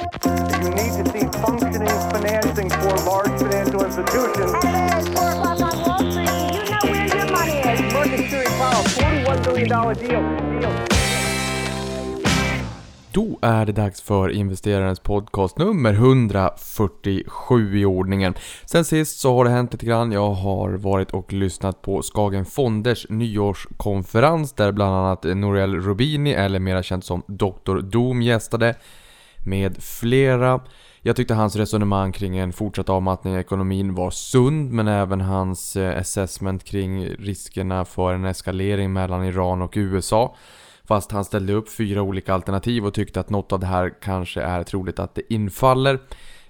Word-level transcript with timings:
You 0.00 0.70
need 0.70 0.92
to 0.96 1.04
see 1.12 1.26
functioning 1.44 1.88
financing 2.10 2.70
for 2.70 2.94
large 3.10 3.38
financial 3.38 3.84
institutions. 3.84 4.52
Hello, 4.64 4.98
it's 4.98 5.08
4 5.08 5.30
o'clock 5.30 5.60
on 5.60 5.74
Wall 5.84 5.98
Street. 6.10 6.30
You 6.54 6.70
know 6.70 6.84
where 6.84 7.06
your 7.16 7.26
money 7.36 7.56
is. 7.58 7.92
Market 7.92 8.18
Security 8.18 8.50
Powell, 8.58 8.84
$41 8.84 9.44
billion 9.44 9.68
deal. 9.68 10.60
deal. 10.60 10.72
Då 13.12 13.38
är 13.42 13.66
det 13.66 13.72
dags 13.72 14.02
för 14.02 14.28
investerarens 14.28 15.00
podcast 15.00 15.58
nummer 15.58 15.92
147 15.92 17.78
i 17.78 17.84
ordningen. 17.84 18.34
Sen 18.64 18.84
sist 18.84 19.20
så 19.20 19.36
har 19.36 19.44
det 19.44 19.50
hänt 19.50 19.72
lite 19.72 19.86
grann. 19.86 20.12
Jag 20.12 20.30
har 20.30 20.70
varit 20.70 21.10
och 21.10 21.32
lyssnat 21.32 21.82
på 21.82 22.02
Skagen 22.02 22.44
Fonders 22.44 23.06
nyårskonferens 23.08 24.52
där 24.52 24.72
bland 24.72 24.94
annat 24.94 25.24
Norel 25.24 25.80
Rubini, 25.80 26.32
eller 26.32 26.58
mera 26.58 26.82
känd 26.82 27.04
som 27.04 27.22
Dr. 27.26 27.80
Doom, 27.80 28.22
gästade 28.22 28.74
med 29.44 29.82
flera. 29.82 30.60
Jag 31.02 31.16
tyckte 31.16 31.34
hans 31.34 31.56
resonemang 31.56 32.12
kring 32.12 32.38
en 32.38 32.52
fortsatt 32.52 32.88
avmattning 32.88 33.34
i 33.34 33.38
ekonomin 33.38 33.94
var 33.94 34.10
sund, 34.10 34.72
men 34.72 34.88
även 34.88 35.20
hans 35.20 35.76
eh, 35.76 36.00
assessment 36.00 36.64
kring 36.64 37.06
riskerna 37.06 37.84
för 37.84 38.14
en 38.14 38.24
eskalering 38.24 38.92
mellan 38.92 39.24
Iran 39.24 39.62
och 39.62 39.72
USA. 39.76 40.36
Fast 40.84 41.12
han 41.12 41.24
ställde 41.24 41.52
upp 41.52 41.70
fyra 41.70 42.02
olika 42.02 42.34
alternativ 42.34 42.86
och 42.86 42.94
tyckte 42.94 43.20
att 43.20 43.30
något 43.30 43.52
av 43.52 43.60
det 43.60 43.66
här 43.66 43.92
kanske 44.02 44.42
är 44.42 44.62
troligt 44.62 44.98
att 44.98 45.14
det 45.14 45.32
infaller. 45.34 45.98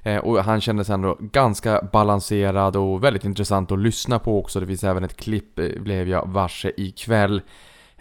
Eh, 0.02 0.18
och 0.18 0.44
han 0.44 0.60
kändes 0.60 0.90
ändå 0.90 1.16
ganska 1.20 1.88
balanserad 1.92 2.76
och 2.76 3.04
väldigt 3.04 3.24
intressant 3.24 3.72
att 3.72 3.78
lyssna 3.78 4.18
på 4.18 4.38
också. 4.38 4.60
Det 4.60 4.66
finns 4.66 4.84
även 4.84 5.04
ett 5.04 5.16
klipp, 5.16 5.58
eh, 5.58 5.68
blev 5.80 6.08
jag 6.08 6.28
varse 6.28 6.72
ikväll 6.76 7.42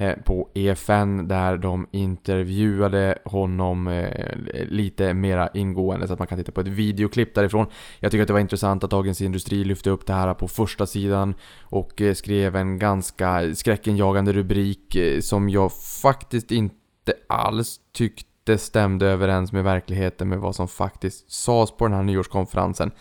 Eh, 0.02 0.16
på 0.16 0.49
EFN 0.53 1.27
där 1.27 1.58
de 1.58 1.88
intervjuade 1.91 3.17
honom 3.26 3.88
eh, 3.88 4.35
lite 4.70 5.13
mera 5.13 5.49
ingående 5.53 6.08
så 6.08 6.13
att 6.13 6.20
man 6.20 6.27
kan 6.27 6.38
titta 6.38 6.52
på 6.52 6.62
ett 6.62 6.67
videoklipp 6.67 7.35
därifrån. 7.35 7.67
Jag 7.99 8.12
tycker 8.12 8.22
att 8.22 8.27
det 8.27 8.34
var 8.34 8.39
intressant 8.39 8.84
att 8.84 8.91
Dagens 8.91 9.22
Industri 9.22 9.64
lyfte 9.64 9.89
upp 9.89 10.05
det 10.05 10.14
här 10.14 10.33
på 10.33 10.47
första 10.47 10.86
sidan 10.86 11.33
och 11.61 12.02
eh, 12.02 12.14
skrev 12.14 12.55
en 12.55 12.80
ganska 12.80 13.55
skräckenjagande 13.55 14.33
rubrik 14.33 14.97
som 15.22 15.50
jag 15.50 15.72
faktiskt 16.02 16.52
inte 16.52 17.14
alls 17.30 17.80
tyckte 17.94 18.58
stämde 18.58 19.08
överens 19.08 19.52
med 19.52 19.64
verkligheten 19.64 20.30
med 20.30 20.39
vad 20.39 20.55
som 20.55 20.67
faktiskt 20.67 21.31
sades 21.31 21.72
på 21.72 21.88
den 21.88 21.95
här 21.95 22.03
nyårskonferensen. 22.03 22.92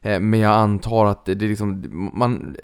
Men 0.00 0.34
jag 0.34 0.52
antar 0.52 1.06
att 1.06 1.24
det 1.24 1.34
det 1.34 1.44
är 1.46 1.48
liksom, 1.48 2.10
man 2.14 2.56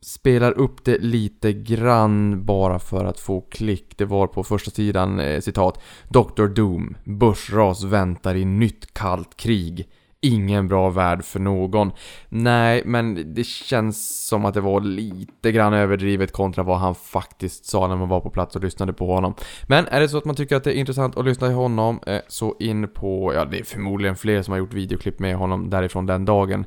spelar 0.00 0.52
upp 0.52 0.84
det 0.84 0.98
lite 0.98 1.52
grann 1.52 2.44
bara 2.44 2.78
för 2.78 3.04
att 3.04 3.20
få 3.20 3.40
klick. 3.40 3.98
Det 3.98 4.04
var 4.04 4.26
på 4.26 4.44
första 4.44 4.70
sidan 4.70 5.20
eh, 5.20 5.40
citat 5.40 5.82
Dr. 6.08 6.46
Doom, 6.46 6.96
börsras 7.04 7.84
väntar 7.84 8.34
i 8.34 8.44
nytt 8.44 8.94
kallt 8.94 9.36
krig. 9.36 9.88
Ingen 10.22 10.68
bra 10.68 10.90
värld 10.90 11.24
för 11.24 11.40
någon. 11.40 11.92
Nej, 12.28 12.82
men 12.84 13.34
det 13.34 13.46
känns 13.46 14.26
som 14.26 14.44
att 14.44 14.54
det 14.54 14.60
var 14.60 14.80
lite 14.80 15.52
grann 15.52 15.74
överdrivet 15.74 16.32
kontra 16.32 16.62
vad 16.62 16.78
han 16.78 16.94
faktiskt 16.94 17.64
sa 17.64 17.88
när 17.88 17.96
man 17.96 18.08
var 18.08 18.20
på 18.20 18.30
plats 18.30 18.56
och 18.56 18.62
lyssnade 18.62 18.92
på 18.92 19.14
honom. 19.14 19.34
Men 19.66 19.86
är 19.86 20.00
det 20.00 20.08
så 20.08 20.18
att 20.18 20.24
man 20.24 20.36
tycker 20.36 20.56
att 20.56 20.64
det 20.64 20.76
är 20.76 20.80
intressant 20.80 21.16
att 21.16 21.24
lyssna 21.24 21.46
till 21.46 21.56
honom, 21.56 22.00
eh, 22.06 22.20
så 22.28 22.56
in 22.58 22.88
på, 22.88 23.34
ja 23.34 23.44
det 23.44 23.58
är 23.58 23.64
förmodligen 23.64 24.16
fler 24.16 24.42
som 24.42 24.52
har 24.52 24.58
gjort 24.58 24.72
videoklipp 24.72 25.18
med 25.18 25.36
honom 25.36 25.70
därifrån 25.70 26.06
den 26.06 26.24
dagen. 26.24 26.64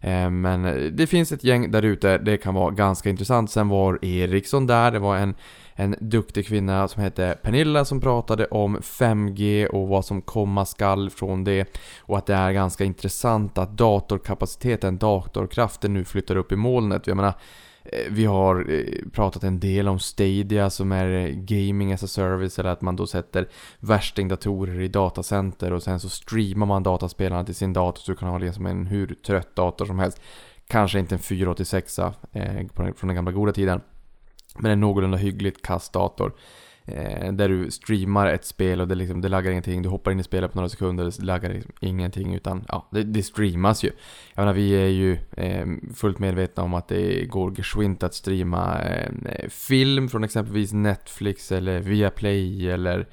Eh, 0.00 0.30
men 0.30 0.90
det 0.96 1.06
finns 1.06 1.32
ett 1.32 1.44
gäng 1.44 1.70
där 1.70 1.82
ute, 1.82 2.18
det 2.18 2.36
kan 2.36 2.54
vara 2.54 2.70
ganska 2.70 3.10
intressant. 3.10 3.50
Sen 3.50 3.68
var 3.68 4.04
Ericsson 4.04 4.66
där, 4.66 4.90
det 4.90 4.98
var 4.98 5.16
en, 5.16 5.34
en 5.74 5.94
duktig 6.00 6.46
kvinna 6.46 6.88
som 6.88 7.02
hette 7.02 7.38
Pernilla 7.42 7.84
som 7.84 8.00
pratade 8.00 8.46
om 8.46 8.78
5G 8.78 9.66
och 9.66 9.88
vad 9.88 10.04
som 10.04 10.22
komma 10.22 10.64
skall 10.64 11.10
från 11.10 11.44
det. 11.44 11.78
Och 11.98 12.18
att 12.18 12.26
det 12.26 12.34
är 12.34 12.52
ganska 12.52 12.84
intressant 12.84 13.58
att 13.58 13.78
datorkapaciteten, 13.78 14.98
datorkraften 14.98 15.94
nu 15.94 16.04
flyttar 16.04 16.36
upp 16.36 16.52
i 16.52 16.56
molnet. 16.56 17.06
Jag 17.06 17.16
menar, 17.16 17.34
Eh, 17.92 18.10
vi 18.10 18.24
har 18.24 18.70
eh, 18.70 19.08
pratat 19.12 19.44
en 19.44 19.60
del 19.60 19.88
om 19.88 19.98
Stadia 19.98 20.70
som 20.70 20.92
är 20.92 21.06
eh, 21.06 21.34
gaming 21.34 21.92
as 21.92 22.02
a 22.02 22.06
service 22.06 22.58
eller 22.58 22.70
att 22.70 22.82
man 22.82 22.96
då 22.96 23.06
sätter 23.06 23.48
värstingdatorer 23.80 24.80
i 24.80 24.88
datacenter 24.88 25.72
och 25.72 25.82
sen 25.82 26.00
så 26.00 26.08
streamar 26.08 26.66
man 26.66 26.82
dataspelarna 26.82 27.44
till 27.44 27.54
sin 27.54 27.72
dator 27.72 28.00
så 28.00 28.12
du 28.12 28.16
kan 28.16 28.28
ha 28.28 28.38
det 28.38 28.52
som 28.52 28.66
en 28.66 28.86
hur 28.86 29.14
trött 29.26 29.56
dator 29.56 29.84
som 29.86 29.98
helst. 29.98 30.20
Kanske 30.66 30.98
inte 30.98 31.14
en 31.14 31.18
486 31.18 31.98
eh, 31.98 32.12
från 32.74 33.08
den 33.08 33.14
gamla 33.14 33.32
goda 33.32 33.52
tiden. 33.52 33.80
Men 34.58 34.70
en 34.70 34.80
någorlunda 34.80 35.18
hyggligt 35.18 35.62
kass 35.62 35.88
dator. 35.88 36.32
Eh, 36.88 37.32
där 37.32 37.48
du 37.48 37.70
streamar 37.70 38.26
ett 38.26 38.44
spel 38.44 38.80
och 38.80 38.88
det, 38.88 38.94
liksom, 38.94 39.20
det 39.20 39.28
laggar 39.28 39.50
ingenting. 39.50 39.82
Du 39.82 39.88
hoppar 39.88 40.10
in 40.10 40.20
i 40.20 40.22
spelet 40.22 40.52
på 40.52 40.58
några 40.58 40.68
sekunder 40.68 41.06
och 41.06 41.12
det 41.18 41.24
laggar 41.24 41.50
liksom 41.50 41.72
ingenting. 41.80 42.34
Utan 42.34 42.64
ja, 42.68 42.88
det, 42.90 43.02
det 43.02 43.22
streamas 43.22 43.84
ju. 43.84 43.90
Jag 44.34 44.42
menar, 44.42 44.52
vi 44.52 44.70
är 44.70 44.88
ju 44.88 45.18
eh, 45.36 45.66
fullt 45.94 46.18
medvetna 46.18 46.62
om 46.62 46.74
att 46.74 46.88
det 46.88 47.24
går 47.24 47.50
geschwint 47.56 48.02
att 48.02 48.14
streama 48.14 48.82
eh, 48.82 49.48
film 49.48 50.08
från 50.08 50.24
exempelvis 50.24 50.72
Netflix 50.72 51.52
eller 51.52 51.80
Viaplay 51.80 52.70
eller 52.70 53.06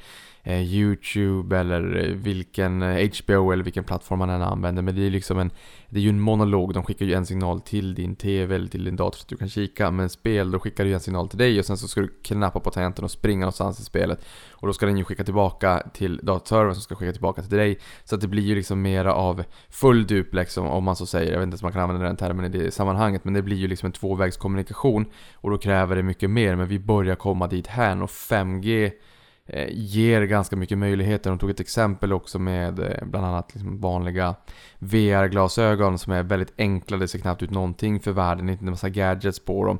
eh, 0.44 0.62
YouTube 0.62 1.58
eller 1.58 2.14
vilken 2.14 2.82
eh, 2.82 3.10
HBO 3.10 3.52
eller 3.52 3.64
vilken 3.64 3.84
plattform 3.84 4.20
man 4.20 4.30
än 4.30 4.42
använder. 4.42 4.82
Men 4.82 4.96
det 4.96 5.02
är 5.02 5.10
liksom 5.10 5.40
en, 5.40 5.52
det 5.94 6.00
är 6.00 6.02
ju 6.02 6.10
en 6.10 6.20
monolog. 6.20 6.74
De 6.74 6.84
skickar 6.84 7.06
ju 7.06 7.14
en 7.14 7.26
signal 7.26 7.62
till 7.62 7.96
din 7.96 8.16
TV 8.16 8.56
eller 8.56 8.68
till 8.68 8.84
din 8.84 8.96
dator 8.96 9.18
så 9.18 9.24
att 9.24 9.28
du 9.28 9.38
kan 9.38 9.50
kika. 9.50 9.92
Men 9.92 10.10
spel, 10.10 10.52
då 10.52 10.60
skickar 10.60 10.86
du 10.86 10.94
en 10.94 11.00
signal 11.00 11.30
till 11.30 11.38
dig 11.38 11.60
och 11.60 11.66
sen 11.66 11.78
så 11.78 11.88
ska 11.88 12.02
du 12.02 12.08
knappa 12.24 12.60
på 12.60 12.72
tangenten 12.72 13.04
och 13.06 13.12
springa 13.12 13.40
någonstans 13.40 13.80
i 13.80 13.84
spelet. 13.84 14.26
Och 14.52 14.68
då 14.68 14.74
ska 14.74 14.86
den 14.86 14.98
ju 14.98 15.04
skicka 15.04 15.24
tillbaka 15.24 15.84
till 15.94 16.20
datorservern 16.24 16.74
som 16.74 16.82
ska 16.82 16.96
skicka 16.96 17.12
tillbaka 17.12 17.42
till 17.42 17.58
dig. 17.58 17.80
Så 18.04 18.16
att 18.16 18.22
det 18.22 18.28
blir 18.28 18.44
ju 18.44 18.56
liksom 18.56 18.82
mera 18.82 19.14
av 19.14 19.44
full 19.70 20.08
duplex 20.08 20.50
liksom, 20.50 20.68
om 20.68 20.84
man 20.84 20.96
så 20.96 21.06
säger. 21.06 21.32
Jag 21.32 21.40
vet 21.40 21.48
inte 21.48 21.58
om 21.58 21.66
man 21.66 21.72
kan 21.72 21.82
använda 21.82 22.06
den 22.06 22.18
termen 22.18 22.46
i 22.46 22.50
det 22.50 22.74
sammanhanget. 22.74 23.24
Men 23.26 23.34
det 23.34 23.42
blir 23.42 23.58
ju 23.58 23.68
liksom 23.68 23.86
en 23.86 23.92
tvåvägskommunikation. 23.92 25.06
Och 25.36 25.50
då 25.50 25.58
kräver 25.58 25.96
det 25.96 26.04
mycket 26.04 26.30
mer. 26.30 26.56
Men 26.56 26.68
vi 26.68 26.80
börjar 26.80 27.16
komma 27.16 27.48
dit 27.48 27.68
här 27.68 28.04
och 28.04 28.10
5G 28.10 28.92
Eh, 29.46 29.68
ger 29.72 30.22
ganska 30.22 30.56
mycket 30.56 30.78
möjligheter. 30.78 31.30
De 31.30 31.40
tog 31.40 31.50
ett 31.50 31.60
exempel 31.60 32.14
också 32.14 32.40
med 32.40 32.80
eh, 32.80 33.06
bland 33.06 33.26
annat 33.26 33.54
liksom 33.54 33.80
vanliga 33.80 34.36
VR-glasögon 34.80 35.98
som 35.98 36.14
är 36.14 36.24
väldigt 36.24 36.54
enkla. 36.58 36.98
Det 36.98 37.08
ser 37.08 37.20
knappt 37.20 37.44
ut 37.44 37.52
någonting 37.52 38.00
för 38.00 38.12
världen, 38.12 38.50
inte 38.50 38.66
en 38.66 38.70
massa 38.70 38.90
gadgets 38.90 39.40
på 39.40 39.66
dem. 39.66 39.80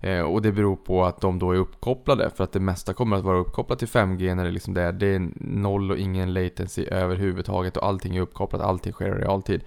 Eh, 0.00 0.20
och 0.20 0.42
det 0.42 0.52
beror 0.52 0.76
på 0.76 1.04
att 1.04 1.20
de 1.20 1.38
då 1.38 1.52
är 1.52 1.56
uppkopplade 1.56 2.30
för 2.30 2.44
att 2.44 2.52
det 2.52 2.60
mesta 2.60 2.92
kommer 2.92 3.16
att 3.16 3.24
vara 3.24 3.38
uppkopplat 3.38 3.78
till 3.78 3.88
5G 3.88 4.34
när 4.34 4.44
det 4.44 4.50
liksom 4.50 4.74
det 4.74 4.82
är, 4.82 4.92
det 4.92 5.06
är 5.06 5.28
noll 5.36 5.90
och 5.90 5.98
ingen 5.98 6.32
latency 6.32 6.84
överhuvudtaget 6.84 7.76
och 7.76 7.86
allting 7.86 8.16
är 8.16 8.20
uppkopplat, 8.20 8.62
allting 8.62 8.92
sker 8.92 9.18
i 9.18 9.20
realtid. 9.20 9.60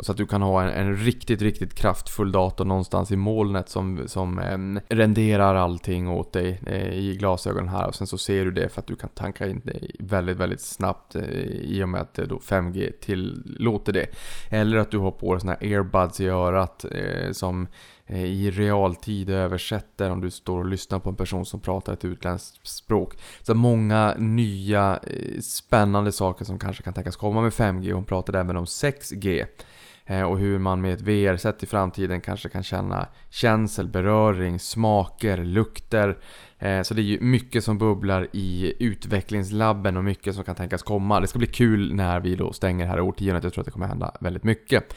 Så 0.00 0.12
att 0.12 0.18
du 0.18 0.26
kan 0.26 0.42
ha 0.42 0.62
en, 0.62 0.68
en 0.68 0.96
riktigt, 0.96 1.42
riktigt 1.42 1.74
kraftfull 1.74 2.32
dator 2.32 2.64
någonstans 2.64 3.10
i 3.10 3.16
molnet 3.16 3.68
som, 3.68 4.02
som 4.06 4.38
eh, 4.38 4.94
renderar 4.94 5.54
allting 5.54 6.08
åt 6.08 6.32
dig 6.32 6.60
eh, 6.66 6.94
i 6.94 7.16
glasögonen 7.16 7.68
här 7.68 7.86
och 7.86 7.94
sen 7.94 8.06
så 8.06 8.18
ser 8.18 8.44
du 8.44 8.50
det 8.50 8.68
för 8.68 8.80
att 8.80 8.86
du 8.86 8.96
kan 8.96 9.10
tanka 9.10 9.46
in 9.46 9.60
det 9.64 9.80
väldigt, 9.98 10.36
väldigt 10.36 10.60
snabbt 10.60 11.16
eh, 11.16 11.22
i 11.48 11.82
och 11.84 11.88
med 11.88 12.00
att 12.00 12.18
eh, 12.18 12.24
då 12.24 12.38
5G 12.38 12.92
tillåter 13.00 13.92
det. 13.92 14.06
Eller 14.50 14.76
att 14.76 14.90
du 14.90 14.98
har 14.98 15.10
på 15.10 15.32
dig 15.34 15.40
såna 15.40 15.52
här 15.52 15.72
earbuds 15.72 16.20
i 16.20 16.28
örat 16.28 16.84
eh, 16.84 17.32
som 17.32 17.66
eh, 18.06 18.24
i 18.24 18.50
realtid 18.50 19.30
översätter 19.30 20.10
om 20.10 20.20
du 20.20 20.30
står 20.30 20.58
och 20.58 20.66
lyssnar 20.66 20.98
på 20.98 21.10
en 21.10 21.16
person 21.16 21.46
som 21.46 21.60
pratar 21.60 21.92
ett 21.92 22.04
utländskt 22.04 22.66
språk. 22.66 23.14
Så 23.42 23.54
många 23.54 24.14
nya 24.18 24.98
eh, 25.02 25.40
spännande 25.40 26.12
saker 26.12 26.44
som 26.44 26.58
kanske 26.58 26.82
kan 26.82 26.94
tänkas 26.94 27.16
komma 27.16 27.40
med 27.40 27.52
5G. 27.52 27.92
Hon 27.92 28.04
pratade 28.04 28.40
även 28.40 28.56
om 28.56 28.64
6G. 28.64 29.46
Eh, 30.10 30.22
och 30.22 30.38
hur 30.38 30.58
man 30.58 30.80
med 30.80 30.92
ett 30.92 31.00
VR-sätt 31.00 31.62
i 31.62 31.66
framtiden 31.66 32.20
kanske 32.20 32.48
kan 32.48 32.62
känna 32.62 33.06
känsel, 33.30 33.88
beröring, 33.88 34.58
smaker, 34.58 35.44
lukter. 35.44 36.18
Eh, 36.58 36.82
så 36.82 36.94
det 36.94 37.00
är 37.00 37.04
ju 37.04 37.20
mycket 37.20 37.64
som 37.64 37.78
bubblar 37.78 38.28
i 38.32 38.74
utvecklingslabben 38.78 39.96
och 39.96 40.04
mycket 40.04 40.34
som 40.34 40.44
kan 40.44 40.54
tänkas 40.54 40.82
komma. 40.82 41.20
Det 41.20 41.26
ska 41.26 41.38
bli 41.38 41.48
kul 41.48 41.94
när 41.94 42.20
vi 42.20 42.34
då 42.34 42.52
stänger 42.52 42.84
det 42.84 42.90
här 42.90 43.00
årtiondet. 43.00 43.44
Jag 43.44 43.52
tror 43.52 43.62
att 43.62 43.66
det 43.66 43.70
kommer 43.70 43.86
hända 43.86 44.16
väldigt 44.20 44.44
mycket. 44.44 44.94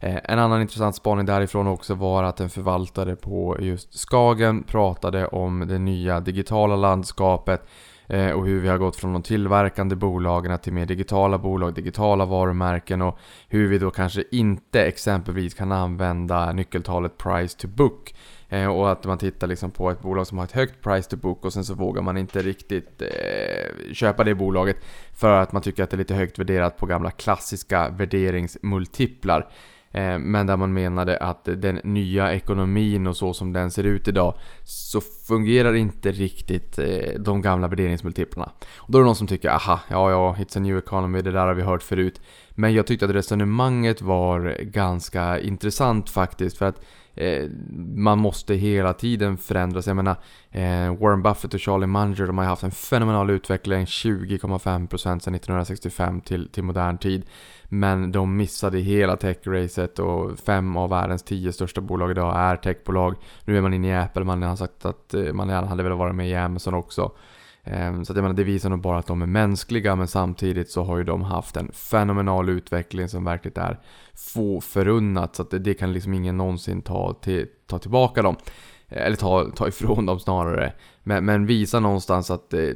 Eh, 0.00 0.18
en 0.24 0.38
annan 0.38 0.60
intressant 0.60 0.96
spaning 0.96 1.26
därifrån 1.26 1.66
också 1.66 1.94
var 1.94 2.22
att 2.22 2.40
en 2.40 2.50
förvaltare 2.50 3.16
på 3.16 3.56
just 3.60 3.98
Skagen 3.98 4.62
pratade 4.62 5.26
om 5.26 5.64
det 5.68 5.78
nya 5.78 6.20
digitala 6.20 6.76
landskapet 6.76 7.66
Eh, 8.06 8.30
och 8.30 8.46
hur 8.46 8.60
vi 8.60 8.68
har 8.68 8.78
gått 8.78 8.96
från 8.96 9.12
de 9.12 9.22
tillverkande 9.22 9.96
bolagen 9.96 10.58
till 10.58 10.72
mer 10.72 10.86
digitala 10.86 11.38
bolag, 11.38 11.74
digitala 11.74 12.24
varumärken 12.24 13.02
och 13.02 13.18
hur 13.48 13.68
vi 13.68 13.78
då 13.78 13.90
kanske 13.90 14.24
inte 14.30 14.84
exempelvis 14.84 15.54
kan 15.54 15.72
använda 15.72 16.52
nyckeltalet 16.52 17.18
price 17.18 17.58
to 17.58 17.68
book. 17.68 18.14
Eh, 18.48 18.66
och 18.66 18.92
att 18.92 19.04
man 19.04 19.18
tittar 19.18 19.46
liksom 19.46 19.70
på 19.70 19.90
ett 19.90 20.00
bolag 20.00 20.26
som 20.26 20.38
har 20.38 20.44
ett 20.44 20.52
högt 20.52 20.82
price 20.82 21.10
to 21.10 21.16
book 21.16 21.44
och 21.44 21.52
sen 21.52 21.64
så 21.64 21.74
vågar 21.74 22.02
man 22.02 22.16
inte 22.16 22.42
riktigt 22.42 23.02
eh, 23.02 23.92
köpa 23.92 24.24
det 24.24 24.34
bolaget 24.34 24.76
för 25.12 25.40
att 25.40 25.52
man 25.52 25.62
tycker 25.62 25.82
att 25.82 25.90
det 25.90 25.96
är 25.96 25.98
lite 25.98 26.14
högt 26.14 26.38
värderat 26.38 26.76
på 26.76 26.86
gamla 26.86 27.10
klassiska 27.10 27.88
värderingsmultiplar. 27.88 29.48
Eh, 29.94 30.18
men 30.18 30.46
där 30.46 30.56
man 30.56 30.72
menade 30.72 31.16
att 31.16 31.44
den 31.44 31.80
nya 31.84 32.32
ekonomin 32.32 33.06
och 33.06 33.16
så 33.16 33.34
som 33.34 33.52
den 33.52 33.70
ser 33.70 33.84
ut 33.84 34.08
idag 34.08 34.34
så 34.64 35.00
fungerar 35.00 35.74
inte 35.74 36.12
riktigt 36.12 36.78
eh, 36.78 37.20
de 37.20 37.42
gamla 37.42 37.68
värderingsmultiplarna. 37.68 38.52
Och 38.76 38.92
då 38.92 38.98
är 38.98 39.02
det 39.02 39.06
någon 39.06 39.16
som 39.16 39.26
tycker 39.26 39.48
aha, 39.48 39.80
ja 39.90 40.10
ja, 40.10 40.36
it's 40.38 40.56
a 40.56 40.60
new 40.60 40.78
economy, 40.78 41.22
det 41.22 41.30
där 41.30 41.46
har 41.46 41.54
vi 41.54 41.62
hört 41.62 41.82
förut. 41.82 42.20
Men 42.50 42.74
jag 42.74 42.86
tyckte 42.86 43.04
att 43.04 43.10
resonemanget 43.10 44.02
var 44.02 44.56
ganska 44.60 45.40
intressant 45.40 46.10
faktiskt 46.10 46.58
för 46.58 46.66
att 46.66 46.80
eh, 47.14 47.50
man 47.94 48.18
måste 48.18 48.54
hela 48.54 48.92
tiden 48.92 49.36
förändras. 49.36 49.86
Jag 49.86 49.96
menar, 49.96 50.16
eh, 50.50 50.96
Warren 50.96 51.22
Buffett 51.22 51.54
och 51.54 51.60
Charlie 51.60 51.86
Munger 51.86 52.26
de 52.26 52.38
har 52.38 52.44
haft 52.44 52.62
en 52.62 52.70
fenomenal 52.70 53.30
utveckling, 53.30 53.84
20,5% 53.84 54.98
sedan 54.98 55.34
1965 55.34 56.20
till, 56.20 56.48
till 56.48 56.64
modern 56.64 56.98
tid. 56.98 57.22
Men 57.68 58.12
de 58.12 58.36
missade 58.36 58.78
hela 58.78 59.16
tech-racet 59.16 59.98
och 59.98 60.38
fem 60.38 60.76
av 60.76 60.90
världens 60.90 61.22
tio 61.22 61.52
största 61.52 61.80
bolag 61.80 62.10
idag 62.10 62.36
är 62.36 62.56
techbolag. 62.56 63.16
Nu 63.44 63.56
är 63.56 63.60
man 63.60 63.74
inne 63.74 63.88
i 63.88 63.94
Apple, 63.94 64.24
man 64.24 64.42
har 64.42 64.56
sagt 64.56 64.84
att 64.84 65.14
eh, 65.14 65.32
man 65.32 65.48
gärna 65.48 65.66
hade 65.66 65.82
velat 65.82 65.98
vara 65.98 66.12
med 66.12 66.28
i 66.28 66.34
Amazon 66.34 66.74
också. 66.74 67.12
Ehm, 67.64 68.04
så 68.04 68.12
att 68.12 68.16
jag 68.16 68.22
menar, 68.22 68.36
det 68.36 68.44
visar 68.44 68.70
nog 68.70 68.80
bara 68.80 68.98
att 68.98 69.06
de 69.06 69.22
är 69.22 69.26
mänskliga 69.26 69.96
men 69.96 70.08
samtidigt 70.08 70.70
så 70.70 70.82
har 70.82 70.98
ju 70.98 71.04
de 71.04 71.22
haft 71.22 71.56
en 71.56 71.72
fenomenal 71.72 72.48
utveckling 72.48 73.08
som 73.08 73.24
verkligen 73.24 73.62
är 73.62 73.80
få 74.14 74.60
förunnat. 74.60 75.36
Så 75.36 75.42
att 75.42 75.50
det, 75.50 75.74
kan 75.74 75.92
liksom 75.92 76.14
ingen 76.14 76.36
någonsin 76.36 76.82
ta, 76.82 77.14
till, 77.14 77.46
ta 77.66 77.78
tillbaka 77.78 78.22
dem. 78.22 78.36
Eller 78.88 79.16
ta, 79.16 79.50
ta 79.50 79.68
ifrån 79.68 80.06
dem 80.06 80.20
snarare. 80.20 80.72
Men, 81.02 81.24
men 81.24 81.46
visa 81.46 81.80
någonstans 81.80 82.30
att 82.30 82.54
eh, 82.54 82.68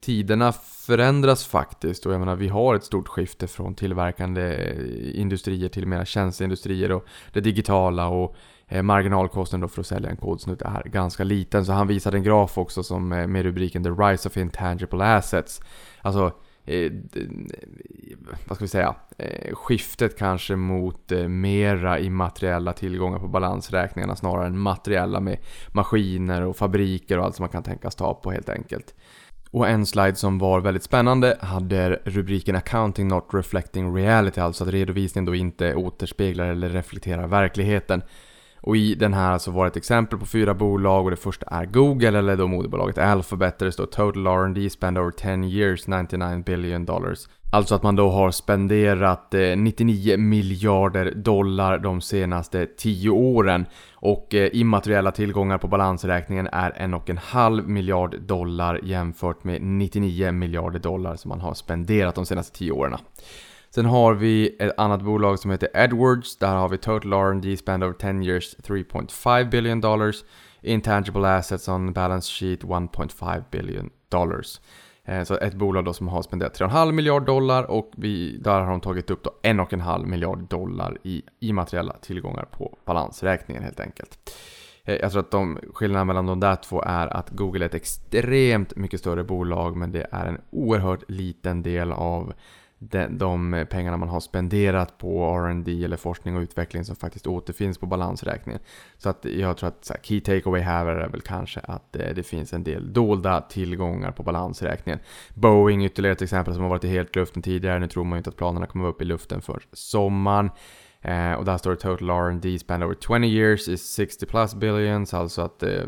tiderna 0.00 0.52
förändras 0.86 1.46
faktiskt. 1.46 2.06
Och 2.06 2.12
jag 2.12 2.18
menar, 2.18 2.36
vi 2.36 2.48
har 2.48 2.74
ett 2.74 2.84
stort 2.84 3.08
skifte 3.08 3.46
från 3.46 3.74
tillverkande 3.74 4.42
eh, 4.42 5.20
industrier 5.20 5.68
till 5.68 5.86
mera 5.86 6.04
tjänsteindustrier 6.04 6.92
och 6.92 7.04
det 7.32 7.40
digitala 7.40 8.08
och 8.08 8.36
Eh, 8.72 8.82
marginalkostnaden 8.82 9.68
för 9.68 9.80
att 9.80 9.86
sälja 9.86 10.10
en 10.10 10.16
kodsnutt 10.16 10.62
är 10.62 10.82
ganska 10.84 11.24
liten. 11.24 11.64
Så 11.64 11.72
han 11.72 11.86
visade 11.86 12.16
en 12.16 12.22
graf 12.22 12.58
också 12.58 12.82
som 12.82 13.12
eh, 13.12 13.26
med 13.26 13.42
rubriken 13.42 13.84
The 13.84 13.90
Rise 13.90 14.28
of 14.28 14.36
Intangible 14.36 15.04
Assets. 15.04 15.60
Alltså 16.02 16.32
eh, 16.64 16.84
eh, 16.84 16.90
vad 18.46 18.56
ska 18.56 18.64
vi 18.64 18.68
säga, 18.68 18.94
eh, 19.18 19.54
skiftet 19.54 20.18
kanske 20.18 20.56
mot 20.56 21.12
eh, 21.12 21.28
mera 21.28 21.98
immateriella 21.98 22.72
tillgångar 22.72 23.18
på 23.18 23.28
balansräkningarna 23.28 24.16
snarare 24.16 24.46
än 24.46 24.58
materiella 24.58 25.20
med 25.20 25.38
maskiner 25.72 26.42
och 26.42 26.56
fabriker 26.56 27.18
och 27.18 27.24
allt 27.24 27.36
som 27.36 27.42
man 27.42 27.50
kan 27.50 27.62
tänkas 27.62 27.94
ta 27.94 28.14
på 28.14 28.30
helt 28.30 28.48
enkelt. 28.48 28.94
Och 29.50 29.68
en 29.68 29.86
slide 29.86 30.14
som 30.14 30.38
var 30.38 30.60
väldigt 30.60 30.82
spännande 30.82 31.36
hade 31.40 32.00
rubriken 32.04 32.56
“Accounting 32.56 33.08
not 33.08 33.28
reflecting 33.32 33.96
reality”, 33.96 34.40
alltså 34.40 34.64
att 34.64 34.70
redovisningen 34.70 35.24
då 35.24 35.34
inte 35.34 35.74
återspeglar 35.74 36.46
eller 36.46 36.68
reflekterar 36.68 37.26
verkligheten. 37.26 38.02
Och 38.62 38.76
i 38.76 38.94
den 38.94 39.14
här 39.14 39.38
så 39.38 39.50
var 39.50 39.64
det 39.64 39.68
ett 39.68 39.76
exempel 39.76 40.18
på 40.18 40.26
fyra 40.26 40.54
bolag 40.54 41.04
och 41.04 41.10
det 41.10 41.16
första 41.16 41.46
är 41.46 41.64
Google 41.64 42.18
eller 42.18 42.36
då 42.36 42.46
moderbolaget 42.46 42.98
Alphabet 42.98 43.58
där 43.58 43.66
det 43.66 43.72
står 43.72 43.86
Total 43.86 44.26
R&D 44.26 44.70
spend 44.70 44.98
over 44.98 45.10
10 45.10 45.44
years 45.44 45.86
99 45.86 46.42
billion 46.46 46.84
dollars. 46.84 47.28
Alltså 47.52 47.74
att 47.74 47.82
man 47.82 47.96
då 47.96 48.10
har 48.10 48.30
spenderat 48.30 49.34
eh, 49.34 49.56
99 49.56 50.16
miljarder 50.16 51.14
dollar 51.14 51.78
de 51.78 52.00
senaste 52.00 52.66
10 52.66 53.10
åren. 53.10 53.66
Och 53.94 54.34
eh, 54.34 54.50
immateriella 54.52 55.10
tillgångar 55.10 55.58
på 55.58 55.68
balansräkningen 55.68 56.48
är 56.52 56.72
en 56.76 56.94
och 56.94 57.10
en 57.10 57.18
halv 57.18 57.68
miljard 57.68 58.20
dollar 58.20 58.80
jämfört 58.82 59.44
med 59.44 59.62
99 59.62 60.32
miljarder 60.32 60.78
dollar 60.78 61.16
som 61.16 61.28
man 61.28 61.40
har 61.40 61.54
spenderat 61.54 62.14
de 62.14 62.26
senaste 62.26 62.58
10 62.58 62.72
åren. 62.72 62.98
Sen 63.74 63.86
har 63.86 64.14
vi 64.14 64.56
ett 64.58 64.78
annat 64.78 65.02
bolag 65.02 65.38
som 65.38 65.50
heter 65.50 65.68
Edwards. 65.74 66.36
Där 66.36 66.54
har 66.54 66.68
vi 66.68 66.78
total 66.78 67.12
R&D 67.12 67.56
spend 67.56 67.84
over 67.84 67.94
10 67.94 68.22
years 68.22 68.56
3.5 68.56 69.50
billion 69.50 69.80
dollars. 69.80 70.24
Intangible 70.62 71.28
assets 71.28 71.68
on 71.68 71.92
balance 71.92 72.32
sheet 72.32 72.64
1.5 72.64 73.44
billion 73.50 73.90
dollars. 74.08 74.60
Eh, 75.04 75.22
så 75.22 75.34
ett 75.34 75.54
bolag 75.54 75.84
då 75.84 75.92
som 75.92 76.08
har 76.08 76.22
spenderat 76.22 76.60
3,5 76.60 76.92
miljard 76.92 77.26
dollar 77.26 77.70
och 77.70 77.90
vi, 77.96 78.38
där 78.38 78.60
har 78.60 78.70
de 78.70 78.80
tagit 78.80 79.10
upp 79.10 79.22
då 79.22 79.30
1,5 79.42 80.06
miljard 80.06 80.48
dollar 80.48 80.98
i 81.02 81.22
immateriella 81.40 81.92
tillgångar 81.92 82.44
på 82.44 82.78
balansräkningen 82.84 83.62
helt 83.62 83.80
enkelt. 83.80 84.18
Eh, 84.84 84.94
jag 84.94 85.12
tror 85.12 85.20
att 85.20 85.30
de, 85.30 85.58
skillnaden 85.74 86.06
mellan 86.06 86.26
de 86.26 86.40
där 86.40 86.56
två 86.56 86.82
är 86.82 87.06
att 87.16 87.30
Google 87.30 87.64
är 87.64 87.68
ett 87.68 87.74
extremt 87.74 88.76
mycket 88.76 89.00
större 89.00 89.24
bolag 89.24 89.76
men 89.76 89.92
det 89.92 90.06
är 90.10 90.26
en 90.26 90.40
oerhört 90.50 91.10
liten 91.10 91.62
del 91.62 91.92
av 91.92 92.32
de, 92.82 93.18
de 93.18 93.66
pengarna 93.70 93.96
man 93.96 94.08
har 94.08 94.20
spenderat 94.20 94.98
på 94.98 95.24
R&D 95.24 95.84
eller 95.84 95.96
forskning 95.96 96.36
och 96.36 96.40
utveckling 96.40 96.84
som 96.84 96.96
faktiskt 96.96 97.26
återfinns 97.26 97.78
på 97.78 97.86
balansräkningen. 97.86 98.60
Så 98.98 99.08
att 99.08 99.24
jag 99.24 99.56
tror 99.56 99.68
att 99.68 99.84
så 99.84 99.92
här, 99.92 100.00
key 100.02 100.20
takeaway 100.20 100.60
här 100.60 100.86
är 100.86 101.08
väl 101.08 101.20
kanske 101.20 101.60
att 101.60 101.96
eh, 101.96 102.14
det 102.14 102.22
finns 102.22 102.52
en 102.52 102.64
del 102.64 102.92
dolda 102.92 103.40
tillgångar 103.40 104.12
på 104.12 104.22
balansräkningen. 104.22 105.00
Boeing 105.34 105.84
ytterligare 105.84 106.12
ett 106.12 106.22
exempel 106.22 106.54
som 106.54 106.62
har 106.62 106.70
varit 106.70 106.84
i 106.84 106.88
helt 106.88 107.16
luften 107.16 107.42
tidigare. 107.42 107.78
Nu 107.78 107.88
tror 107.88 108.04
man 108.04 108.16
ju 108.16 108.18
inte 108.18 108.30
att 108.30 108.36
planerna 108.36 108.66
kommer 108.66 108.88
upp 108.88 109.02
i 109.02 109.04
luften 109.04 109.42
för 109.42 109.62
sommaren. 109.72 110.50
Eh, 111.02 111.32
och 111.32 111.44
där 111.44 111.58
står 111.58 111.70
det 111.70 111.76
total 111.76 112.10
R&D 112.10 112.58
spend 112.58 112.84
over 112.84 112.94
20 112.94 113.26
years 113.26 113.68
is 113.68 113.92
60 113.92 114.26
plus 114.26 114.54
billions, 114.54 115.14
alltså 115.14 115.42
att 115.42 115.62
eh, 115.62 115.86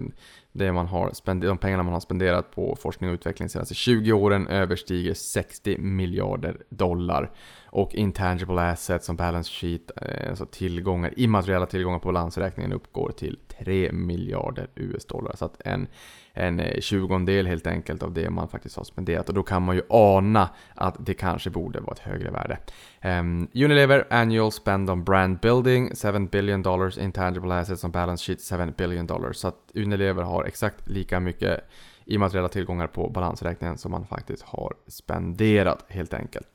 det 0.52 0.72
man 0.72 0.87
har 0.87 1.12
de 1.40 1.58
pengarna 1.58 1.82
man 1.82 1.93
har 1.93 2.00
spenderat 2.00 2.50
på 2.50 2.76
forskning 2.81 3.10
och 3.10 3.14
utveckling 3.14 3.46
de 3.46 3.52
senaste 3.52 3.75
20 3.75 4.12
åren 4.12 4.49
överstiger 4.49 5.14
60 5.14 5.78
miljarder 5.78 6.56
dollar. 6.69 7.31
Och 7.66 7.94
intangible 7.94 8.60
assets 8.62 9.06
som 9.06 9.16
balance 9.16 9.50
sheet, 9.50 9.90
eh, 9.96 10.28
alltså 10.28 10.46
tillgångar, 10.46 11.14
immateriella 11.16 11.66
tillgångar 11.66 11.99
på 11.99 12.08
balansräkningen 12.08 12.72
uppgår 12.72 13.10
till 13.10 13.38
3 13.58 13.93
miljarder 13.93 14.69
US 14.75 15.04
dollar. 15.04 15.37
Så 15.37 15.44
att 15.44 15.60
en, 15.64 15.87
en 16.34 16.61
eh, 16.61 16.81
tjugondel 16.81 17.46
helt 17.46 17.67
enkelt 17.67 18.02
av 18.02 18.12
det 18.12 18.31
man 18.31 18.49
faktiskt 18.49 18.76
har 18.76 18.84
spenderat. 18.84 19.29
Och 19.29 19.34
då 19.34 19.43
kan 19.43 19.62
man 19.62 19.76
ju 19.76 19.82
ana 19.88 20.49
att 20.75 20.96
det 20.99 21.14
kanske 21.14 21.50
borde 21.50 21.81
vara 21.81 21.93
ett 21.93 21.99
högre 21.99 22.31
värde. 22.31 22.58
Um, 23.05 23.49
Unilever 23.55 24.06
annual 24.11 24.52
spend 24.52 24.90
on 24.90 25.05
brand 25.05 25.38
building 25.40 25.93
7 25.96 26.19
billion 26.19 26.62
dollars, 26.62 26.99
intangible 26.99 27.55
assets 27.55 27.84
on 27.84 27.90
balance 27.90 28.25
sheet 28.25 28.61
7 28.67 28.73
billion 28.76 29.06
dollars. 29.06 29.37
Så 29.37 29.49
att 29.49 29.70
Unilever 29.75 30.23
har 30.23 30.44
exakt 30.44 30.88
lika 30.88 31.20
mycket 31.20 31.61
immateriella 32.05 32.49
tillgångar 32.49 32.87
på 32.87 33.08
balansräkningen 33.08 33.79
som 33.79 33.90
man 33.90 34.06
faktiskt 34.06 34.43
har 34.43 34.75
spenderat 34.87 35.84
helt 35.88 36.14
enkelt. 36.14 36.46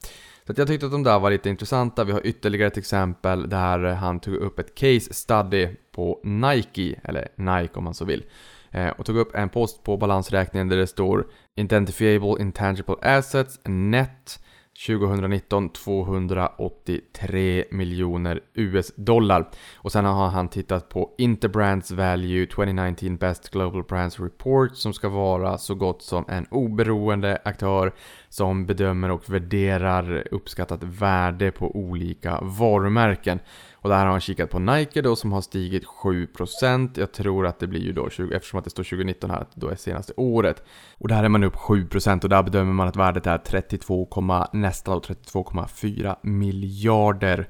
Så 0.48 0.54
jag 0.56 0.68
tyckte 0.68 0.86
att 0.86 0.92
de 0.92 1.04
där 1.04 1.20
var 1.20 1.30
lite 1.30 1.50
intressanta. 1.50 2.04
Vi 2.04 2.12
har 2.12 2.28
ytterligare 2.28 2.68
ett 2.68 2.78
exempel 2.78 3.50
där 3.50 3.80
han 3.80 4.20
tog 4.20 4.36
upp 4.36 4.60
ett 4.60 4.76
case 4.76 5.14
study 5.14 5.70
på 5.92 6.20
Nike, 6.24 7.00
eller 7.04 7.28
Nike 7.36 7.74
om 7.74 7.84
man 7.84 7.94
så 7.94 8.06
vill. 8.06 8.24
Eh, 8.72 8.90
och 8.90 9.06
tog 9.06 9.18
upp 9.18 9.36
en 9.36 9.50
post 9.50 9.84
på 9.84 9.98
balansräkningen 9.98 10.70
där 10.70 10.78
det 10.78 10.88
står 10.88 11.28
Identifiable 11.56 12.36
Intangible 12.40 12.96
Assets 13.02 13.60
Net 13.66 14.40
2019 14.86 15.70
283 15.70 17.66
miljoner 17.72 18.40
US 18.54 18.92
dollar. 18.96 19.50
Och 19.76 19.92
sen 19.92 20.06
har 20.06 20.28
han 20.28 20.50
tittat 20.50 20.90
på 20.90 21.14
Interbrands 21.18 21.92
Value 21.92 22.46
2019 22.46 23.18
Best 23.18 23.50
Global 23.50 23.84
Brands 23.84 24.20
Report 24.20 24.76
som 24.76 24.94
ska 24.94 25.10
vara 25.10 25.58
så 25.58 25.76
gott 25.76 26.02
som 26.02 26.26
en 26.28 26.48
oberoende 26.52 27.42
aktör 27.46 27.94
som 28.30 28.66
bedömer 28.66 29.12
och 29.12 29.30
värderar 29.30 30.28
uppskattat 30.32 30.84
värde 30.84 31.52
på 31.52 31.76
olika 31.76 32.40
varumärken. 32.42 33.40
Och 33.88 33.94
där 33.94 34.00
har 34.00 34.12
han 34.12 34.22
kikat 34.22 34.50
på 34.50 34.60
Nike 34.60 35.02
då 35.02 35.16
som 35.16 35.32
har 35.32 35.42
stigit 35.42 35.86
7%. 35.86 37.00
Jag 37.00 37.12
tror 37.12 37.48
att 37.48 37.60
det 37.60 37.68
blir 37.68 37.82
ju 37.82 37.94
då, 37.94 38.10
20, 38.10 38.36
eftersom 38.36 38.60
att 38.60 38.64
det 38.64 38.70
står 38.70 38.84
2019 38.84 39.30
här, 39.30 39.38
att 39.38 39.56
då 39.56 39.70
är 39.70 39.76
senaste 39.76 40.14
året. 40.18 40.64
Och 40.98 41.08
där 41.08 41.24
är 41.24 41.30
man 41.30 41.44
upp 41.44 41.56
7% 41.56 42.24
och 42.24 42.30
där 42.30 42.44
bedömer 42.44 42.74
man 42.74 42.88
att 42.88 42.96
värdet 42.96 43.28
är 43.28 43.38
32, 43.38 44.08
nästan 44.54 45.02
32,4 45.02 46.16
miljarder 46.22 47.50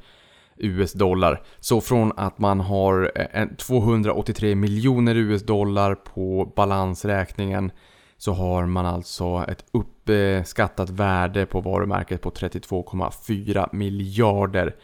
US 0.58 0.94
dollar. 0.94 1.44
Så 1.60 1.82
från 1.82 2.12
att 2.18 2.40
man 2.40 2.60
har 2.60 3.12
eh, 3.34 3.48
283 3.58 4.56
miljoner 4.56 5.16
US 5.16 5.44
dollar 5.44 5.96
på 5.96 6.54
balansräkningen 6.56 7.72
så 8.18 8.34
har 8.34 8.66
man 8.66 8.86
alltså 8.86 9.46
ett 9.48 9.66
uppskattat 9.72 10.90
värde 10.90 11.46
på 11.46 11.62
varumärket 11.62 12.22
på 12.22 12.30
32,4 12.30 13.70
miljarder 13.72 14.76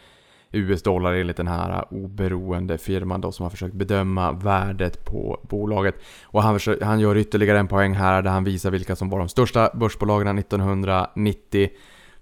US-dollar 0.54 1.14
enligt 1.14 1.36
den 1.36 1.48
här 1.48 1.84
oberoende 1.90 2.78
firman 2.78 3.20
då 3.20 3.32
som 3.32 3.42
har 3.42 3.50
försökt 3.50 3.74
bedöma 3.74 4.32
värdet 4.32 5.04
på 5.04 5.40
bolaget. 5.42 5.94
Och 6.22 6.42
han, 6.42 6.54
försöker, 6.54 6.84
han 6.84 7.00
gör 7.00 7.16
ytterligare 7.16 7.58
en 7.58 7.68
poäng 7.68 7.94
här 7.94 8.22
där 8.22 8.30
han 8.30 8.44
visar 8.44 8.70
vilka 8.70 8.96
som 8.96 9.10
var 9.10 9.18
de 9.18 9.28
största 9.28 9.70
börsbolagen 9.74 10.38
1990. 10.38 11.68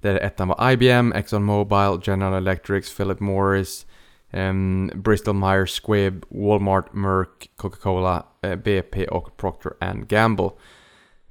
Där 0.00 0.14
ettan 0.14 0.48
var 0.48 0.70
IBM, 0.70 1.12
Exxon 1.12 1.44
Mobil, 1.44 2.00
General 2.02 2.34
Electric, 2.34 2.96
Philip 2.96 3.20
Morris, 3.20 3.86
um, 4.32 4.90
Bristol 4.94 5.34
Myers 5.34 5.80
Squibb, 5.82 6.24
Walmart, 6.28 6.94
Merck, 6.94 7.50
Coca-Cola, 7.56 8.26
eh, 8.42 8.56
BP 8.56 9.06
och 9.06 9.36
Procter 9.36 9.72
Gamble. 10.08 10.50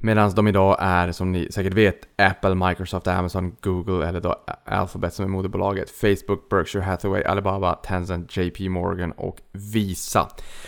Medan 0.03 0.31
de 0.36 0.48
idag 0.48 0.77
är, 0.79 1.12
som 1.12 1.31
ni 1.31 1.51
säkert 1.51 1.74
vet, 1.74 2.08
Apple, 2.17 2.55
Microsoft, 2.55 3.08
Amazon, 3.08 3.55
Google 3.62 4.08
eller 4.08 4.20
då 4.20 4.36
Alphabet 4.65 5.13
som 5.13 5.25
är 5.25 5.29
moderbolaget, 5.29 5.89
Facebook, 5.89 6.50
Berkshire 6.50 6.84
Hathaway, 6.84 7.24
Alibaba, 7.24 7.75
Tencent, 7.75 8.38
JP 8.38 8.70
Morgan 8.70 9.12
och 9.12 9.38
Visa. 9.51 10.27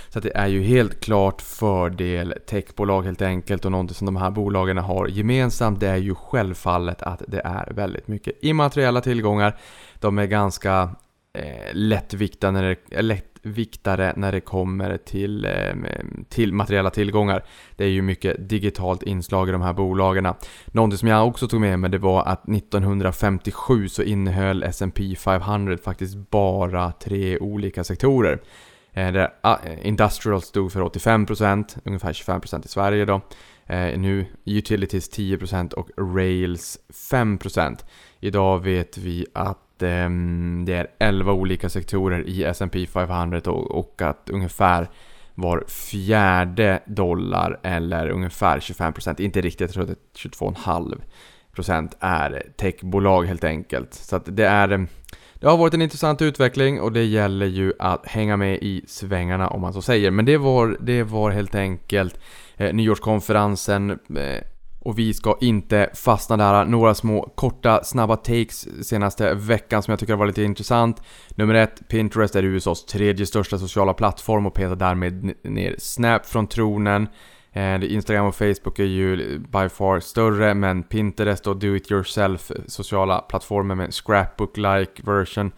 Så 0.09 0.19
det 0.19 0.37
är 0.37 0.47
ju 0.47 0.61
helt 0.61 0.99
klart 0.99 1.41
fördel 1.41 2.33
techbolag 2.47 3.03
helt 3.03 3.21
enkelt 3.21 3.65
och 3.65 3.71
någonting 3.71 3.95
som 3.95 4.05
de 4.05 4.15
här 4.15 4.31
bolagen 4.31 4.77
har 4.77 5.07
gemensamt 5.07 5.79
det 5.79 5.87
är 5.87 5.97
ju 5.97 6.15
självfallet 6.15 7.01
att 7.01 7.21
det 7.27 7.41
är 7.45 7.73
väldigt 7.73 8.07
mycket 8.07 8.43
immateriella 8.43 9.01
tillgångar. 9.01 9.57
De 9.99 10.17
är 10.17 10.25
ganska 10.25 10.89
eh, 11.33 11.73
lättviktade 11.73 12.51
när 12.51 12.63
det, 12.63 13.01
lätt 13.01 13.32
viktare 13.43 14.13
när 14.15 14.31
det 14.31 14.39
kommer 14.39 14.97
till, 14.97 15.45
eh, 15.45 15.51
till 16.29 16.53
materiella 16.53 16.89
tillgångar. 16.89 17.43
Det 17.75 17.83
är 17.83 17.89
ju 17.89 18.01
mycket 18.01 18.49
digitalt 18.49 19.03
inslag 19.03 19.49
i 19.49 19.51
de 19.51 19.61
här 19.61 19.73
bolagen. 19.73 20.27
Någonting 20.65 20.97
som 20.97 21.07
jag 21.07 21.27
också 21.27 21.47
tog 21.47 21.61
med 21.61 21.79
mig 21.79 21.89
det 21.89 21.97
var 21.97 22.23
att 22.25 22.47
1957 22.47 23.87
så 23.87 24.03
innehöll 24.03 24.63
S&P 24.63 25.15
500 25.15 25.77
faktiskt 25.83 26.29
bara 26.29 26.91
tre 26.91 27.37
olika 27.39 27.83
sektorer. 27.83 28.41
Eh, 28.93 29.11
där 29.11 29.33
ah, 29.41 29.57
eh, 29.65 29.87
Industrial 29.87 30.41
stod 30.41 30.71
för 30.71 30.81
85%, 30.81 31.77
ungefär 31.83 32.13
25% 32.13 32.65
i 32.65 32.67
Sverige 32.67 33.05
då. 33.05 33.21
Nu 33.97 34.25
Utilities 34.45 35.09
10% 35.09 35.73
och 35.73 35.89
Rails 35.97 36.79
5%. 37.11 37.85
Idag 38.19 38.59
vet 38.59 38.97
vi 38.97 39.25
att 39.33 39.57
Eh, 39.83 40.09
det 40.65 40.73
är 40.73 40.87
11 40.99 41.33
olika 41.33 41.69
sektorer 41.69 42.27
i 42.27 42.43
S&P 42.43 42.87
500 42.87 43.41
och, 43.51 44.01
att 44.01 44.29
ungefär 44.29 44.89
var 45.35 45.63
fjärde 45.67 46.79
dollar 46.85 47.59
eller 47.63 48.09
ungefär 48.09 48.59
25%, 48.59 49.21
inte 49.21 49.41
riktigt, 49.41 49.61
jag 49.61 49.71
tror 49.71 49.83
att 49.83 49.89
det 49.89 50.25
är 50.25 50.29
22,5% 50.29 51.91
är 51.99 52.43
techbolag 52.57 53.23
helt 53.23 53.43
enkelt. 53.43 53.93
Så 53.93 54.15
att 54.15 54.23
det 54.25 54.45
är 54.45 54.71
eh, 54.71 54.81
det 55.43 55.49
har 55.49 55.57
varit 55.57 55.73
en 55.73 55.81
intressant 55.81 56.21
utveckling 56.21 56.81
och 56.81 56.91
det 56.91 57.03
gäller 57.03 57.45
ju 57.45 57.73
att 57.79 58.05
hänga 58.05 58.37
med 58.37 58.55
i 58.61 58.81
svängarna 58.87 59.47
om 59.47 59.61
man 59.61 59.73
så 59.73 59.81
säger. 59.81 60.11
Men 60.11 60.25
det 60.25 60.37
var, 60.37 60.77
det 60.79 61.03
var 61.03 61.31
helt 61.31 61.55
enkelt 61.55 62.19
eh, 62.57 62.73
nyårskonferensen 62.73 63.89
eh, 63.89 64.43
och 64.83 64.99
vi 64.99 65.13
ska 65.13 65.37
inte 65.41 65.89
fastna 65.93 66.37
där. 66.37 66.65
Några 66.65 66.95
små 66.95 67.31
korta 67.35 67.83
snabba 67.83 68.15
takes 68.15 68.87
senaste 68.87 69.33
veckan 69.33 69.83
som 69.83 69.91
jag 69.91 69.99
tycker 69.99 70.15
var 70.15 70.25
lite 70.25 70.43
intressant. 70.43 71.01
Nummer 71.35 71.53
ett, 71.53 71.87
Pinterest 71.87 72.35
är 72.35 72.43
USAs 72.43 72.85
tredje 72.85 73.25
största 73.25 73.57
sociala 73.57 73.93
plattform 73.93 74.45
och 74.45 74.53
petar 74.53 74.75
därmed 74.75 75.33
ner 75.43 75.75
Snap 75.77 76.25
från 76.25 76.47
tronen. 76.47 77.07
Eh, 77.51 77.93
Instagram 77.93 78.25
och 78.25 78.35
Facebook 78.35 78.79
är 78.79 78.83
ju 78.83 79.39
by 79.39 79.69
far 79.69 79.99
större 79.99 80.53
men 80.53 80.83
Pinterest 80.83 81.47
och 81.47 81.57
Do 81.57 81.75
It 81.75 81.91
Yourself 81.91 82.51
sociala 82.67 83.19
plattformen 83.19 83.77
med 83.77 83.89
scrapbook-like 83.89 85.05
version 85.05 85.51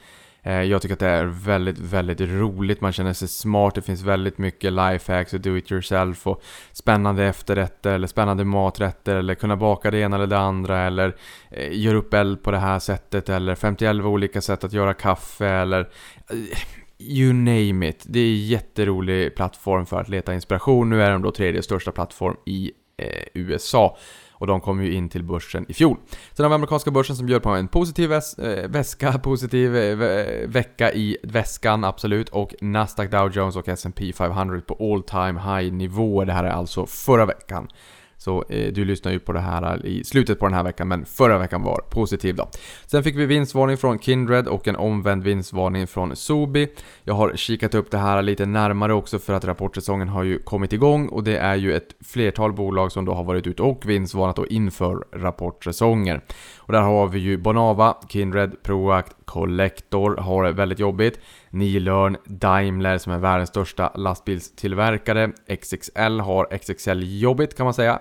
Eh, 0.46 0.62
jag 0.64 0.82
tycker 0.82 0.94
att 0.94 1.00
det 1.00 1.08
är 1.08 1.26
väldigt, 1.26 1.78
väldigt 1.78 2.22
roligt. 2.22 2.82
Man 2.82 2.94
känner 2.94 3.14
sig 3.14 3.28
smart. 3.28 3.76
Det 3.76 3.82
finns 3.82 4.02
väldigt 4.02 4.38
mycket 4.38 4.74
lifehacks 4.74 5.34
och 5.34 5.40
do 5.40 5.58
it 5.58 5.72
yourself 5.72 6.28
och 6.28 6.44
spännande 6.72 7.26
efterrätter 7.26 7.94
eller 7.94 8.08
spännande 8.08 8.44
maträtter 8.44 9.16
eller 9.16 9.36
kunna 9.36 9.58
baka 9.58 9.92
det 9.92 10.00
ena 10.00 10.16
eller 10.16 10.28
det 10.28 10.38
andra 10.38 10.82
eller 10.82 11.16
eh, 11.52 11.80
göra 11.80 11.98
upp 11.98 12.14
eld 12.14 12.44
på 12.44 12.52
det 12.52 12.58
här 12.58 12.80
sättet 12.80 13.30
eller 13.30 13.56
51 13.56 13.96
olika 13.96 14.42
sätt 14.42 14.64
att 14.64 14.74
göra 14.74 14.94
kaffe 14.94 15.48
eller 15.48 15.80
eh, 15.80 16.60
You 17.00 17.34
name 17.34 17.88
it. 17.88 18.04
Det 18.08 18.20
är 18.20 18.26
en 18.26 18.48
jätterolig 18.48 19.36
plattform 19.36 19.86
för 19.86 20.02
att 20.02 20.10
leta 20.10 20.34
inspiration. 20.34 20.90
Nu 20.90 21.04
är 21.04 21.12
de 21.12 21.22
då 21.22 21.32
tredje 21.32 21.62
största 21.62 21.92
plattform 21.92 22.36
i 22.46 22.72
eh, 22.98 23.24
USA 23.34 23.98
och 24.38 24.48
de 24.48 24.62
kom 24.62 24.84
ju 24.84 24.94
in 24.94 25.10
till 25.10 25.24
börsen 25.24 25.66
i 25.70 25.74
fjol. 25.74 25.98
Sen 26.34 26.44
har 26.44 26.50
vi 26.50 26.56
amerikanska 26.56 26.92
börsen 26.92 27.16
som 27.16 27.26
bjöd 27.26 27.44
på 27.44 27.50
en 27.50 27.68
positiv 27.68 28.10
väs 28.10 28.40
eh, 28.40 28.70
väska, 28.70 29.20
positiv 29.24 29.76
eh, 29.76 30.48
vecka 30.48 30.94
i 30.94 31.18
väskan, 31.24 31.84
absolut. 31.84 32.30
Och 32.30 32.56
Nasdaq, 32.62 33.12
Dow 33.12 33.32
Jones 33.32 33.56
och 33.56 33.68
S&P 33.68 34.14
500 34.14 34.62
på 34.68 34.94
all 34.94 35.04
time 35.04 35.40
high 35.40 35.74
nivå. 35.74 36.24
Det 36.26 36.34
här 36.34 36.44
är 36.44 36.50
alltså 36.50 36.86
förra 36.86 37.26
veckan. 37.26 37.68
Så 38.18 38.44
eh, 38.50 38.74
du 38.74 38.86
lyssnar 38.86 39.12
ju 39.12 39.20
på 39.20 39.32
det 39.34 39.40
här 39.40 39.80
eh, 39.86 39.92
i 39.92 40.04
slutet 40.04 40.40
på 40.40 40.46
den 40.46 40.54
här 40.54 40.64
veckan, 40.64 40.88
men 40.88 41.06
förra 41.06 41.38
veckan 41.38 41.64
var 41.64 41.82
positiv 41.90 42.36
då. 42.36 42.50
Sen 42.86 43.04
fick 43.04 43.16
vi 43.16 43.26
vinstvarning 43.26 43.78
från 43.78 44.00
Kindred 44.00 44.48
och 44.48 44.68
en 44.68 44.76
omvänd 44.76 45.24
vinstvarning 45.24 45.88
från 45.88 46.16
Sobi. 46.16 46.68
Jag 47.04 47.14
har 47.14 47.36
kikat 47.36 47.76
upp 47.76 47.92
det 47.92 47.98
här 47.98 48.22
lite 48.22 48.46
närmare 48.46 48.94
också 48.94 49.20
för 49.20 49.34
att 49.34 49.46
rapportsäsongen 49.46 50.10
har 50.10 50.24
ju 50.24 50.40
kommit 50.40 50.74
igång 50.74 51.08
och 51.08 51.24
det 51.24 51.38
är 51.38 51.56
ju 51.56 51.74
ett 51.74 51.96
flertal 52.06 52.54
bolag 52.54 52.92
som 52.92 53.06
då 53.06 53.14
har 53.14 53.24
varit 53.24 53.48
ute 53.48 53.64
och 53.64 53.90
vinstvarnat 53.90 54.40
och 54.40 54.48
inför 54.48 55.06
rapportsäsonger. 55.12 56.22
Och 56.68 56.74
där 56.74 56.82
har 56.82 57.08
vi 57.08 57.20
ju 57.20 57.38
Bonava, 57.38 57.98
Kindred, 58.10 58.64
Proact, 58.64 59.16
Collector 59.26 60.18
har 60.18 60.44
det 60.44 60.52
väldigt 60.52 60.80
jobbigt. 60.80 61.20
Nilörn, 61.50 62.18
Daimler 62.26 62.98
som 62.98 63.14
är 63.14 63.18
världens 63.18 63.50
största 63.50 63.92
lastbilstillverkare. 63.96 65.32
XXL 65.62 66.20
har 66.20 66.58
XXL 66.58 67.00
jobbigt 67.04 67.58
kan 67.58 67.64
man 67.64 67.74
säga. 67.74 68.00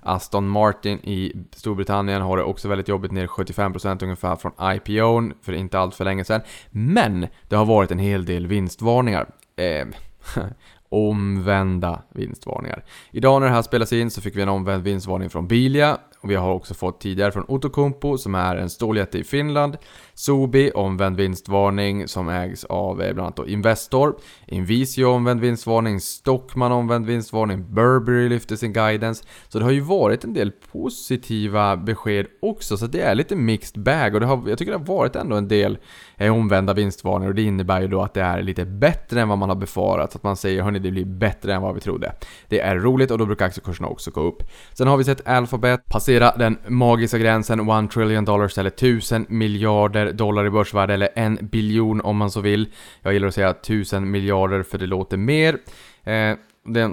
Aston 0.00 0.48
Martin 0.48 0.98
i 0.98 1.32
Storbritannien 1.56 2.22
har 2.22 2.36
det 2.36 2.42
också 2.42 2.68
väldigt 2.68 2.88
jobbigt, 2.88 3.12
ner 3.12 3.26
75% 3.26 4.02
ungefär 4.02 4.36
från 4.36 4.52
IPOn 4.62 5.32
för 5.42 5.52
inte 5.52 5.78
allt 5.78 5.94
för 5.94 6.04
länge 6.04 6.24
sedan. 6.24 6.40
Men 6.70 7.26
det 7.48 7.56
har 7.56 7.64
varit 7.64 7.90
en 7.90 7.98
hel 7.98 8.24
del 8.24 8.46
vinstvarningar. 8.46 9.26
Eh, 9.56 9.86
omvända 10.88 12.02
vinstvarningar. 12.14 12.84
Idag 13.10 13.40
när 13.40 13.48
det 13.48 13.54
här 13.54 13.62
spelas 13.62 13.92
in 13.92 14.10
så 14.10 14.20
fick 14.20 14.36
vi 14.36 14.42
en 14.42 14.48
omvänd 14.48 14.82
vinstvarning 14.82 15.30
från 15.30 15.48
Bilia 15.48 15.98
och 16.26 16.30
vi 16.30 16.34
har 16.34 16.52
också 16.52 16.74
fått 16.74 17.00
tidigare 17.00 17.32
från 17.32 17.44
Outokumpu 17.48 18.18
som 18.18 18.34
är 18.34 18.56
en 18.56 18.70
ståljätte 18.70 19.18
i 19.18 19.24
Finland. 19.24 19.76
Sobi, 20.14 20.70
omvänd 20.74 21.16
vinstvarning 21.16 22.08
som 22.08 22.28
ägs 22.28 22.64
av 22.64 23.02
eh, 23.02 23.14
bland 23.14 23.38
annat 23.38 23.48
Investor. 23.48 24.16
Invisio, 24.46 25.04
omvänd 25.04 25.40
vinstvarning. 25.40 26.00
Stockman, 26.00 26.72
omvänd 26.72 27.06
vinstvarning. 27.06 27.74
Burberry 27.74 28.28
lyfter 28.28 28.56
sin 28.56 28.72
guidance. 28.72 29.24
Så 29.48 29.58
det 29.58 29.64
har 29.64 29.72
ju 29.72 29.80
varit 29.80 30.24
en 30.24 30.34
del 30.34 30.52
positiva 30.72 31.76
besked 31.76 32.26
också, 32.42 32.76
så 32.76 32.86
det 32.86 33.00
är 33.00 33.14
lite 33.14 33.36
mixed 33.36 33.82
bag. 33.82 34.14
Och 34.14 34.20
det 34.20 34.26
har, 34.26 34.48
jag 34.48 34.58
tycker 34.58 34.72
det 34.72 34.78
har 34.78 34.86
varit 34.96 35.16
ändå 35.16 35.36
en 35.36 35.48
del 35.48 35.78
är 36.16 36.30
omvända 36.30 36.74
vinstvarningar 36.74 37.28
och 37.28 37.34
det 37.34 37.42
innebär 37.42 37.80
ju 37.80 37.88
då 37.88 38.02
att 38.02 38.14
det 38.14 38.20
är 38.20 38.42
lite 38.42 38.64
bättre 38.64 39.20
än 39.20 39.28
vad 39.28 39.38
man 39.38 39.48
har 39.48 39.56
befarat. 39.56 40.12
Så 40.12 40.18
att 40.18 40.22
man 40.22 40.36
säger 40.36 40.62
hörni, 40.62 40.78
det 40.78 40.90
blir 40.90 41.04
bättre 41.04 41.54
än 41.54 41.62
vad 41.62 41.74
vi 41.74 41.80
trodde. 41.80 42.12
Det 42.48 42.60
är 42.60 42.76
roligt 42.76 43.10
och 43.10 43.18
då 43.18 43.26
brukar 43.26 43.46
aktiekurserna 43.46 43.88
också 43.88 44.10
gå 44.10 44.20
upp. 44.20 44.42
Sen 44.72 44.88
har 44.88 44.96
vi 44.96 45.04
sett 45.04 45.28
Alphabet 45.28 45.80
passera 45.88 46.36
den 46.36 46.58
magiska 46.68 47.18
gränsen 47.18 47.70
1 47.70 47.90
trillion 47.90 48.24
dollars 48.24 48.58
eller 48.58 48.70
1000 48.70 49.26
miljarder 49.28 50.12
dollar 50.12 50.46
i 50.46 50.50
börsvärde 50.50 50.94
eller 50.94 51.08
en 51.14 51.38
biljon 51.42 52.00
om 52.00 52.16
man 52.16 52.30
så 52.30 52.40
vill. 52.40 52.72
Jag 53.02 53.12
gillar 53.12 53.28
att 53.28 53.34
säga 53.34 53.50
1000 53.50 54.10
miljarder 54.10 54.62
för 54.62 54.78
det 54.78 54.86
låter 54.86 55.16
mer. 55.16 55.58
Eh, 56.04 56.36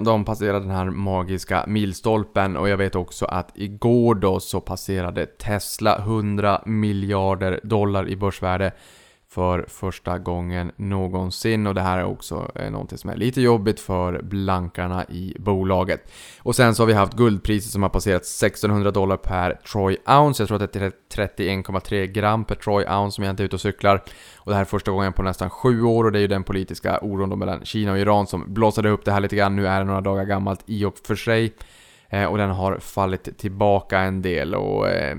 de, 0.04 0.24
passerade 0.24 0.60
den 0.60 0.70
här 0.70 0.90
magiska 0.90 1.64
milstolpen 1.68 2.56
och 2.56 2.68
jag 2.68 2.76
vet 2.76 2.94
också 2.94 3.24
att 3.26 3.50
igår 3.54 4.14
då 4.14 4.40
så 4.40 4.60
passerade 4.60 5.26
Tesla 5.26 5.98
100 5.98 6.62
miljarder 6.66 7.60
dollar 7.62 8.08
i 8.08 8.16
börsvärde 8.16 8.72
för 9.34 9.64
första 9.68 10.18
gången 10.18 10.72
någonsin 10.76 11.66
och 11.66 11.74
det 11.74 11.80
här 11.80 11.98
är 11.98 12.04
också 12.04 12.50
eh, 12.54 12.70
någonting 12.70 12.98
som 12.98 13.10
är 13.10 13.16
lite 13.16 13.40
jobbigt 13.40 13.80
för 13.80 14.22
blankarna 14.22 15.04
i 15.04 15.36
bolaget. 15.38 16.12
Och 16.42 16.56
sen 16.56 16.74
så 16.74 16.82
har 16.82 16.86
vi 16.86 16.92
haft 16.92 17.12
guldpriser 17.12 17.70
som 17.70 17.82
har 17.82 17.90
passerat 17.90 18.22
1600 18.22 18.90
dollar 18.90 19.16
per 19.16 19.60
Troy 19.72 19.96
Ounce. 20.06 20.42
Jag 20.42 20.48
tror 20.48 20.62
att 20.62 20.72
det 20.72 20.80
är 20.80 20.92
31,3 21.14 22.06
gram 22.06 22.44
per 22.44 22.54
Troy 22.54 22.84
Ounce 22.84 23.14
som 23.14 23.24
jag 23.24 23.32
inte 23.32 23.42
är 23.42 23.44
ute 23.44 23.56
och 23.56 23.60
cyklar. 23.60 24.02
Och 24.36 24.50
det 24.50 24.54
här 24.54 24.60
är 24.60 24.64
första 24.64 24.90
gången 24.90 25.12
på 25.12 25.22
nästan 25.22 25.50
sju 25.50 25.82
år 25.82 26.04
och 26.04 26.12
det 26.12 26.18
är 26.18 26.20
ju 26.20 26.28
den 26.28 26.44
politiska 26.44 26.98
oron 27.02 27.30
då 27.30 27.36
mellan 27.36 27.64
Kina 27.64 27.92
och 27.92 27.98
Iran 27.98 28.26
som 28.26 28.54
blåsade 28.54 28.88
upp 28.88 29.04
det 29.04 29.12
här 29.12 29.20
lite 29.20 29.36
grann. 29.36 29.56
Nu 29.56 29.66
är 29.66 29.78
det 29.78 29.84
några 29.84 30.00
dagar 30.00 30.24
gammalt 30.24 30.60
i 30.66 30.84
och 30.84 30.98
för 31.06 31.16
sig. 31.16 31.54
Eh, 32.08 32.24
och 32.24 32.38
den 32.38 32.50
har 32.50 32.78
fallit 32.78 33.38
tillbaka 33.38 33.98
en 33.98 34.22
del 34.22 34.54
och 34.54 34.88
eh, 34.88 35.16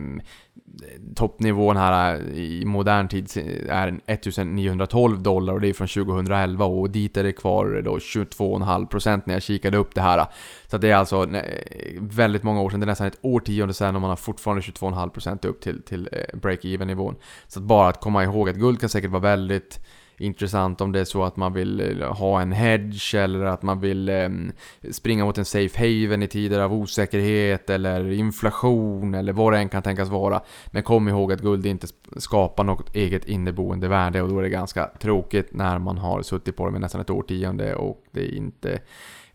toppnivån 1.16 1.78
här 1.78 2.16
eh, 2.16 2.22
i 2.38 2.66
modern 2.66 3.08
tid 3.08 3.30
är 3.70 3.88
1912 3.88 5.24
dollar 5.24 5.54
och 5.54 5.62
det 5.62 5.70
är 5.70 5.74
från 5.74 5.88
2011 5.88 6.66
och 6.66 6.90
dit 6.90 7.18
är 7.18 7.24
det 7.24 7.32
kvar 7.32 7.82
då 7.86 7.98
22,5% 7.98 9.22
när 9.26 9.34
jag 9.34 9.44
kikade 9.44 9.78
upp 9.78 9.96
det 9.96 10.02
här. 10.02 10.26
Så 10.68 10.78
det 10.78 10.92
är 10.92 10.96
alltså 10.96 11.36
eh, 11.36 12.02
väldigt 12.02 12.44
många 12.44 12.62
år 12.62 12.70
sedan, 12.70 12.80
det 12.80 12.84
är 12.84 12.88
nästan 12.88 13.08
ett 13.08 13.20
årtionde 13.22 13.74
sedan 13.74 13.96
och 13.96 14.02
man 14.02 14.10
har 14.10 14.18
fortfarande 14.18 14.62
22,5% 14.62 15.48
upp 15.48 15.62
till, 15.62 15.82
till 15.82 16.10
eh, 16.12 16.38
break-even 16.38 16.86
nivån. 16.86 17.16
Så 17.48 17.60
att 17.60 17.66
bara 17.66 17.88
att 17.88 18.02
komma 18.02 18.24
ihåg 18.24 18.50
att 18.50 18.56
guld 18.56 18.80
kan 18.80 18.90
säkert 18.90 19.12
vara 19.12 19.22
väldigt 19.22 19.80
intressant 20.18 20.82
om 20.82 20.92
det 20.92 21.00
är 21.00 21.06
så 21.06 21.24
att 21.24 21.36
man 21.36 21.54
vill 21.54 22.02
eh, 22.02 22.14
ha 22.14 22.42
en 22.42 22.52
hedge 22.52 23.16
eller 23.16 23.46
att 23.46 23.62
man 23.62 23.80
vill 23.80 24.10
eh, 24.10 24.30
springa 24.92 25.26
mot 25.26 25.38
en 25.38 25.46
safe 25.46 25.80
haven 25.80 26.24
i 26.24 26.28
tider 26.28 26.60
av 26.60 26.74
osäkerhet 26.74 27.70
eller 27.70 28.12
inflation 28.12 29.14
eller 29.14 29.34
vad 29.34 29.54
det 29.54 29.60
än 29.60 29.70
kan 29.70 29.84
tänkas 29.84 30.10
vara. 30.10 30.42
Men 30.68 30.84
kom 30.84 31.08
ihåg 31.08 31.34
att 31.34 31.42
guld 31.42 31.66
inte 31.66 31.88
skapar 32.18 32.64
något 32.64 32.96
eget 32.96 33.26
inneboende 33.26 33.88
värde 33.88 34.22
och 34.22 34.30
då 34.30 34.40
är 34.40 34.44
det 34.44 34.50
ganska 34.50 34.90
tråkigt 35.00 35.54
när 35.54 35.80
man 35.80 35.98
har 35.98 36.22
suttit 36.22 36.56
på 36.56 36.66
det 36.66 36.72
med 36.72 36.82
nästan 36.82 37.02
ett 37.02 37.10
årtionde 37.10 37.76
och 37.76 38.04
det 38.12 38.36
inte 38.36 38.80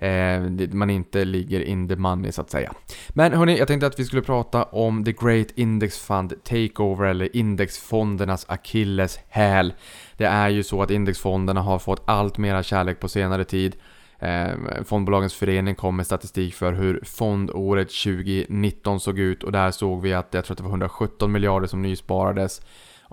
Eh, 0.00 0.40
man 0.73 0.90
inte 0.90 1.25
ligger 1.25 1.61
in 1.61 1.88
the 1.88 1.97
money 1.97 2.33
så 2.33 2.40
att 2.40 2.50
säga. 2.50 2.73
Men 3.09 3.33
hörni, 3.33 3.59
jag 3.59 3.69
tänkte 3.69 3.87
att 3.87 3.99
vi 3.99 4.04
skulle 4.04 4.23
prata 4.23 4.62
om 4.62 5.04
The 5.04 5.12
Great 5.12 5.49
Index 5.54 5.99
Fund 5.99 6.35
Takeover 6.45 7.07
eller 7.07 7.37
indexfondernas 7.37 8.47
akilleshäl. 8.49 9.73
Det 10.16 10.25
är 10.25 10.49
ju 10.49 10.62
så 10.62 10.83
att 10.83 10.90
indexfonderna 10.90 11.61
har 11.61 11.78
fått 11.78 12.02
allt 12.04 12.38
mera 12.38 12.62
kärlek 12.62 13.00
på 13.00 13.09
senare 13.09 13.45
tid. 13.45 13.76
Eh, 14.19 14.49
fondbolagens 14.85 15.35
förening 15.35 15.75
kom 15.75 15.97
med 15.97 16.07
statistik 16.07 16.54
för 16.54 16.73
hur 16.73 17.00
fondåret 17.04 17.88
2019 17.88 19.00
såg 19.00 19.19
ut 19.19 19.42
och 19.42 19.52
där 19.52 19.71
såg 19.71 20.02
vi 20.02 20.14
att 20.14 20.35
jag 20.35 20.45
tror 20.45 20.54
att 20.54 20.59
det 20.59 20.64
var 20.64 20.71
117 20.71 21.33
miljarder 21.33 21.66
som 21.66 21.83
nysparades. 21.83 22.62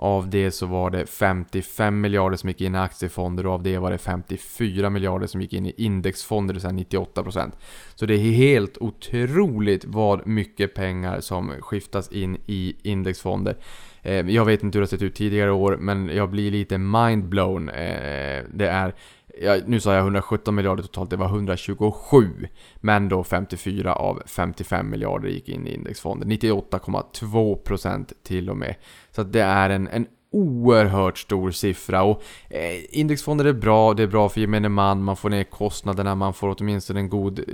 Av 0.00 0.30
det 0.30 0.50
så 0.50 0.66
var 0.66 0.90
det 0.90 1.06
55 1.06 2.00
miljarder 2.00 2.36
som 2.36 2.48
gick 2.48 2.60
in 2.60 2.74
i 2.74 2.78
aktiefonder 2.78 3.46
och 3.46 3.52
av 3.52 3.62
det 3.62 3.78
var 3.78 3.90
det 3.90 3.98
54 3.98 4.90
miljarder 4.90 5.26
som 5.26 5.40
gick 5.40 5.52
in 5.52 5.66
i 5.66 5.74
indexfonder, 5.76 6.54
det 6.54 6.60
vill 6.70 6.86
säga 6.88 7.00
98%. 7.02 7.52
Så 7.94 8.06
det 8.06 8.14
är 8.14 8.18
helt 8.18 8.78
otroligt 8.78 9.84
vad 9.84 10.26
mycket 10.26 10.74
pengar 10.74 11.20
som 11.20 11.52
skiftas 11.60 12.12
in 12.12 12.36
i 12.46 12.76
indexfonder. 12.82 13.56
Eh, 14.02 14.30
jag 14.30 14.44
vet 14.44 14.62
inte 14.62 14.78
hur 14.78 14.80
det 14.80 14.86
har 14.86 14.88
sett 14.88 15.02
ut 15.02 15.14
tidigare 15.14 15.52
år, 15.52 15.76
men 15.76 16.08
jag 16.08 16.30
blir 16.30 16.50
lite 16.50 16.78
mindblown. 16.78 17.68
Eh, 17.68 18.44
det 18.54 18.68
är 18.68 18.94
Ja, 19.40 19.60
nu 19.66 19.80
sa 19.80 19.94
jag 19.94 20.00
117 20.00 20.54
miljarder 20.54 20.82
totalt, 20.82 21.10
det 21.10 21.16
var 21.16 21.26
127. 21.26 22.48
Men 22.76 23.08
då 23.08 23.24
54 23.24 23.94
av 23.94 24.22
55 24.26 24.90
miljarder 24.90 25.28
gick 25.28 25.48
in 25.48 25.66
i 25.66 25.74
indexfonder. 25.74 26.26
98,2% 26.26 28.12
till 28.22 28.50
och 28.50 28.56
med. 28.56 28.74
Så 29.10 29.22
det 29.22 29.40
är 29.40 29.70
en, 29.70 29.88
en 29.88 30.06
oerhört 30.30 31.18
stor 31.18 31.50
siffra 31.50 32.02
och 32.02 32.22
eh, 32.50 32.98
indexfonder 32.98 33.44
är 33.44 33.52
bra, 33.52 33.94
det 33.94 34.02
är 34.02 34.06
bra 34.06 34.28
för 34.28 34.40
gemene 34.40 34.68
man, 34.68 35.02
man 35.02 35.16
får 35.16 35.30
ner 35.30 35.44
kostnaderna, 35.44 36.14
man 36.14 36.34
får 36.34 36.56
åtminstone 36.58 37.00
en 37.00 37.08
god 37.08 37.38
eh, 37.38 37.44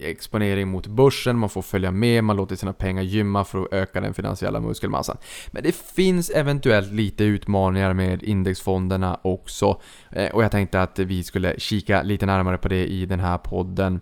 exponering 0.00 0.68
mot 0.68 0.86
börsen, 0.86 1.38
man 1.38 1.48
får 1.48 1.62
följa 1.62 1.90
med, 1.90 2.24
man 2.24 2.36
låter 2.36 2.56
sina 2.56 2.72
pengar 2.72 3.02
gymma 3.02 3.44
för 3.44 3.62
att 3.62 3.72
öka 3.72 4.00
den 4.00 4.14
finansiella 4.14 4.60
muskelmassan. 4.60 5.16
Men 5.50 5.62
det 5.62 5.76
finns 5.76 6.30
eventuellt 6.30 6.92
lite 6.92 7.24
utmaningar 7.24 7.92
med 7.92 8.22
indexfonderna 8.22 9.20
också 9.22 9.80
eh, 10.10 10.30
och 10.30 10.44
jag 10.44 10.50
tänkte 10.50 10.82
att 10.82 10.98
vi 10.98 11.22
skulle 11.22 11.54
kika 11.58 12.02
lite 12.02 12.26
närmare 12.26 12.58
på 12.58 12.68
det 12.68 12.86
i 12.86 13.06
den 13.06 13.20
här 13.20 13.38
podden. 13.38 14.00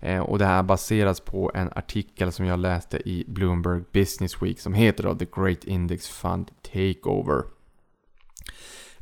Eh, 0.00 0.20
och 0.20 0.38
det 0.38 0.44
här 0.44 0.62
baseras 0.62 1.20
på 1.20 1.50
en 1.54 1.70
artikel 1.74 2.32
som 2.32 2.46
jag 2.46 2.58
läste 2.58 3.08
i 3.08 3.24
Bloomberg 3.28 3.82
Business 3.92 4.42
Week 4.42 4.60
som 4.60 4.74
heter 4.74 5.02
då 5.02 5.14
The 5.14 5.26
Great 5.36 5.64
Index 5.64 6.08
Fund 6.08 6.50
Takeover. 6.62 7.42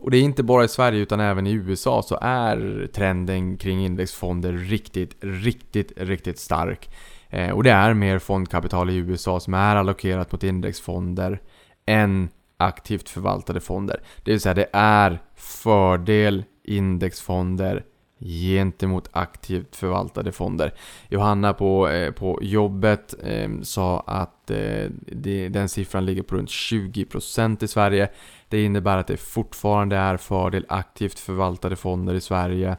Och 0.03 0.11
det 0.11 0.17
är 0.17 0.23
inte 0.23 0.43
bara 0.43 0.65
i 0.65 0.69
Sverige 0.69 1.01
utan 1.01 1.21
även 1.21 1.47
i 1.47 1.53
USA 1.53 2.03
så 2.03 2.19
är 2.21 2.87
trenden 2.93 3.57
kring 3.57 3.85
indexfonder 3.85 4.53
riktigt, 4.53 5.17
riktigt, 5.21 5.93
riktigt 5.97 6.39
stark. 6.39 6.91
Eh, 7.31 7.51
och 7.51 7.63
det 7.63 7.71
är 7.71 7.95
mer 7.95 8.19
fondkapital 8.19 8.91
i 8.91 8.97
USA 8.97 9.41
som 9.41 9.55
är 9.55 9.77
allokerat 9.77 10.33
mot 10.33 10.45
indexfonder 10.45 11.41
än 11.87 12.29
aktivt 12.57 13.09
förvaltade 13.09 13.61
fonder. 13.61 14.03
Det 14.25 14.31
vill 14.31 14.41
säga 14.41 14.55
det 14.55 14.69
är 14.73 15.19
fördel 15.37 16.45
indexfonder 16.65 17.85
gentemot 18.25 19.09
aktivt 19.13 19.77
förvaltade 19.77 20.33
fonder. 20.33 20.75
Johanna 21.09 21.53
på, 21.53 21.89
eh, 21.89 22.13
på 22.13 22.39
jobbet 22.43 23.15
eh, 23.23 23.51
sa 23.63 24.01
att 24.01 24.51
eh, 24.51 24.91
det, 25.07 25.49
den 25.49 25.69
siffran 25.69 26.05
ligger 26.05 26.23
på 26.23 26.35
runt 26.35 26.51
20% 26.51 27.65
i 27.65 27.69
Sverige. 27.69 28.09
Det 28.49 28.65
innebär 28.65 28.99
att 28.99 29.07
det 29.07 29.17
fortfarande 29.17 29.97
är 29.97 30.17
fördel 30.17 30.67
aktivt 30.69 31.19
förvaltade 31.19 31.77
fonder 31.77 32.15
i 32.15 32.21
Sverige. 32.21 32.77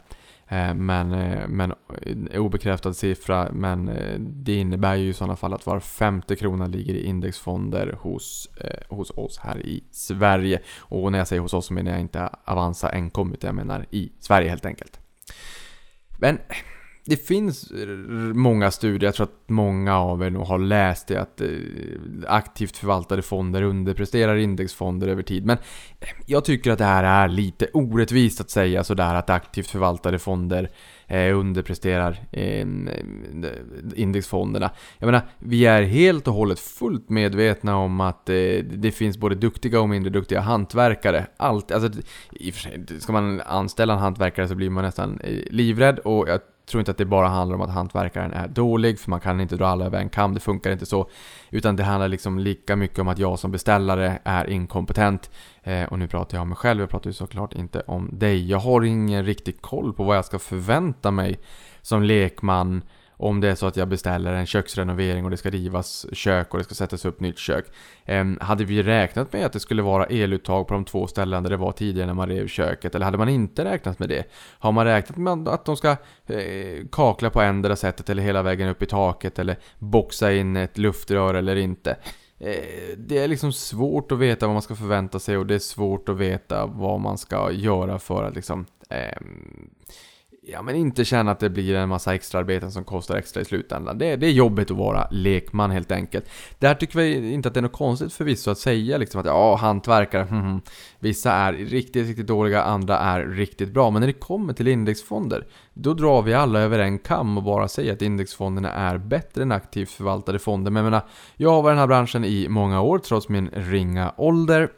Men, 0.76 1.10
men 1.48 1.74
obekräftad 2.36 2.94
siffra, 2.94 3.48
men 3.52 3.92
det 4.20 4.56
innebär 4.56 4.96
ju 4.96 5.10
i 5.10 5.14
sådana 5.14 5.36
fall 5.36 5.54
att 5.54 5.66
var 5.66 5.80
femte 5.80 6.36
krona 6.36 6.68
ligger 6.68 6.94
i 6.94 7.06
indexfonder 7.06 7.98
hos, 8.00 8.50
hos 8.90 9.12
oss 9.16 9.38
här 9.38 9.60
i 9.60 9.84
Sverige. 9.92 10.60
Och 10.80 11.12
när 11.12 11.18
jag 11.18 11.28
säger 11.28 11.42
hos 11.42 11.54
oss 11.54 11.66
så 11.66 11.74
menar 11.74 11.92
jag 11.92 12.02
inte 12.02 12.30
Avanza 12.46 12.90
enkom, 12.90 13.34
utan 13.34 13.48
jag 13.48 13.56
menar 13.56 13.86
i 13.92 14.12
Sverige 14.20 14.50
helt 14.50 14.66
enkelt. 14.66 15.03
Men 16.18 16.40
det 17.06 17.28
finns 17.28 17.72
många 18.34 18.72
studier, 18.72 19.08
jag 19.08 19.16
tror 19.16 19.24
att 19.24 19.50
många 19.50 19.98
av 19.98 20.24
er 20.24 20.30
nog 20.30 20.48
har 20.48 20.60
läst 20.60 21.08
det, 21.08 21.22
att 21.22 21.42
eh, 21.42 21.48
aktivt 22.28 22.78
förvaltade 22.78 23.22
fonder 23.22 23.62
underpresterar 23.62 24.36
indexfonder 24.36 25.08
över 25.08 25.24
tid. 25.24 25.46
Men 25.46 25.58
eh, 26.00 26.08
jag 26.25 26.46
tycker 26.46 26.72
att 26.72 26.78
det 26.78 26.86
här 26.86 27.04
är 27.04 27.28
lite 27.28 27.68
orättvist 27.74 28.42
att 28.42 28.50
säga 28.50 28.84
sådär 28.84 29.16
att 29.16 29.30
aktivt 29.30 29.68
förvaltade 29.68 30.20
fonder 30.20 30.63
eh, 30.63 30.69
Eh, 31.08 31.39
underpresterar 31.39 32.20
eh, 32.32 32.68
indexfonderna. 33.96 34.72
Jag 35.00 35.06
menar, 35.06 35.22
vi 35.39 35.66
är 35.66 35.82
helt 35.84 36.28
och 36.28 36.34
hållet 36.34 36.60
fullt 36.60 37.10
medvetna 37.10 37.78
om 37.78 38.02
att 38.02 38.30
eh, 38.30 38.36
det 38.63 38.92
finns 38.92 39.18
både 39.18 39.36
duktiga 39.36 39.82
och 39.82 39.89
mindre 39.89 40.10
duktiga 40.10 40.39
hantverkare. 40.39 41.28
Allt, 41.38 41.72
alltså, 41.72 42.02
i 42.32 42.50
och 42.50 42.54
för 42.54 42.62
sig, 42.62 42.86
ska 43.00 43.13
man 43.13 43.42
anställa 43.42 43.94
en 43.94 44.00
hantverkare 44.00 44.48
så 44.48 44.56
blir 44.56 44.70
man 44.70 44.84
nästan 44.84 45.20
livrädd 45.52 46.00
och 46.00 46.30
jag 46.30 46.39
tror 46.65 46.82
inte 46.82 46.91
att 46.91 46.97
det 46.97 47.06
bara 47.06 47.28
handlar 47.28 47.56
om 47.56 47.62
att 47.62 47.69
hantverkaren 47.69 48.34
är 48.34 48.47
dålig, 48.47 48.99
för 48.99 49.10
man 49.10 49.19
kan 49.19 49.41
inte 49.41 49.56
dra 49.56 49.67
alla 49.67 49.86
över 49.86 49.99
en 49.99 50.10
kam, 50.10 50.34
det 50.34 50.39
funkar 50.39 50.71
inte 50.71 50.86
så. 50.86 51.10
Utan 51.49 51.76
det 51.76 51.84
handlar 51.84 52.08
liksom 52.08 52.39
lika 52.39 52.76
mycket 52.76 52.99
om 52.99 53.08
att 53.08 53.19
jag 53.19 53.39
som 53.39 53.52
beställare 53.52 54.19
är 54.23 54.49
inkompetent. 54.49 55.32
Eh, 55.63 55.84
och 55.84 55.99
nu 55.99 56.08
pratar 56.08 56.38
jag 56.38 56.41
om 56.41 56.49
mig 56.49 56.58
själv, 56.58 56.80
jag 56.80 56.89
pratar 56.89 57.10
ju 57.10 57.13
såklart 57.13 57.54
inte 57.54 57.80
om 57.88 58.10
dig. 58.12 58.49
Jag 58.49 58.58
har 58.58 58.84
ingen 58.84 59.26
riktig 59.26 59.62
koll 59.62 59.93
på 59.93 60.04
vad 60.04 60.17
jag 60.17 60.26
ska 60.26 60.39
förvänta 60.39 61.12
mig 61.12 61.39
som 61.82 62.04
lekman 62.04 62.82
om 63.24 63.42
det 63.42 63.50
är 63.50 63.56
så 63.56 63.68
att 63.68 63.78
jag 63.78 63.88
beställer 63.88 64.34
en 64.34 64.46
köksrenovering 64.46 65.26
och 65.26 65.32
det 65.32 65.38
ska 65.38 65.50
rivas 65.50 66.06
kök 66.12 66.54
och 66.54 66.58
det 66.58 66.64
ska 66.64 66.76
sättas 66.76 67.06
upp 67.06 67.20
nytt 67.20 67.38
kök. 67.38 67.66
Ehm, 68.06 68.38
hade 68.42 68.66
vi 68.66 68.84
räknat 68.84 69.34
med 69.34 69.46
att 69.46 69.54
det 69.54 69.60
skulle 69.60 69.82
vara 69.82 70.06
eluttag 70.06 70.68
på 70.68 70.74
de 70.74 70.86
två 70.86 71.08
ställen 71.08 71.44
där 71.44 71.50
det 71.50 71.58
var 71.58 71.72
tidigare 71.72 72.08
när 72.08 72.14
man 72.14 72.30
rev 72.30 72.48
köket? 72.48 72.96
Eller 72.96 73.06
hade 73.06 73.18
man 73.18 73.30
inte 73.30 73.66
räknat 73.66 74.00
med 74.00 74.10
det? 74.10 74.24
Har 74.60 74.72
man 74.72 74.86
räknat 74.86 75.18
med 75.18 75.48
att 75.48 75.66
de 75.66 75.78
ska 75.78 75.90
eh, 76.26 76.86
kakla 76.92 77.30
på 77.30 77.42
ändra 77.42 77.76
sättet 77.76 78.10
eller 78.10 78.24
hela 78.24 78.42
vägen 78.42 78.70
upp 78.70 78.82
i 78.82 78.86
taket 78.86 79.40
eller 79.40 79.58
boxa 79.80 80.34
in 80.34 80.56
ett 80.56 80.78
luftrör 80.78 81.34
eller 81.34 81.56
inte? 81.56 81.98
Eh, 82.40 82.98
det 82.98 83.18
är 83.18 83.28
liksom 83.28 83.54
svårt 83.54 84.12
att 84.12 84.20
veta 84.20 84.46
vad 84.46 84.56
man 84.56 84.62
ska 84.62 84.76
förvänta 84.76 85.20
sig 85.20 85.38
och 85.38 85.46
det 85.46 85.56
är 85.56 85.60
svårt 85.60 86.10
att 86.10 86.18
veta 86.18 86.66
vad 86.66 87.00
man 87.00 87.18
ska 87.18 87.52
göra 87.52 88.00
för 88.00 88.24
att 88.24 88.36
liksom 88.36 88.66
eh, 88.90 89.18
ja, 90.45 90.62
men 90.62 90.75
inte 90.75 91.06
känna 91.06 91.32
att 91.32 91.39
det 91.39 91.49
blir 91.49 91.75
en 91.75 91.89
massa 91.89 92.15
extraarbeten 92.15 92.71
som 92.71 92.84
kostar 92.84 93.15
extra 93.15 93.41
i 93.41 93.45
slutändan. 93.45 93.97
Det, 93.97 94.15
det 94.15 94.27
är 94.27 94.32
jobbigt 94.32 94.71
att 94.71 94.77
vara 94.77 95.08
lekman 95.12 95.71
helt 95.71 95.91
enkelt. 95.91 96.25
Där 96.60 96.75
tycker 96.75 96.99
vi 96.99 97.32
inte 97.32 97.47
att 97.47 97.53
det 97.53 97.60
är 97.60 97.62
något 97.62 97.71
konstigt 97.71 98.13
förvisso 98.13 98.51
att 98.51 98.58
säga 98.58 98.97
liksom 98.97 99.19
att 99.19 99.25
ja, 99.25 99.56
hantverkare, 99.56 100.23
hm, 100.23 100.41
hm, 100.41 100.62
vissa 100.99 101.32
är 101.32 101.53
riktigt, 101.53 102.08
riktigt 102.08 102.27
dåliga, 102.27 102.63
andra 102.63 102.99
är 102.99 103.25
riktigt 103.25 103.73
bra. 103.73 103.89
Men 103.91 103.99
när 103.99 104.08
det 104.08 104.13
kommer 104.13 104.53
till 104.53 104.67
indexfonder, 104.67 105.47
då 105.73 105.93
drar 105.93 106.21
vi 106.21 106.34
alla 106.34 106.60
över 106.60 106.79
en 106.79 106.99
kam 106.99 107.38
och 107.38 107.43
bara 107.43 107.67
säger 107.67 107.93
att 107.93 108.01
indexfonderna 108.01 108.71
är 108.71 108.97
bättre 108.97 109.41
än 109.41 109.51
aktivt 109.51 109.89
förvaltade 109.89 110.39
fonder. 110.39 110.71
Men 110.71 110.84
jag 110.84 110.91
menar, 110.91 111.08
jag 111.36 111.51
har 111.51 111.62
varit 111.62 111.71
i 111.71 111.75
den 111.75 111.79
här 111.79 111.88
branschen 111.88 112.25
i 112.25 112.47
många 112.49 112.82
år 112.82 112.99
trots 112.99 113.29
min 113.29 113.49
ringa 113.49 114.13
ålder. 114.17 114.69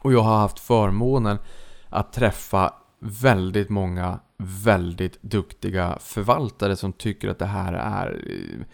Och 0.00 0.12
jag 0.12 0.20
har 0.20 0.36
haft 0.36 0.58
förmånen 0.58 1.38
att 1.88 2.12
träffa 2.12 2.72
väldigt 3.02 3.68
många 3.68 4.20
väldigt 4.44 5.22
duktiga 5.22 5.98
förvaltare 6.00 6.76
som 6.76 6.92
tycker 6.92 7.28
att 7.28 7.38
det 7.38 7.46
här 7.46 7.72
är 7.72 8.30
eh, 8.30 8.64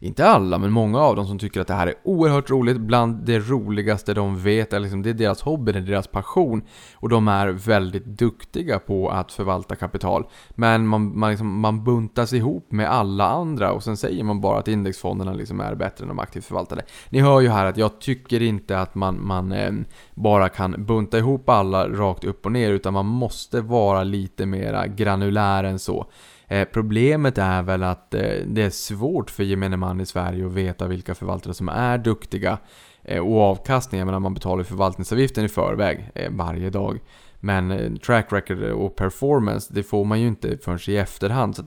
inte 0.00 0.26
alla, 0.26 0.58
men 0.58 0.72
många 0.72 0.98
av 1.00 1.16
dem 1.16 1.26
som 1.26 1.38
tycker 1.38 1.60
att 1.60 1.66
det 1.66 1.74
här 1.74 1.86
är 1.86 1.94
oerhört 2.04 2.50
roligt, 2.50 2.80
bland 2.80 3.26
det 3.26 3.38
roligaste 3.38 4.14
de 4.14 4.38
vet, 4.42 4.72
är 4.72 4.80
liksom 4.80 5.02
det 5.02 5.10
är 5.10 5.14
deras 5.14 5.42
hobby, 5.42 5.72
det 5.72 5.78
är 5.78 5.82
deras 5.82 6.06
passion. 6.06 6.62
Och 6.94 7.08
de 7.08 7.28
är 7.28 7.48
väldigt 7.48 8.04
duktiga 8.04 8.78
på 8.78 9.08
att 9.10 9.32
förvalta 9.32 9.76
kapital. 9.76 10.26
Men 10.50 10.86
man, 10.86 11.18
man, 11.18 11.30
liksom, 11.30 11.60
man 11.60 11.84
buntas 11.84 12.32
ihop 12.32 12.72
med 12.72 12.90
alla 12.90 13.28
andra 13.28 13.72
och 13.72 13.82
sen 13.82 13.96
säger 13.96 14.24
man 14.24 14.40
bara 14.40 14.58
att 14.58 14.68
indexfonderna 14.68 15.32
liksom 15.32 15.60
är 15.60 15.74
bättre 15.74 16.02
än 16.02 16.08
de 16.08 16.18
aktivt 16.18 16.44
förvaltade. 16.44 16.82
Ni 17.10 17.20
hör 17.20 17.40
ju 17.40 17.48
här 17.48 17.66
att 17.66 17.76
jag 17.76 18.00
tycker 18.00 18.42
inte 18.42 18.80
att 18.80 18.94
man, 18.94 19.26
man 19.26 19.52
eh, 19.52 19.72
bara 20.14 20.48
kan 20.48 20.84
bunta 20.84 21.18
ihop 21.18 21.48
alla 21.48 21.88
rakt 21.88 22.24
upp 22.24 22.46
och 22.46 22.52
ner, 22.52 22.70
utan 22.70 22.92
man 22.92 23.06
måste 23.06 23.60
vara 23.60 24.04
lite 24.04 24.46
mera 24.46 24.86
granulär 24.86 25.64
än 25.64 25.78
så. 25.78 26.06
Eh, 26.48 26.68
problemet 26.72 27.38
är 27.38 27.62
väl 27.62 27.82
att 27.82 28.14
eh, 28.14 28.20
det 28.46 28.62
är 28.62 28.70
svårt 28.70 29.30
för 29.30 29.42
gemene 29.42 29.76
man 29.76 30.00
i 30.00 30.06
Sverige 30.06 30.46
att 30.46 30.52
veta 30.52 30.86
vilka 30.86 31.14
förvaltare 31.14 31.54
som 31.54 31.68
är 31.68 31.98
duktiga. 31.98 32.58
Eh, 33.02 33.20
och 33.20 33.40
avkastningen, 33.40 34.00
jag 34.00 34.06
menar 34.06 34.20
man 34.20 34.34
betalar 34.34 34.64
förvaltningsavgiften 34.64 35.44
i 35.44 35.48
förväg 35.48 36.10
eh, 36.14 36.30
varje 36.30 36.70
dag. 36.70 37.00
Men 37.40 37.70
eh, 37.70 37.92
track 37.92 38.32
record 38.32 38.62
och 38.62 38.96
performance, 38.96 39.74
det 39.74 39.82
får 39.82 40.04
man 40.04 40.20
ju 40.20 40.26
inte 40.26 40.58
förrän 40.58 40.78
i 40.88 40.96
efterhand. 40.96 41.56
Så 41.56 41.62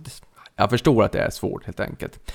jag 0.56 0.70
förstår 0.70 1.04
att 1.04 1.12
det 1.12 1.20
är 1.20 1.30
svårt 1.30 1.66
helt 1.66 1.80
enkelt. 1.80 2.32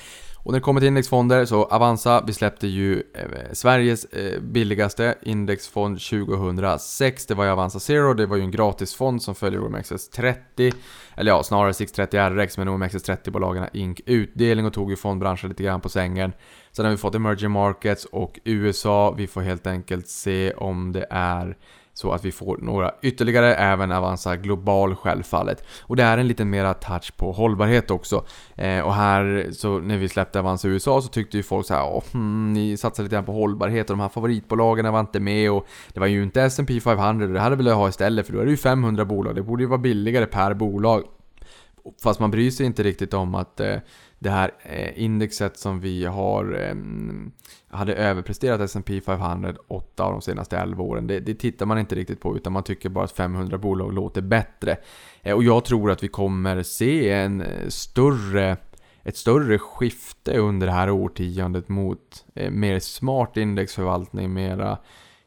Och 0.46 0.52
när 0.52 0.58
det 0.58 0.64
kommer 0.64 0.80
till 0.80 0.88
indexfonder 0.88 1.44
så 1.44 1.64
Avanza, 1.64 2.24
vi 2.26 2.32
släppte 2.32 2.66
ju 2.66 3.02
eh, 3.14 3.52
Sveriges 3.52 4.04
eh, 4.04 4.40
billigaste 4.40 5.14
indexfond 5.22 6.00
2006. 6.00 7.26
Det 7.26 7.34
var 7.34 7.44
ju 7.44 7.50
Avanza 7.50 7.80
Zero, 7.80 8.14
det 8.14 8.26
var 8.26 8.36
ju 8.36 8.42
en 8.42 8.50
gratisfond 8.50 9.22
som 9.22 9.34
följer 9.34 9.60
OMXS30. 9.60 10.74
Eller 11.16 11.32
ja, 11.32 11.42
snarare 11.42 11.74
630 11.74 12.20
RX, 12.30 12.58
men 12.58 12.68
OMXS30-bolagen 12.68 13.68
ink 13.72 14.00
utdelning 14.06 14.66
och 14.66 14.72
tog 14.72 14.90
ju 14.90 14.96
fondbranschen 14.96 15.48
lite 15.48 15.62
grann 15.62 15.80
på 15.80 15.88
sängen. 15.88 16.32
Sen 16.72 16.84
har 16.84 16.92
vi 16.92 16.98
fått 16.98 17.14
emerging 17.14 17.50
markets 17.50 18.04
och 18.04 18.40
USA. 18.44 19.14
Vi 19.16 19.26
får 19.26 19.40
helt 19.40 19.66
enkelt 19.66 20.08
se 20.08 20.52
om 20.52 20.92
det 20.92 21.06
är 21.10 21.56
så 21.96 22.12
att 22.12 22.24
vi 22.24 22.32
får 22.32 22.58
några 22.62 22.94
ytterligare, 23.02 23.54
även 23.54 23.92
Avanza 23.92 24.36
Global 24.36 24.94
självfallet. 24.94 25.64
Och 25.82 25.96
det 25.96 26.02
är 26.02 26.18
en 26.18 26.28
liten 26.28 26.50
mera 26.50 26.74
touch 26.74 27.16
på 27.16 27.32
hållbarhet 27.32 27.90
också. 27.90 28.24
Eh, 28.54 28.80
och 28.80 28.94
här, 28.94 29.48
så 29.52 29.78
när 29.78 29.96
vi 29.96 30.08
släppte 30.08 30.38
Avanza 30.38 30.68
USA 30.68 31.02
så 31.02 31.08
tyckte 31.08 31.36
ju 31.36 31.42
folk 31.42 31.66
så 31.66 31.74
här, 31.74 31.82
oh, 31.82 32.04
hmm, 32.12 32.52
ni 32.52 32.76
satsar 32.76 33.02
lite 33.02 33.14
grann 33.14 33.24
på 33.24 33.32
hållbarhet 33.32 33.90
och 33.90 33.96
de 33.96 34.02
här 34.02 34.08
favoritbolagen 34.08 34.92
var 34.92 35.00
inte 35.00 35.20
med 35.20 35.50
och 35.50 35.66
det 35.88 36.00
var 36.00 36.06
ju 36.06 36.22
inte 36.22 36.42
S&P 36.42 36.80
500 36.80 37.26
och 37.26 37.32
det 37.32 37.40
hade 37.40 37.56
velat 37.56 37.74
ha 37.74 37.88
istället 37.88 38.26
för 38.26 38.32
då 38.32 38.40
är 38.40 38.44
det 38.44 38.50
ju 38.50 38.56
500 38.56 39.04
bolag, 39.04 39.34
det 39.34 39.42
borde 39.42 39.62
ju 39.62 39.68
vara 39.68 39.78
billigare 39.78 40.26
per 40.26 40.54
bolag. 40.54 41.04
Fast 42.02 42.20
man 42.20 42.30
bryr 42.30 42.50
sig 42.50 42.66
inte 42.66 42.82
riktigt 42.82 43.14
om 43.14 43.34
att 43.34 43.60
eh, 43.60 43.76
det 44.18 44.30
här 44.30 44.50
eh, 44.62 45.02
indexet 45.02 45.58
som 45.58 45.80
vi 45.80 46.04
har 46.04 46.54
ehm, 46.54 47.32
hade 47.68 47.94
överpresterat 47.94 48.60
S&P 48.60 49.00
500 49.00 49.54
8 49.68 50.04
av 50.04 50.12
de 50.12 50.22
senaste 50.22 50.58
11 50.58 50.82
åren. 50.84 51.06
Det, 51.06 51.20
det, 51.20 51.34
tittar 51.34 51.66
man 51.66 51.78
inte 51.78 51.94
riktigt 51.94 52.20
på 52.20 52.36
utan 52.36 52.52
man 52.52 52.62
tycker 52.62 52.88
bara 52.88 53.04
att 53.04 53.12
500 53.12 53.58
bolag 53.58 53.92
låter 53.92 54.22
bättre. 54.22 54.76
Eh, 55.22 55.34
och 55.34 55.44
jag 55.44 55.64
tror 55.64 55.90
att 55.90 56.02
vi 56.02 56.08
kommer 56.08 56.62
se 56.62 57.10
en 57.10 57.40
eh, 57.40 57.68
större 57.68 58.56
ett 59.04 59.16
större 59.16 59.58
skifte 59.58 60.38
under 60.38 60.66
det 60.66 60.72
här 60.72 60.90
årtiondet 60.90 61.68
mot 61.68 62.24
mer 62.50 62.78
smart 62.78 63.36
indexförvaltning, 63.36 64.32
mera 64.32 64.78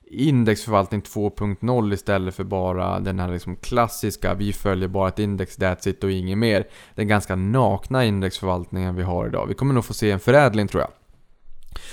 indexförvaltning 0.10 1.02
2.0 1.02 1.94
istället 1.94 2.36
för 2.36 2.44
bara 2.44 3.00
den 3.00 3.20
här 3.20 3.32
liksom 3.32 3.56
klassiska 3.56 4.34
vi 4.34 4.54
följer 4.54 4.88
bara 4.88 5.08
ett 5.08 5.20
index, 5.20 5.58
that's 5.58 5.90
it 5.90 6.04
och 6.04 6.12
inget 6.12 6.38
mer. 6.38 6.68
Den 6.96 7.08
ganska 7.08 7.36
nakna 7.36 8.06
indexförvaltningen 8.06 8.96
vi 8.96 9.04
har 9.04 9.28
idag. 9.28 9.46
Vi 9.48 9.54
kommer 9.54 9.74
nog 9.74 9.86
få 9.86 9.94
se 9.94 10.12
en 10.12 10.20
förädling 10.20 10.68
tror 10.68 10.82
jag. 10.82 10.92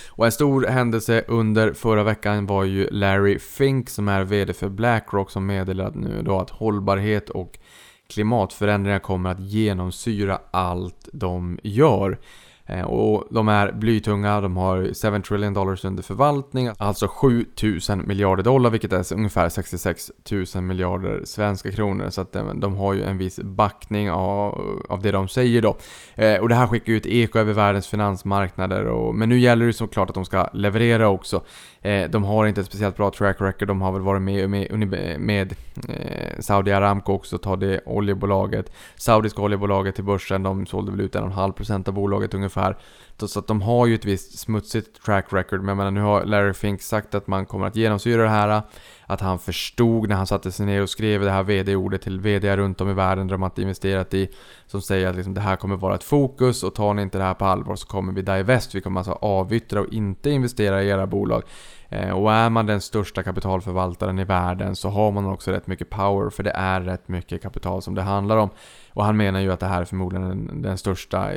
Och 0.09 0.27
en 0.27 0.33
stor 0.33 0.67
händelse 0.67 1.25
under 1.29 1.73
förra 1.73 2.03
veckan 2.03 2.47
var 2.47 2.65
ju 2.65 2.91
Larry 2.91 3.39
Fink 3.39 3.91
som 3.91 4.09
är 4.09 4.25
VD 4.25 4.53
för 4.53 4.69
Blackrock 4.69 5.31
som 5.31 5.47
meddelade 5.47 5.99
nu 5.99 6.23
då 6.23 6.41
att 6.41 6.51
hållbarhet 6.51 7.31
och 7.31 7.59
klimatförändringar 8.09 8.99
kommer 8.99 9.31
att 9.31 9.41
genomsyra 9.41 10.41
allt 10.51 11.09
de 11.13 11.59
gör. 11.63 12.19
Eh, 12.69 12.85
och 12.85 13.25
de 13.31 13.49
är 13.49 13.73
blytunga, 13.73 14.41
de 14.41 14.57
har 14.57 15.13
7 15.13 15.23
trillion 15.23 15.55
dollars 15.55 15.85
under 15.85 16.03
förvaltning, 16.03 16.71
alltså 16.79 17.09
7000 17.09 18.07
miljarder 18.07 18.43
dollar, 18.43 18.71
vilket 18.71 18.93
är 18.93 19.15
ungefär 19.15 19.49
66 19.49 20.11
000 20.55 20.63
miljarder 20.63 21.23
svenska 21.25 21.73
kronor. 21.73 22.11
Så 22.11 22.21
att 22.21 22.37
eh, 22.37 22.55
de, 22.55 22.77
har 22.77 22.95
ju 22.95 23.03
en 23.03 23.19
viss 23.19 23.41
backning 23.41 24.11
av, 24.11 24.83
av 24.89 25.03
det 25.03 25.11
de 25.11 25.29
säger 25.29 25.63
då. 25.63 25.77
Eh, 26.15 26.41
och 26.41 26.49
det 26.49 26.55
här 26.55 26.67
skickar 26.67 26.93
ju 26.93 26.97
ett 26.97 27.07
eko 27.07 27.39
över 27.39 27.53
världens 27.53 27.89
finansmarknader, 27.89 28.85
och, 28.85 29.15
men 29.15 29.29
nu 29.29 29.39
gäller 29.39 29.67
det 29.67 29.73
såklart 29.73 30.09
att 30.09 30.15
de 30.15 30.25
ska 30.25 30.49
leverera 30.53 31.09
också. 31.09 31.43
De 32.11 32.25
har 32.25 32.47
inte 32.47 32.61
ett 32.61 32.67
speciellt 32.67 32.97
bra 32.97 33.11
track 33.11 33.41
record, 33.41 33.69
de 33.69 33.81
har 33.81 33.93
väl 33.93 34.03
varit 34.03 34.23
med 34.23 34.51
med, 34.51 35.21
med 35.21 35.55
Saudi 36.41 36.73
Aramco 36.73 37.13
också, 37.13 37.39
ta 37.39 37.57
det 37.57 37.81
oljebolaget. 37.87 38.73
Saudiska 38.97 39.43
oljebolaget 39.43 39.95
till 39.95 40.05
börsen, 40.05 40.43
de 40.43 40.67
sålde 40.67 40.91
väl 40.91 41.01
ut 41.01 41.15
1,5% 41.15 41.89
av 41.89 41.95
bolaget 41.95 42.35
ungefär. 42.35 42.56
Så 43.19 43.39
att 43.39 43.47
de 43.47 43.63
har 43.63 43.87
ju 43.87 43.95
ett 43.95 44.05
visst 44.05 44.39
smutsigt 44.39 45.05
track 45.05 45.33
record, 45.33 45.61
men 45.61 45.69
jag 45.69 45.77
menar, 45.77 45.91
nu 45.91 46.01
har 46.01 46.25
Larry 46.25 46.55
Fink 46.55 46.83
sagt 46.83 47.15
att 47.15 47.27
man 47.27 47.47
kommer 47.47 47.67
att 47.67 47.77
genomsyra 47.77 48.23
det 48.23 48.29
här. 48.29 48.63
Att 49.07 49.21
han 49.21 49.39
förstod 49.39 50.09
när 50.09 50.17
han 50.17 50.27
satte 50.27 50.53
sig 50.53 50.67
ner 50.67 50.83
och 50.83 50.91
skrev 50.91 51.21
det 51.21 51.31
här 51.31 51.43
VD-ordet 51.43 52.03
till 52.03 52.21
VD 52.21 52.57
runt 52.57 52.81
om 52.81 52.91
i 52.91 52.93
världen 52.93 53.27
där 53.27 53.35
de 53.35 53.43
har 53.43 53.53
investerat 53.57 54.15
i. 54.15 54.29
Som 54.67 54.83
säger 54.83 55.09
att 55.09 55.17
liksom, 55.17 55.35
det 55.35 55.41
här 55.41 55.57
kommer 55.57 55.77
vara 55.77 55.95
ett 55.95 56.05
fokus 56.05 56.63
och 56.63 56.75
tar 56.75 56.95
ni 56.95 57.03
inte 57.03 57.19
det 57.19 57.25
här 57.25 57.35
på 57.35 57.45
allvar 57.45 57.77
så 57.77 57.87
kommer 57.87 58.13
vi 58.13 58.23
divest. 58.23 58.75
Vi 58.75 58.81
kommer 58.81 59.01
alltså 59.01 59.13
avyttra 59.13 59.81
och 59.81 59.93
inte 59.93 60.31
investera 60.31 60.83
i 60.83 60.89
era 60.89 61.07
bolag. 61.07 61.43
Eh, 61.89 62.11
och 62.11 62.33
är 62.33 62.51
man 62.51 62.67
den 62.67 62.81
största 62.81 63.23
kapitalförvaltaren 63.23 64.19
i 64.19 64.25
världen 64.25 64.77
så 64.77 64.89
har 64.89 65.13
man 65.13 65.27
också 65.27 65.51
rätt 65.51 65.67
mycket 65.67 65.91
power 65.91 66.31
för 66.31 66.43
det 66.43 66.51
är 66.51 66.81
rätt 66.81 67.09
mycket 67.09 67.43
kapital 67.43 67.83
som 67.83 67.95
det 67.95 68.03
handlar 68.03 68.37
om. 68.37 68.51
Och 68.93 69.05
han 69.05 69.17
menar 69.17 69.41
ju 69.41 69.53
att 69.53 69.61
det 69.61 69.67
här 69.67 69.81
är 69.81 69.85
förmodligen 69.85 70.29
den, 70.29 70.63
den 70.63 70.79
största 70.79 71.31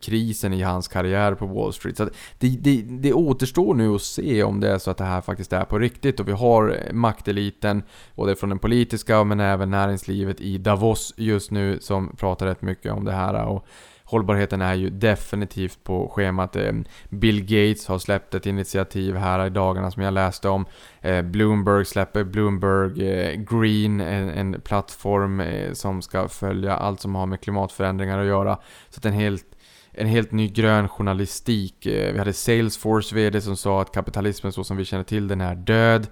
krisen 0.00 0.52
i 0.52 0.62
hans 0.62 0.88
karriär 0.88 1.34
på 1.34 1.46
Wall 1.46 1.72
Street. 1.72 1.96
Så 1.96 2.08
det, 2.38 2.48
det, 2.48 2.82
det 2.82 3.12
återstår 3.12 3.74
nu 3.74 3.94
att 3.94 4.02
se 4.02 4.42
om 4.42 4.60
det 4.60 4.70
är 4.70 4.78
så 4.78 4.90
att 4.90 4.96
det 4.96 5.04
här 5.04 5.20
faktiskt 5.20 5.52
är 5.52 5.64
på 5.64 5.78
riktigt 5.78 6.20
och 6.20 6.28
vi 6.28 6.32
har 6.32 6.78
makteliten, 6.92 7.82
både 8.14 8.36
från 8.36 8.48
den 8.50 8.58
politiska 8.58 9.24
men 9.24 9.40
även 9.40 9.70
näringslivet 9.70 10.40
i 10.40 10.58
Davos 10.58 11.14
just 11.16 11.50
nu 11.50 11.78
som 11.80 12.16
pratar 12.16 12.46
rätt 12.46 12.62
mycket 12.62 12.92
om 12.92 13.04
det 13.04 13.12
här. 13.12 13.44
Och 13.44 13.66
hållbarheten 14.10 14.62
är 14.62 14.74
ju 14.74 14.90
definitivt 14.90 15.84
på 15.84 16.08
schemat. 16.08 16.56
Eh, 16.56 16.72
Bill 17.08 17.40
Gates 17.40 17.86
har 17.86 17.98
släppt 17.98 18.34
ett 18.34 18.46
initiativ 18.46 19.16
här 19.16 19.46
i 19.46 19.50
dagarna 19.50 19.90
som 19.90 20.02
jag 20.02 20.14
läste 20.14 20.48
om. 20.48 20.66
Eh, 21.00 21.22
Bloomberg 21.22 21.84
släpper 21.84 22.24
Bloomberg 22.24 23.08
eh, 23.08 23.40
Green, 23.40 24.00
en, 24.00 24.60
plattform 24.60 25.42
som 25.72 26.02
ska 26.02 26.28
följa 26.28 26.76
allt 26.76 27.00
som 27.00 27.14
har 27.14 27.26
med 27.26 27.40
klimatförändringar 27.40 28.18
att 28.18 28.26
göra. 28.26 28.58
Så 28.88 28.98
att 28.98 29.04
en 29.04 29.12
helt 29.12 29.44
en 29.92 30.06
helt 30.06 30.32
ny 30.32 30.48
grön 30.48 30.88
journalistik. 30.88 31.74
Vi 31.86 32.18
hade 32.18 32.32
Salesforce 32.32 33.14
VD 33.14 33.40
som 33.40 33.56
sa 33.56 33.82
att 33.82 33.92
kapitalismen 33.92 34.52
så 34.52 34.64
som 34.64 34.76
vi 34.76 34.84
känner 34.84 35.04
till 35.04 35.28
den 35.28 35.40
är 35.40 35.54
död 35.54 36.06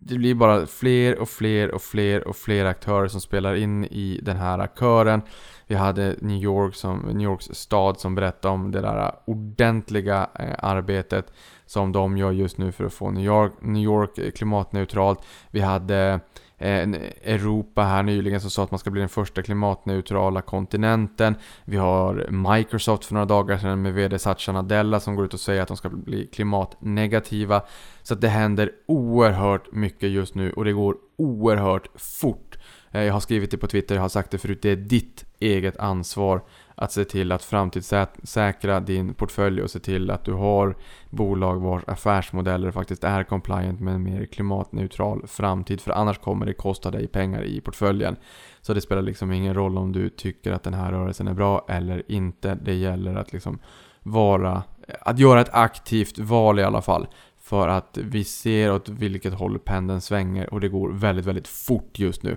det 0.00 0.18
blir 0.18 0.34
bara 0.34 0.66
fler 0.66 1.18
och 1.18 1.28
fler 1.28 1.70
och 1.70 1.82
fler 1.82 2.28
och 2.28 2.36
fler 2.36 2.64
aktörer 2.64 3.08
som 3.08 3.20
spelar 3.20 3.54
in 3.54 3.84
i 3.84 4.20
den 4.22 4.36
här 4.36 4.68
kören. 4.78 5.22
Vi 5.66 5.74
hade 5.74 6.16
New 6.20 6.42
York 6.42 6.74
som, 6.74 6.98
New 6.98 7.22
Yorks 7.22 7.44
stad 7.52 8.00
som 8.00 8.14
berättade 8.14 8.54
om 8.54 8.70
det 8.70 8.80
där 8.80 9.14
ordentliga 9.24 10.28
eh, 10.38 10.54
arbetet 10.58 11.32
som 11.66 11.92
de 11.92 12.16
gör 12.16 12.32
just 12.32 12.58
nu 12.58 12.72
för 12.72 12.84
att 12.84 12.92
få 12.92 13.10
New 13.10 13.24
York, 13.24 13.52
New 13.60 13.82
York 13.82 14.34
klimatneutralt. 14.34 15.20
Vi 15.50 15.60
hade 15.60 16.20
Europa 16.60 17.82
här 17.82 18.02
nyligen 18.02 18.40
som 18.40 18.50
sa 18.50 18.64
att 18.64 18.70
man 18.70 18.78
ska 18.78 18.90
bli 18.90 19.00
den 19.00 19.08
första 19.08 19.42
klimatneutrala 19.42 20.42
kontinenten. 20.42 21.34
Vi 21.64 21.76
har 21.76 22.26
Microsoft 22.30 23.04
för 23.04 23.14
några 23.14 23.26
dagar 23.26 23.58
sedan 23.58 23.82
med 23.82 23.94
VD 23.94 24.18
Satya 24.18 24.52
Nadella 24.52 25.00
som 25.00 25.16
går 25.16 25.24
ut 25.24 25.34
och 25.34 25.40
säger 25.40 25.62
att 25.62 25.68
de 25.68 25.76
ska 25.76 25.88
bli 25.88 26.26
klimatnegativa. 26.26 27.62
Så 28.02 28.14
att 28.14 28.20
det 28.20 28.28
händer 28.28 28.72
oerhört 28.86 29.72
mycket 29.72 30.10
just 30.10 30.34
nu 30.34 30.52
och 30.52 30.64
det 30.64 30.72
går 30.72 30.96
oerhört 31.18 31.88
fort. 31.94 32.58
Eh, 32.90 33.02
jag 33.02 33.12
har 33.12 33.20
skrivit 33.20 33.50
det 33.50 33.58
på 33.58 33.66
Twitter, 33.66 33.94
jag 33.94 34.02
har 34.02 34.08
sagt 34.08 34.30
det 34.30 34.38
förut, 34.38 34.62
det 34.62 34.70
är 34.70 34.76
ditt 34.76 35.24
eget 35.38 35.76
ansvar 35.76 36.42
att 36.80 36.92
se 36.92 37.04
till 37.04 37.32
att 37.32 37.44
framtidssäkra 37.44 38.80
din 38.80 39.14
portfölj 39.14 39.62
och 39.62 39.70
se 39.70 39.78
till 39.78 40.10
att 40.10 40.24
du 40.24 40.32
har 40.32 40.76
bolag 41.10 41.60
vars 41.60 41.82
affärsmodeller 41.86 42.70
faktiskt 42.70 43.04
är 43.04 43.24
compliant 43.24 43.80
med 43.80 43.94
en 43.94 44.02
mer 44.02 44.26
klimatneutral 44.26 45.26
framtid. 45.26 45.80
För 45.80 45.90
annars 45.90 46.18
kommer 46.18 46.46
det 46.46 46.52
kosta 46.52 46.90
dig 46.90 47.06
pengar 47.06 47.42
i 47.44 47.60
portföljen. 47.60 48.16
Så 48.60 48.74
det 48.74 48.80
spelar 48.80 49.02
liksom 49.02 49.32
ingen 49.32 49.54
roll 49.54 49.78
om 49.78 49.92
du 49.92 50.08
tycker 50.08 50.52
att 50.52 50.62
den 50.62 50.74
här 50.74 50.92
rörelsen 50.92 51.28
är 51.28 51.34
bra 51.34 51.66
eller 51.68 52.02
inte. 52.08 52.54
Det 52.54 52.74
gäller 52.74 53.14
att 53.14 53.32
liksom 53.32 53.58
vara, 54.02 54.62
att 55.00 55.18
göra 55.18 55.40
ett 55.40 55.54
aktivt 55.54 56.18
val 56.18 56.58
i 56.58 56.62
alla 56.62 56.82
fall. 56.82 57.06
För 57.38 57.68
att 57.68 57.98
vi 58.02 58.24
ser 58.24 58.72
åt 58.72 58.88
vilket 58.88 59.34
håll 59.34 59.58
pendeln 59.58 60.00
svänger 60.00 60.54
och 60.54 60.60
det 60.60 60.68
går 60.68 60.92
väldigt, 60.92 61.26
väldigt 61.26 61.48
fort 61.48 61.98
just 61.98 62.22
nu. 62.22 62.36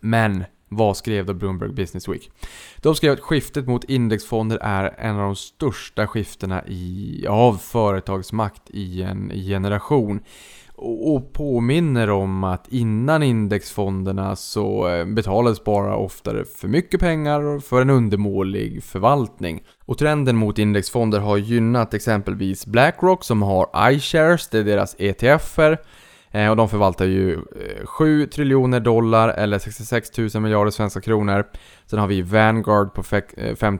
Men 0.00 0.44
vad 0.72 0.96
skrev 0.96 1.26
då 1.26 1.34
Bloomberg 1.34 1.72
Business 1.72 2.08
Week? 2.08 2.30
De 2.76 2.94
skrev 2.94 3.12
att 3.12 3.20
skiftet 3.20 3.66
mot 3.66 3.84
indexfonder 3.84 4.58
är 4.62 4.94
en 4.98 5.16
av 5.16 5.22
de 5.22 5.36
största 5.36 6.06
skiftena 6.06 6.64
i, 6.66 7.26
av 7.28 7.54
företagsmakt 7.54 8.70
i 8.70 9.02
en 9.02 9.32
generation. 9.34 10.20
Och 10.82 11.32
påminner 11.32 12.10
om 12.10 12.44
att 12.44 12.68
innan 12.68 13.22
indexfonderna 13.22 14.36
så 14.36 14.88
eh, 14.88 15.04
betalades 15.06 15.64
bara 15.64 15.96
oftare 15.96 16.44
för 16.44 16.68
mycket 16.68 17.00
pengar 17.00 17.60
för 17.60 17.82
en 17.82 17.90
undermålig 17.90 18.84
förvaltning. 18.84 19.62
Och 19.84 19.98
trenden 19.98 20.36
mot 20.36 20.58
indexfonder 20.58 21.18
har 21.18 21.36
gynnat 21.36 21.94
exempelvis 21.94 22.66
Blackrock 22.66 23.24
som 23.24 23.42
har 23.42 23.92
iShares, 23.92 24.48
det 24.48 24.58
är 24.58 24.64
deras 24.64 24.96
ETFer. 24.98 25.78
Eh, 26.32 26.50
och 26.50 26.56
de 26.56 26.68
förvaltar 26.68 27.04
ju 27.04 27.34
eh, 27.34 27.86
7 27.86 28.26
triljoner 28.26 28.80
dollar 28.80 29.28
eller 29.28 29.58
66 29.58 30.18
000 30.18 30.42
miljarder 30.42 30.70
svenska 30.70 31.00
kronor. 31.00 31.44
Sen 31.86 31.98
har 31.98 32.06
vi 32.06 32.22
Vanguard 32.22 32.94
på 32.94 33.02
5 33.02 33.78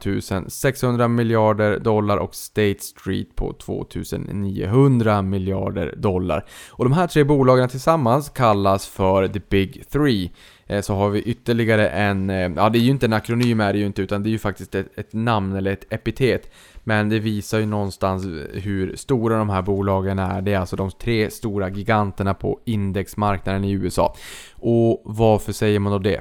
600 0.49 1.05
eh, 1.05 1.09
miljarder 1.09 1.79
dollar 1.79 2.17
och 2.17 2.35
State 2.35 2.81
Street 2.81 3.37
på 3.37 3.53
2 3.53 3.87
900 4.29 5.23
miljarder 5.23 5.95
dollar. 5.97 6.45
Och 6.71 6.85
de 6.85 6.93
här 6.93 7.07
tre 7.07 7.25
bolagen 7.25 7.69
tillsammans 7.69 8.29
kallas 8.29 8.87
för 8.87 9.29
The 9.29 9.41
Big 9.51 9.89
Three 9.93 10.31
eh, 10.71 10.81
så 10.81 10.95
har 10.95 11.11
vi 11.11 11.23
ytterligare 11.23 11.89
en, 11.89 12.31
eh, 12.31 12.51
ja 12.57 12.69
det 12.69 12.79
är 12.79 12.81
ju 12.81 12.91
inte 12.91 13.07
en 13.07 13.13
akronym 13.13 13.61
är 13.61 13.73
det 13.73 13.79
ju 13.79 13.87
inte 13.87 14.03
utan 14.03 14.23
det 14.23 14.29
är 14.29 14.31
ju 14.31 14.39
faktiskt 14.39 14.75
ett, 14.75 14.99
ett 14.99 15.13
namn 15.13 15.57
eller 15.57 15.73
ett 15.73 15.93
epitet. 15.93 16.51
Men 16.85 17.09
det 17.09 17.19
visar 17.19 17.59
ju 17.59 17.67
någonstans 17.67 18.25
hur 18.53 18.97
stora 18.97 19.39
de 19.39 19.51
här 19.51 19.63
bolagen 19.63 20.19
är. 20.19 20.41
Det 20.41 20.53
är 20.53 20.59
alltså 20.59 20.77
de 20.77 20.91
tre 20.91 21.31
stora 21.31 21.69
giganterna 21.69 22.35
på 22.35 22.61
indexmarknaden 22.65 23.65
i 23.65 23.73
USA. 23.73 24.15
Och 24.55 25.03
varför 25.05 25.53
säger 25.53 25.79
man 25.79 25.93
då 25.93 25.99
det? 25.99 26.21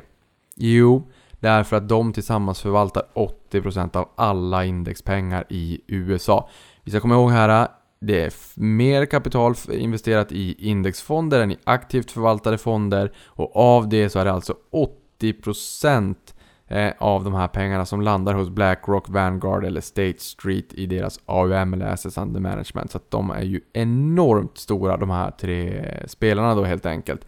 Jo, 0.55 1.07
därför 1.39 1.77
att 1.77 1.89
de 1.89 2.13
tillsammans 2.13 2.61
förvaltar 2.61 3.03
80% 3.51 3.97
av 3.97 4.09
alla 4.15 4.65
indexpengar 4.65 5.45
i 5.49 5.81
USA. 5.87 6.49
Vi 6.83 6.91
ska 6.91 6.99
komma 6.99 7.15
ihåg 7.15 7.31
här, 7.31 7.67
det 8.01 8.21
är 8.21 8.33
mer 8.59 9.05
kapital 9.05 9.55
investerat 9.71 10.31
i 10.31 10.55
indexfonder 10.69 11.41
än 11.41 11.51
i 11.51 11.57
aktivt 11.63 12.11
förvaltade 12.11 12.57
fonder 12.57 13.11
och 13.25 13.55
av 13.55 13.89
det 13.89 14.09
så 14.09 14.19
är 14.19 14.25
det 14.25 14.31
alltså 14.31 14.55
80% 15.21 16.15
eh, 16.67 16.91
av 16.97 17.23
de 17.23 17.33
här 17.33 17.47
pengarna 17.47 17.85
som 17.85 18.01
landar 18.01 18.33
hos 18.33 18.49
Blackrock, 18.49 19.09
Vanguard 19.09 19.65
eller 19.65 19.81
State 19.81 20.19
Street 20.19 20.73
i 20.73 20.85
deras 20.85 21.19
AUM 21.25 21.73
eller 21.73 21.85
Assets 21.85 22.17
Under 22.17 22.39
Management. 22.39 22.91
Så 22.91 22.97
att 22.97 23.11
de 23.11 23.31
är 23.31 23.43
ju 23.43 23.61
enormt 23.73 24.57
stora 24.57 24.97
de 24.97 25.09
här 25.09 25.31
tre 25.31 25.85
spelarna 26.07 26.55
då 26.55 26.63
helt 26.63 26.85
enkelt. 26.85 27.25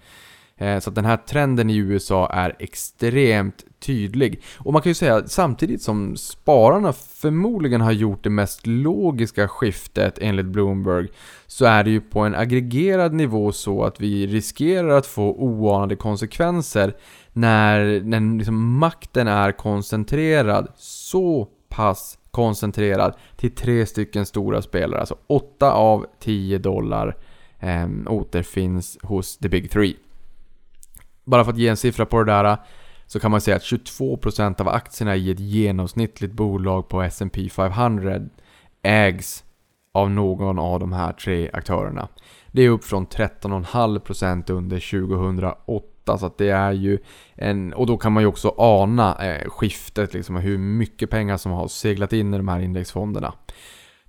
Eh, 0.57 0.79
så 0.79 0.89
att 0.89 0.95
den 0.95 1.05
här 1.05 1.17
trenden 1.17 1.69
i 1.69 1.77
USA 1.77 2.29
är 2.33 2.55
extremt 2.59 3.65
tydlig. 3.81 4.41
Och 4.57 4.73
man 4.73 4.81
kan 4.81 4.89
ju 4.89 4.93
säga 4.93 5.27
samtidigt 5.27 5.81
som 5.81 6.15
spararna 6.17 6.93
förmodligen 6.93 7.81
har 7.81 7.91
gjort 7.91 8.23
det 8.23 8.29
mest 8.29 8.67
logiska 8.67 9.47
skiftet 9.47 10.17
enligt 10.21 10.45
Bloomberg 10.45 11.07
så 11.47 11.65
är 11.65 11.83
det 11.83 11.89
ju 11.89 12.01
på 12.01 12.19
en 12.19 12.35
aggregerad 12.35 13.13
nivå 13.13 13.51
så 13.51 13.83
att 13.83 14.01
vi 14.01 14.27
riskerar 14.27 14.89
att 14.89 15.07
få 15.07 15.33
oanade 15.33 15.95
konsekvenser 15.95 16.95
när, 17.33 18.01
när 18.01 18.37
liksom 18.37 18.77
makten 18.77 19.27
är 19.27 19.51
koncentrerad 19.51 20.67
så 20.77 21.47
pass 21.69 22.17
koncentrerad 22.31 23.15
till 23.35 23.55
tre 23.55 23.85
stycken 23.85 24.25
stora 24.25 24.61
spelare. 24.61 24.99
Alltså 24.99 25.15
8 25.27 25.71
av 25.71 26.05
10 26.19 26.57
dollar 26.57 27.17
eh, 27.59 27.87
återfinns 28.07 28.97
hos 29.03 29.37
the 29.37 29.49
big 29.49 29.71
three. 29.71 29.95
Bara 31.23 31.43
för 31.43 31.51
att 31.51 31.57
ge 31.57 31.67
en 31.67 31.77
siffra 31.77 32.05
på 32.05 32.23
det 32.23 32.31
där 32.31 32.57
så 33.11 33.19
kan 33.19 33.31
man 33.31 33.41
säga 33.41 33.57
att 33.57 33.63
22% 33.63 34.61
av 34.61 34.67
aktierna 34.67 35.15
i 35.15 35.31
ett 35.31 35.39
genomsnittligt 35.39 36.33
bolag 36.33 36.89
på 36.89 37.01
S&P 37.01 37.49
500 37.49 38.21
ägs 38.81 39.43
av 39.93 40.11
någon 40.11 40.59
av 40.59 40.79
de 40.79 40.93
här 40.93 41.13
tre 41.13 41.49
aktörerna. 41.53 42.07
Det 42.51 42.61
är 42.61 42.69
upp 42.69 42.83
från 42.83 43.07
13,5% 43.07 44.51
under 44.51 45.07
2008 45.07 46.17
så 46.17 46.25
att 46.25 46.37
det 46.37 46.49
är 46.49 46.71
ju 46.71 46.99
en... 47.35 47.73
Och 47.73 47.85
då 47.85 47.97
kan 47.97 48.11
man 48.11 48.23
ju 48.23 48.27
också 48.27 48.55
ana 48.57 49.15
eh, 49.25 49.49
skiftet 49.49 50.13
liksom 50.13 50.35
hur 50.35 50.57
mycket 50.57 51.09
pengar 51.09 51.37
som 51.37 51.51
har 51.51 51.67
seglat 51.67 52.13
in 52.13 52.33
i 52.33 52.37
de 52.37 52.47
här 52.47 52.59
indexfonderna. 52.59 53.33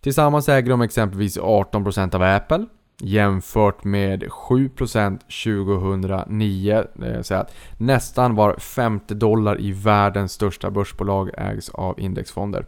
Tillsammans 0.00 0.48
äger 0.48 0.70
de 0.70 0.82
exempelvis 0.82 1.38
18% 1.38 2.14
av 2.14 2.22
Apple, 2.22 2.66
jämfört 3.00 3.84
med 3.84 4.22
7% 4.22 5.18
2009. 5.44 6.84
Det 6.94 7.16
vill 7.16 7.24
säga 7.24 7.40
att 7.40 7.54
nästan 7.78 8.34
var 8.34 8.56
femte 8.56 9.14
dollar 9.14 9.60
i 9.60 9.72
världens 9.72 10.32
största 10.32 10.70
börsbolag 10.70 11.30
ägs 11.38 11.68
av 11.68 12.00
indexfonder. 12.00 12.66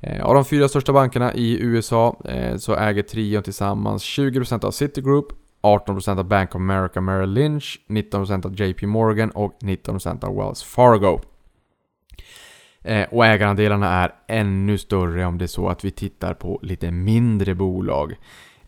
Eh, 0.00 0.24
av 0.24 0.34
de 0.34 0.44
fyra 0.44 0.68
största 0.68 0.92
bankerna 0.92 1.34
i 1.34 1.60
USA 1.60 2.20
eh, 2.24 2.56
så 2.56 2.74
äger 2.74 3.02
trion 3.02 3.42
tillsammans 3.42 4.02
20% 4.02 4.64
av 4.64 4.70
Citigroup, 4.70 5.26
18% 5.62 6.18
av 6.18 6.24
Bank 6.24 6.50
of 6.50 6.56
America 6.56 7.00
Merrill 7.00 7.30
Lynch, 7.30 7.80
19% 7.88 8.46
av 8.46 8.60
JP 8.60 8.86
Morgan 8.86 9.30
och 9.30 9.58
19% 9.60 10.24
av 10.24 10.36
Wells 10.36 10.62
Fargo. 10.62 11.20
Eh, 12.82 13.06
och 13.10 13.26
ägarandelarna 13.26 13.90
är 13.90 14.14
ännu 14.28 14.78
större 14.78 15.26
om 15.26 15.38
det 15.38 15.44
är 15.44 15.46
så 15.46 15.68
att 15.68 15.84
vi 15.84 15.90
tittar 15.90 16.34
på 16.34 16.60
lite 16.62 16.90
mindre 16.90 17.54
bolag. 17.54 18.16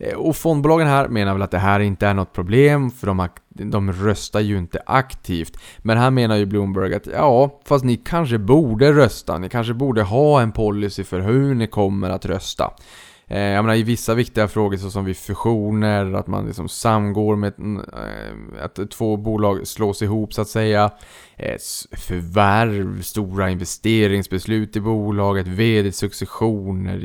Eh, 0.01 0.17
och 0.17 0.35
fondbolagen 0.35 0.87
här 0.87 1.07
menar 1.07 1.33
väl 1.33 1.41
att 1.41 1.51
det 1.51 1.57
här 1.57 1.79
inte 1.79 2.07
är 2.07 2.13
något 2.13 2.33
problem 2.33 2.91
för 2.91 3.07
de, 3.07 3.29
de 3.49 3.93
röstar 3.93 4.39
ju 4.39 4.57
inte 4.57 4.81
aktivt. 4.85 5.57
Men 5.77 5.97
här 5.97 6.11
menar 6.11 6.35
ju 6.35 6.45
Bloomberg 6.45 6.95
att 6.95 7.07
ja, 7.07 7.59
fast 7.65 7.85
ni 7.85 7.97
kanske 7.97 8.37
borde 8.37 8.93
rösta. 8.93 9.37
Ni 9.37 9.49
kanske 9.49 9.73
borde 9.73 10.01
ha 10.01 10.41
en 10.41 10.51
policy 10.51 11.03
för 11.03 11.19
hur 11.19 11.55
ni 11.55 11.67
kommer 11.67 12.09
att 12.09 12.25
rösta. 12.25 12.71
Eh, 13.27 13.41
jag 13.41 13.65
menar 13.65 13.75
i 13.75 13.83
vissa 13.83 14.13
viktiga 14.13 14.47
frågor 14.47 14.77
såsom 14.77 15.05
vid 15.05 15.17
fusioner, 15.17 16.13
att 16.13 16.27
man 16.27 16.45
liksom 16.45 16.69
samgår 16.69 17.35
med 17.35 17.53
eh, 17.59 18.63
att 18.63 18.91
två 18.91 19.17
bolag 19.17 19.67
slås 19.67 20.01
ihop 20.01 20.33
så 20.33 20.41
att 20.41 20.47
säga. 20.47 20.91
Förvärv, 21.91 23.01
stora 23.01 23.49
investeringsbeslut 23.49 24.75
i 24.75 24.79
bolaget, 24.81 25.47
vd-successioner, 25.47 27.01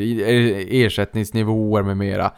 ersättningsnivåer 0.71 1.83
med 1.83 1.97
mera. 1.97 2.33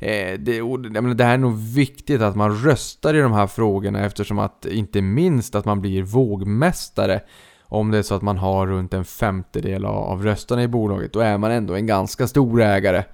Eh, 0.00 0.38
det, 0.38 0.56
jag 0.56 0.92
menar, 0.92 1.14
det 1.14 1.24
här 1.24 1.34
är 1.34 1.38
nog 1.38 1.58
viktigt 1.58 2.22
att 2.22 2.36
man 2.36 2.56
röstar 2.56 3.14
i 3.14 3.20
de 3.20 3.32
här 3.32 3.46
frågorna 3.46 4.04
eftersom 4.04 4.38
att 4.38 4.66
inte 4.66 5.02
minst 5.02 5.54
att 5.54 5.64
man 5.64 5.80
blir 5.80 6.02
vågmästare 6.02 7.20
om 7.62 7.90
det 7.90 7.98
är 7.98 8.02
så 8.02 8.14
att 8.14 8.22
man 8.22 8.38
har 8.38 8.66
runt 8.66 8.94
en 8.94 9.04
femtedel 9.04 9.84
av 9.84 10.24
rösterna 10.24 10.62
i 10.62 10.68
bolaget, 10.68 11.12
då 11.12 11.20
är 11.20 11.38
man 11.38 11.50
ändå 11.50 11.74
en 11.74 11.86
ganska 11.86 12.26
stor 12.26 12.62
ägare. 12.62 13.04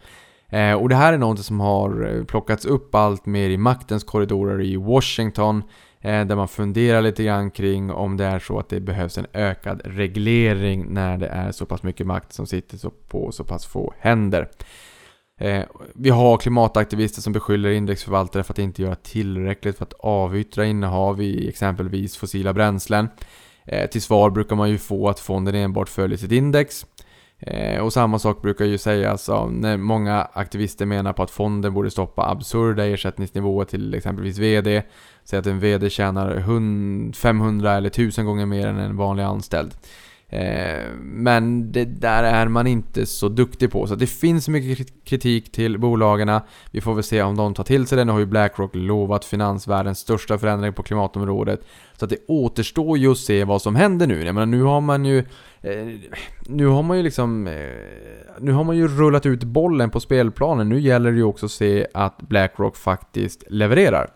Eh, 0.48 0.72
och 0.72 0.88
det 0.88 0.94
här 0.94 1.12
är 1.12 1.18
något 1.18 1.44
som 1.44 1.60
har 1.60 2.14
eh, 2.14 2.24
plockats 2.24 2.64
upp 2.66 2.94
allt 2.94 3.26
mer 3.26 3.50
i 3.50 3.56
maktens 3.56 4.04
korridorer 4.04 4.62
i 4.62 4.76
Washington, 4.76 5.62
eh, 6.00 6.24
där 6.24 6.36
man 6.36 6.48
funderar 6.48 7.02
lite 7.02 7.24
grann 7.24 7.50
kring 7.50 7.90
om 7.90 8.16
det 8.16 8.24
är 8.24 8.38
så 8.38 8.58
att 8.58 8.68
det 8.68 8.80
behövs 8.80 9.18
en 9.18 9.26
ökad 9.32 9.80
reglering 9.84 10.86
när 10.88 11.18
det 11.18 11.26
är 11.26 11.52
så 11.52 11.66
pass 11.66 11.82
mycket 11.82 12.06
makt 12.06 12.32
som 12.32 12.46
sitter 12.46 12.90
på 13.08 13.32
så 13.32 13.44
pass 13.44 13.66
få 13.66 13.94
händer. 13.98 14.48
Eh, 15.40 15.64
vi 15.94 16.10
har 16.10 16.36
klimataktivister 16.36 17.22
som 17.22 17.32
beskyller 17.32 17.70
indexförvaltare 17.70 18.42
för 18.44 18.52
att 18.52 18.58
inte 18.58 18.82
göra 18.82 18.94
tillräckligt 18.94 19.78
för 19.78 19.84
att 19.84 19.94
avyttra 20.00 20.64
innehav 20.64 21.22
i 21.22 21.48
exempelvis 21.48 22.16
fossila 22.16 22.52
bränslen. 22.52 23.08
Eh, 23.64 23.90
till 23.90 24.02
svar 24.02 24.30
brukar 24.30 24.56
man 24.56 24.70
ju 24.70 24.78
få 24.78 25.08
att 25.08 25.20
fonden 25.20 25.54
enbart 25.54 25.88
följer 25.88 26.18
sitt 26.18 26.32
index. 26.32 26.86
Eh, 27.38 27.80
och 27.80 27.92
samma 27.92 28.18
sak 28.18 28.42
brukar 28.42 28.64
ju 28.64 28.78
sägas 28.78 29.28
av 29.28 29.52
när 29.52 29.76
många 29.76 30.28
aktivister 30.32 30.86
menar 30.86 31.12
på 31.12 31.22
att 31.22 31.30
fonden 31.30 31.74
borde 31.74 31.90
stoppa 31.90 32.30
absurda 32.30 32.86
ersättningsnivåer 32.86 33.64
till 33.64 33.94
exempelvis 33.94 34.38
VD. 34.38 34.82
Säg 35.24 35.38
att 35.38 35.46
en 35.46 35.60
VD 35.60 35.90
tjänar 35.90 37.12
500 37.12 37.72
eller 37.72 37.88
1000 37.88 38.26
gånger 38.26 38.46
mer 38.46 38.66
än 38.66 38.78
en 38.78 38.96
vanlig 38.96 39.22
anställd. 39.22 39.74
Eh, 40.28 40.90
men 41.00 41.72
det 41.72 41.84
där 41.84 42.24
är 42.24 42.48
man 42.48 42.66
inte 42.66 43.06
så 43.06 43.28
duktig 43.28 43.70
på. 43.70 43.86
Så 43.86 43.94
det 43.94 44.06
finns 44.06 44.48
mycket 44.48 45.04
kritik 45.04 45.52
till 45.52 45.78
bolagen. 45.78 46.40
Vi 46.70 46.80
får 46.80 46.94
väl 46.94 47.04
se 47.04 47.22
om 47.22 47.36
de 47.36 47.54
tar 47.54 47.64
till 47.64 47.86
sig 47.86 47.98
det. 47.98 48.04
Nu 48.04 48.12
har 48.12 48.18
ju 48.18 48.26
Blackrock 48.26 48.70
lovat 48.74 49.24
finansvärldens 49.24 49.98
största 49.98 50.38
förändring 50.38 50.72
på 50.72 50.82
klimatområdet. 50.82 51.60
Så 51.98 52.04
att 52.04 52.10
det 52.10 52.18
återstår 52.28 52.98
ju 52.98 53.12
att 53.12 53.18
se 53.18 53.44
vad 53.44 53.62
som 53.62 53.76
händer 53.76 54.06
nu. 54.06 54.24
Jag 54.24 54.34
menar, 54.34 54.46
nu 54.46 54.62
har 54.62 54.80
man 54.80 55.04
ju... 55.04 55.18
Eh, 55.60 55.86
nu 56.46 56.66
har 56.66 56.82
man 56.82 56.96
ju 56.96 57.02
liksom... 57.02 57.46
Eh, 57.46 57.54
nu 58.40 58.52
har 58.52 58.64
man 58.64 58.76
ju 58.76 58.88
rullat 58.88 59.26
ut 59.26 59.44
bollen 59.44 59.90
på 59.90 60.00
spelplanen. 60.00 60.68
Nu 60.68 60.80
gäller 60.80 61.10
det 61.10 61.16
ju 61.16 61.24
också 61.24 61.46
att 61.46 61.52
se 61.52 61.86
att 61.94 62.18
Blackrock 62.18 62.76
faktiskt 62.76 63.44
levererar. 63.48 64.10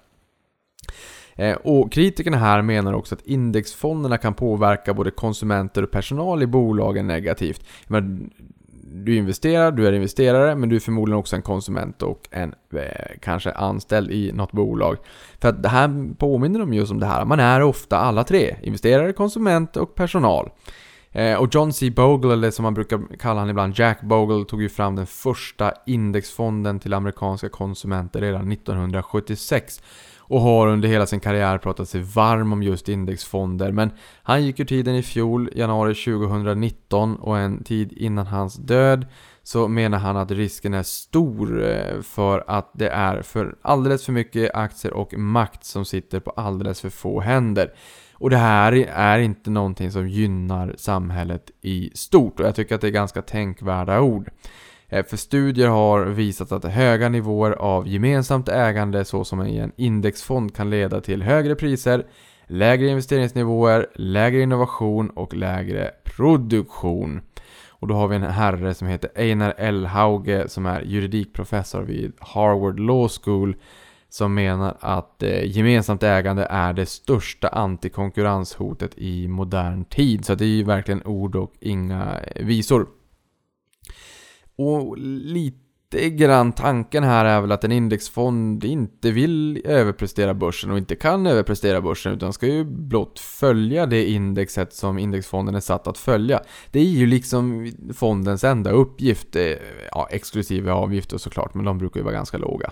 Eh, 1.41 1.57
och 1.57 1.93
kritikerna 1.93 2.37
här 2.37 2.63
menar 2.63 2.93
också 2.93 3.15
att 3.15 3.27
indexfonderna 3.27 4.19
kan 4.19 4.35
påverka 4.35 4.95
både 4.95 5.11
konsumenter 5.11 5.83
och 5.83 5.91
personal 5.91 6.43
i 6.43 6.47
bolagen 6.47 7.07
negativt. 7.07 7.65
Men 7.87 8.31
du 8.93 9.17
investerar, 9.17 9.73
du 9.73 9.87
är 9.87 9.93
investerare, 9.93 10.55
men 10.55 10.69
du 10.69 10.77
är 10.77 10.81
förmodligen 10.81 11.19
också 11.19 11.37
en 11.37 11.43
konsument 11.43 12.03
och 12.03 12.29
en 12.31 12.55
eh, 12.75 12.81
kanske 13.21 13.53
anställd 13.53 14.11
i 14.11 14.33
något 14.33 14.53
bolag. 14.53 14.97
För 15.41 15.49
att 15.49 15.63
det 15.63 15.69
här 15.69 16.15
påminner 16.15 16.63
om 16.63 16.75
just 16.75 16.93
om 16.93 17.01
det 17.01 17.07
här, 17.07 17.25
man 17.25 17.41
är 17.41 17.63
ofta 17.63 17.99
alla 17.99 18.25
tre. 18.25 18.57
Investerare, 18.63 19.13
konsument 19.13 19.77
och 19.77 19.95
personal. 19.95 20.51
Eh, 21.13 21.35
och 21.35 21.55
John 21.55 21.73
C. 21.73 21.91
Bogle, 21.91 22.33
eller 22.33 22.51
som 22.51 22.63
man 22.63 22.75
brukar 22.75 23.17
kalla 23.19 23.41
honom 23.41 23.51
ibland, 23.51 23.79
Jack 23.79 24.03
Bogle, 24.03 24.45
tog 24.45 24.63
ju 24.63 24.69
fram 24.69 24.97
den 24.97 25.07
första 25.07 25.73
indexfonden 25.87 26.81
till 26.81 26.95
amerikanska 26.95 27.49
konsumenter 27.49 28.21
redan 28.21 28.53
1976 28.53 29.83
och 30.31 30.41
har 30.41 30.69
under 30.69 30.89
hela 30.89 31.07
sin 31.07 31.21
karriär 31.21 31.59
pratat 31.59 31.89
sig 31.89 32.01
varm 32.01 32.53
om 32.53 32.63
just 32.63 32.89
indexfonder. 32.89 33.73
Men 33.73 33.91
han 34.23 34.45
gick 34.45 34.61
ur 34.61 34.65
tiden 34.65 34.95
i 34.95 35.03
fjol, 35.03 35.51
januari 35.55 35.95
2019 35.95 37.17
och 37.17 37.39
en 37.39 37.65
tid 37.65 37.93
innan 37.93 38.27
hans 38.27 38.55
död 38.55 39.07
så 39.43 39.69
menar 39.69 39.99
han 39.99 40.17
att 40.17 40.31
risken 40.31 40.75
är 40.75 40.83
stor 40.83 41.65
eh, 41.65 42.01
för 42.03 42.45
att 42.47 42.71
det 42.75 42.89
är 42.89 43.23
för 43.23 43.57
alldeles 43.63 44.05
för 44.05 44.13
mycket 44.13 44.55
aktier 44.55 44.93
och 44.93 45.15
makt 45.15 45.65
som 45.65 45.85
sitter 45.85 46.21
på 46.21 46.31
alldeles 46.31 46.81
för 46.81 46.91
få 46.91 47.21
händer. 47.21 47.73
Och 48.15 48.31
det 48.31 48.37
här 48.37 48.73
är 48.95 49.19
inte 49.19 49.51
någonting 49.51 49.91
som 49.91 50.09
gynnar 50.09 50.75
samhället 50.79 51.51
i 51.61 51.91
stort 51.95 52.41
och 52.41 52.47
jag 52.47 52.55
tycker 52.55 52.75
att 52.75 52.81
det 52.81 52.87
är 52.87 52.91
ganska 52.91 53.23
tänkvärda 53.23 54.01
ord. 54.01 54.31
Eh, 54.91 55.05
för 55.05 55.17
studier 55.17 55.69
har 55.69 56.05
visat 56.05 56.53
att 56.53 56.65
höga 56.65 57.09
nivåer 57.09 57.51
av 57.51 57.89
gemensamt 57.89 58.49
ägande 58.49 59.05
såsom 59.05 59.47
i 59.47 59.59
en 59.59 59.73
indexfond 59.77 60.57
kan 60.57 60.71
leda 60.71 61.01
till 61.01 61.23
högre 61.23 61.55
priser, 61.55 62.07
lägre 62.47 62.89
investeringsnivåer, 62.89 63.87
lägre 63.95 64.41
innovation 64.43 65.11
och 65.11 65.35
lägre 65.35 65.91
produktion. 66.05 67.21
Och 67.69 67.87
då 67.89 67.95
har 67.95 68.09
vi 68.09 68.17
en 68.17 68.23
herre 68.23 68.75
som 68.75 68.89
heter 68.89 69.11
Einar 69.15 69.55
L. 69.59 69.87
Hauge 69.87 70.49
som 70.49 70.67
är 70.67 70.83
juridikprofessor 70.83 71.83
vid 71.83 72.13
Harvard 72.19 72.81
Law 72.81 73.09
School 73.09 73.57
som 74.09 74.35
menar 74.35 74.77
att 74.81 75.23
eh, 75.23 75.45
gemensamt 75.45 76.03
ägande 76.03 76.47
är 76.51 76.73
det 76.73 76.87
största 76.87 77.49
antikonkurrenshotet 77.49 78.91
i 78.97 79.29
modern 79.29 79.85
tid. 79.85 80.25
Så 80.25 80.35
det 80.35 80.45
är 80.45 80.49
ju 80.49 80.63
verkligen 80.63 81.07
ord 81.07 81.37
och 81.37 81.53
inga 81.61 82.17
visor. 82.37 82.87
Och 84.61 84.99
lite 84.99 86.11
grann 86.11 86.53
tanken 86.53 87.05
här 87.05 87.25
är 87.25 87.41
väl 87.41 87.53
att 87.53 87.65
en 87.65 87.73
indexfond 87.73 88.65
inte 88.65 89.11
vill 89.11 89.63
överprestera 89.65 90.35
börsen 90.35 90.71
och 90.71 90.79
inte 90.79 90.97
kan 90.97 91.27
överprestera 91.27 91.81
börsen 91.81 92.13
utan 92.13 92.33
ska 92.33 92.47
ju 92.47 92.65
blott 92.65 93.19
följa 93.19 93.87
det 93.87 94.11
indexet 94.11 94.73
som 94.73 94.99
indexfonden 94.99 95.55
är 95.55 95.61
satt 95.61 95.87
att 95.87 95.99
följa. 95.99 96.43
Det 96.71 96.81
är 96.81 96.85
ju 96.85 97.07
liksom 97.07 97.73
fondens 97.95 98.45
enda 98.45 98.71
uppgift, 98.71 99.37
eh, 99.37 99.53
ja, 99.93 100.09
exklusive 100.11 100.73
avgifter 100.73 101.19
såklart, 101.19 101.55
men 101.55 101.65
de 101.65 101.79
brukar 101.79 102.01
ju 102.01 102.05
vara 102.05 102.15
ganska 102.15 102.39
låga. 102.39 102.71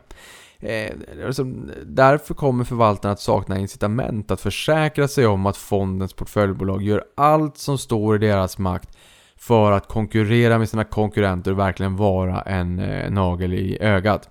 Eh, 0.58 0.92
alltså, 1.26 1.44
därför 1.86 2.34
kommer 2.34 2.64
förvaltarna 2.64 3.12
att 3.12 3.20
sakna 3.20 3.58
incitament 3.58 4.30
att 4.30 4.40
försäkra 4.40 5.08
sig 5.08 5.26
om 5.26 5.46
att 5.46 5.56
fondens 5.56 6.12
portföljbolag 6.12 6.82
gör 6.82 7.04
allt 7.16 7.58
som 7.58 7.78
står 7.78 8.16
i 8.16 8.18
deras 8.18 8.58
makt 8.58 8.96
för 9.38 9.72
att 9.72 9.88
konkurrera 9.88 10.58
med 10.58 10.68
sina 10.68 10.84
konkurrenter 10.84 11.50
och 11.50 11.58
verkligen 11.58 11.96
vara 11.96 12.42
en 12.42 12.78
eh, 12.78 13.10
nagel 13.10 13.54
i 13.54 13.78
ögat. 13.80 14.28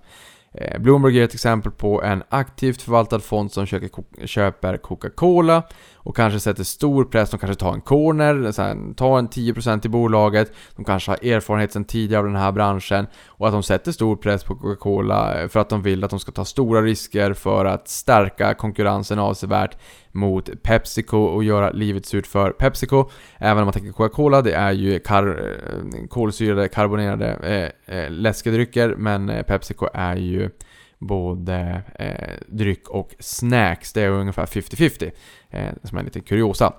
Eh, 0.52 0.78
Bloomberg 0.78 1.14
ger 1.14 1.24
ett 1.24 1.34
exempel 1.34 1.72
på 1.72 2.02
en 2.02 2.22
aktivt 2.28 2.82
förvaltad 2.82 3.20
fond 3.20 3.52
som 3.52 3.66
köper 4.26 4.76
Coca-Cola 4.76 5.62
och 5.96 6.16
kanske 6.16 6.40
sätter 6.40 6.64
stor 6.64 7.04
press, 7.04 7.30
de 7.30 7.38
kanske 7.38 7.60
tar 7.60 7.72
en 7.72 7.80
corner, 7.80 8.52
sen 8.52 8.94
tar 8.94 9.18
en 9.18 9.28
10% 9.28 9.86
i 9.86 9.88
bolaget, 9.88 10.52
de 10.76 10.84
kanske 10.84 11.10
har 11.10 11.24
erfarenhet 11.24 11.72
sedan 11.72 11.84
tidigare 11.84 12.20
av 12.20 12.26
den 12.26 12.36
här 12.36 12.52
branschen 12.52 13.06
och 13.26 13.46
att 13.46 13.52
de 13.52 13.62
sätter 13.62 13.92
stor 13.92 14.16
press 14.16 14.44
på 14.44 14.54
Coca-Cola 14.54 15.40
eh, 15.40 15.48
för 15.48 15.60
att 15.60 15.68
de 15.68 15.82
vill 15.82 16.04
att 16.04 16.10
de 16.10 16.20
ska 16.20 16.32
ta 16.32 16.44
stora 16.44 16.82
risker 16.82 17.32
för 17.32 17.64
att 17.64 17.88
stärka 17.88 18.54
konkurrensen 18.54 19.18
avsevärt 19.18 19.76
mot 20.18 20.62
Pepsico 20.62 21.16
och 21.16 21.44
göra 21.44 21.70
livet 21.70 22.06
surt 22.06 22.26
för 22.26 22.50
Pepsico. 22.50 23.10
Även 23.38 23.58
om 23.58 23.64
man 23.64 23.72
tänker 23.72 23.92
Coca-Cola, 23.92 24.42
det 24.42 24.52
är 24.52 24.72
ju 24.72 24.98
kar 24.98 25.26
eh, 25.26 26.06
kolsyrade, 26.08 26.68
karbonerade 26.68 27.28
eh, 27.86 27.96
eh, 27.98 28.10
läskedrycker, 28.10 28.94
men 28.98 29.28
eh, 29.28 29.42
Pepsico 29.42 29.88
är 29.94 30.16
ju 30.16 30.50
både 30.98 31.82
eh, 31.98 32.34
dryck 32.46 32.88
och 32.88 33.14
snacks. 33.18 33.92
Det 33.92 34.02
är 34.02 34.10
ungefär 34.10 34.46
50-50, 34.46 35.10
eh, 35.50 35.68
som 35.82 35.98
är 35.98 36.02
lite 36.02 36.20
kuriosa. 36.20 36.72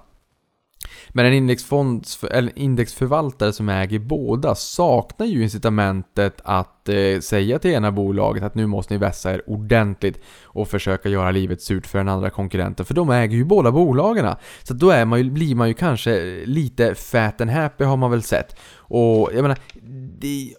Men 1.10 1.26
en 1.26 1.34
indexfond, 1.34 2.06
eller 2.32 2.60
indexförvaltare 2.60 3.54
som 3.54 3.70
äger 3.70 4.00
båda 4.00 4.56
saknar 4.56 5.26
ju 5.26 5.44
incitamentet 5.44 6.42
att 6.44 6.90
eh, 6.90 7.20
säga 7.20 7.60
till 7.60 7.72
ena 7.72 7.92
bolaget 7.92 8.44
att 8.44 8.56
nu 8.56 8.68
måste 8.68 8.94
ni 8.94 8.98
vässa 8.98 9.34
er 9.34 9.50
ordentligt 9.50 10.22
och 10.44 10.68
försöka 10.68 11.10
göra 11.10 11.32
livet 11.32 11.62
surt 11.62 11.88
för 11.88 11.98
den 11.98 12.10
andra 12.10 12.30
konkurrenten, 12.30 12.86
för 12.86 12.94
de 12.94 13.10
äger 13.10 13.38
ju 13.38 13.44
båda 13.44 13.72
bolagen. 13.72 14.36
Så 14.64 14.74
då 14.74 14.90
är 14.90 15.06
man 15.06 15.20
ju, 15.20 15.32
blir 15.32 15.56
man 15.56 15.68
ju 15.68 15.74
kanske 15.74 16.42
lite 16.46 16.96
fat 16.96 17.42
and 17.42 17.52
happy 17.52 17.84
har 17.84 17.98
man 17.98 18.12
väl 18.12 18.24
sett. 18.24 18.56
Och 18.76 19.30
jag 19.34 19.42
menar, 19.42 19.58
det, 20.20 20.54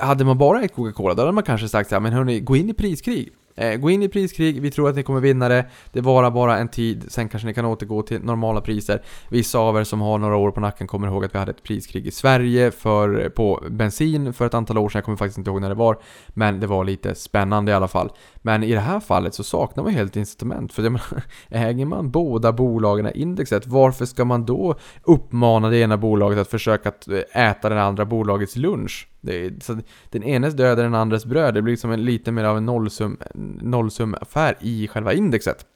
hade 0.00 0.24
man 0.24 0.38
bara 0.38 0.62
ägt 0.62 0.74
Coca-Cola, 0.74 1.14
då 1.14 1.22
hade 1.22 1.32
man 1.32 1.44
kanske 1.44 1.68
sagt 1.68 1.88
så 1.88 1.94
här, 1.94 2.00
men 2.00 2.12
hörni, 2.12 2.40
gå 2.40 2.56
in 2.56 2.70
i 2.70 2.74
priskrig. 2.74 3.32
Eh, 3.56 3.76
gå 3.76 3.90
in 3.90 4.02
i 4.02 4.08
priskrig, 4.08 4.60
vi 4.60 4.70
tror 4.70 4.88
att 4.88 4.96
ni 4.96 5.02
kommer 5.02 5.20
vinna 5.20 5.48
det. 5.48 5.66
Det 5.92 6.00
varar 6.00 6.30
bara 6.30 6.58
en 6.58 6.68
tid, 6.68 7.04
sen 7.08 7.28
kanske 7.28 7.46
ni 7.46 7.54
kan 7.54 7.64
återgå 7.64 8.02
till 8.02 8.24
normala 8.24 8.60
priser. 8.60 9.02
Vissa 9.30 9.58
av 9.58 9.78
er 9.78 9.84
som 9.84 10.00
har 10.00 10.18
några 10.18 10.36
år 10.36 10.50
på 10.50 10.60
nacken 10.60 10.86
kommer 10.86 11.08
ihåg 11.08 11.24
att 11.24 11.34
vi 11.34 11.38
hade 11.38 11.50
ett 11.50 11.62
priskrig 11.62 12.06
i 12.06 12.10
Sverige 12.10 12.70
för, 12.70 13.28
på 13.28 13.64
bensin 13.70 14.32
för 14.32 14.46
ett 14.46 14.54
antal 14.54 14.78
år 14.78 14.88
sedan. 14.88 14.98
Jag 14.98 15.04
kommer 15.04 15.16
faktiskt 15.16 15.38
inte 15.38 15.50
ihåg 15.50 15.60
när 15.60 15.68
det 15.68 15.74
var. 15.74 15.98
Men 16.28 16.60
det 16.60 16.66
var 16.66 16.84
lite 16.84 17.14
spännande 17.14 17.72
i 17.72 17.74
alla 17.74 17.88
fall. 17.88 18.10
Men 18.36 18.62
i 18.62 18.72
det 18.72 18.80
här 18.80 19.00
fallet 19.00 19.34
så 19.34 19.44
saknar 19.44 19.84
man 19.84 19.92
helt 19.92 20.16
incitament. 20.16 20.72
För 20.72 20.82
menar, 20.82 21.22
äger 21.48 21.86
man 21.86 22.10
båda 22.10 22.52
bolagen 22.52 23.06
i 23.06 23.20
indexet, 23.20 23.66
varför 23.66 24.04
ska 24.04 24.24
man 24.24 24.46
då 24.46 24.74
uppmana 25.02 25.68
det 25.68 25.78
ena 25.78 25.96
bolaget 25.96 26.38
att 26.38 26.48
försöka 26.48 26.92
eh, 27.34 27.48
äta 27.50 27.68
det 27.68 27.82
andra 27.82 28.04
bolagets 28.04 28.56
lunch? 28.56 29.08
Det 29.26 29.46
är, 29.46 29.54
så 29.60 29.78
den 30.10 30.22
enes 30.22 30.54
död 30.54 30.78
är 30.78 30.82
den 30.82 30.94
andres 30.94 31.26
bröd. 31.26 31.54
Det 31.54 31.62
blir 31.62 31.72
liksom 31.72 31.90
en, 31.90 32.04
lite 32.04 32.32
mer 32.32 32.44
av 32.44 32.56
en 32.56 32.66
nollsum, 32.66 33.16
nollsumaffär 33.62 34.56
i 34.60 34.88
själva 34.88 35.12
indexet. 35.12 35.66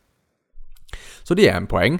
Så 1.23 1.35
det 1.35 1.49
är 1.49 1.57
en 1.57 1.67
poäng. 1.67 1.99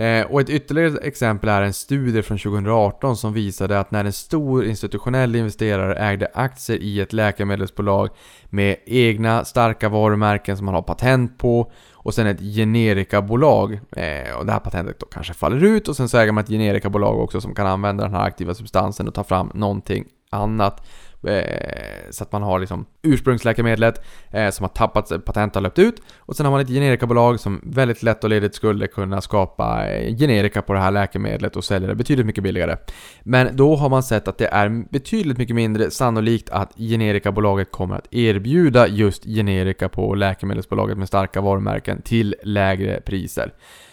Eh, 0.00 0.26
och 0.26 0.40
ett 0.40 0.50
ytterligare 0.50 0.98
exempel 0.98 1.48
är 1.48 1.62
en 1.62 1.72
studie 1.72 2.22
från 2.22 2.38
2018 2.38 3.16
som 3.16 3.32
visade 3.32 3.80
att 3.80 3.90
när 3.90 4.04
en 4.04 4.12
stor 4.12 4.64
institutionell 4.64 5.36
investerare 5.36 5.94
ägde 5.94 6.28
aktier 6.34 6.78
i 6.78 7.00
ett 7.00 7.12
läkemedelsbolag 7.12 8.08
med 8.44 8.76
egna 8.86 9.44
starka 9.44 9.88
varumärken 9.88 10.56
som 10.56 10.66
man 10.66 10.74
har 10.74 10.82
patent 10.82 11.38
på 11.38 11.72
och 11.92 12.14
sen 12.14 12.26
ett 12.26 12.40
generikabolag 12.40 13.72
eh, 13.72 14.36
och 14.38 14.46
det 14.46 14.52
här 14.52 14.60
patentet 14.60 14.98
då 14.98 15.06
kanske 15.06 15.34
faller 15.34 15.64
ut 15.64 15.88
och 15.88 15.96
sen 15.96 16.08
så 16.08 16.18
äger 16.18 16.32
man 16.32 16.44
ett 16.44 16.50
generikabolag 16.50 17.20
också 17.20 17.40
som 17.40 17.54
kan 17.54 17.66
använda 17.66 18.04
den 18.04 18.14
här 18.14 18.24
aktiva 18.24 18.54
substansen 18.54 19.08
och 19.08 19.14
ta 19.14 19.24
fram 19.24 19.50
någonting 19.54 20.04
annat. 20.30 20.86
Eh, 21.28 22.10
så 22.10 22.24
att 22.24 22.32
man 22.32 22.42
har 22.42 22.58
liksom 22.58 22.86
ursprungsläkemedlet 23.02 24.04
eh, 24.30 24.50
som 24.50 24.64
har 24.64 24.68
tappat 24.68 25.24
patent 25.24 25.54
har 25.54 25.62
löpt 25.62 25.78
ut 25.78 26.02
och 26.18 26.36
sen 26.36 26.46
har 26.46 26.50
man 26.50 26.60
ett 26.60 26.68
generikabolag 26.68 27.40
som 27.40 27.60
väldigt 27.62 28.02
lätt 28.02 28.24
och 28.24 28.30
ledigt 28.30 28.54
skulle 28.54 28.86
kunna 28.86 29.20
skapa 29.20 29.88
eh, 29.88 30.16
generika 30.16 30.62
på 30.62 30.72
det 30.72 30.80
här 30.80 30.90
läkemedlet 30.90 31.56
och 31.56 31.64
sälja 31.64 31.88
det 31.88 31.94
betydligt 31.94 32.26
mycket 32.26 32.44
billigare. 32.44 32.76
Men 33.22 33.56
då 33.56 33.76
har 33.76 33.88
man 33.88 34.02
sett 34.02 34.28
att 34.28 34.38
det 34.38 34.46
är 34.46 34.84
betydligt 34.90 35.38
mycket 35.38 35.56
mindre 35.56 35.90
sannolikt 35.90 36.50
att 36.50 36.72
generikabolaget 36.76 37.70
kommer 37.70 37.96
att 37.96 38.14
erbjuda 38.14 38.88
just 38.88 39.24
generika 39.24 39.88
på 39.88 40.14
läkemedelsbolaget 40.14 40.98
med 40.98 41.08
starka 41.08 41.40
varumärken 41.40 42.02
till 42.02 42.34
lägre 42.42 43.00
priser. 43.00 43.52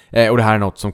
Eh, 0.10 0.32
och 0.32 0.38
det 0.38 0.44
här 0.44 0.56
är 0.56 0.60
något 0.60 0.78
som 0.78 0.92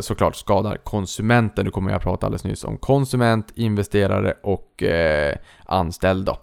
såklart 0.00 0.36
skadar 0.36 0.76
konsumenten. 0.76 1.64
Nu 1.64 1.70
kommer 1.70 1.92
jag 1.92 2.02
prata 2.02 2.26
alldeles 2.26 2.44
nyss 2.44 2.64
om 2.64 2.78
konsument, 2.78 3.52
investerare 3.54 4.34
och 4.42 4.82
eh, 4.82 5.36
anställd 5.66 6.26
då. 6.26 6.38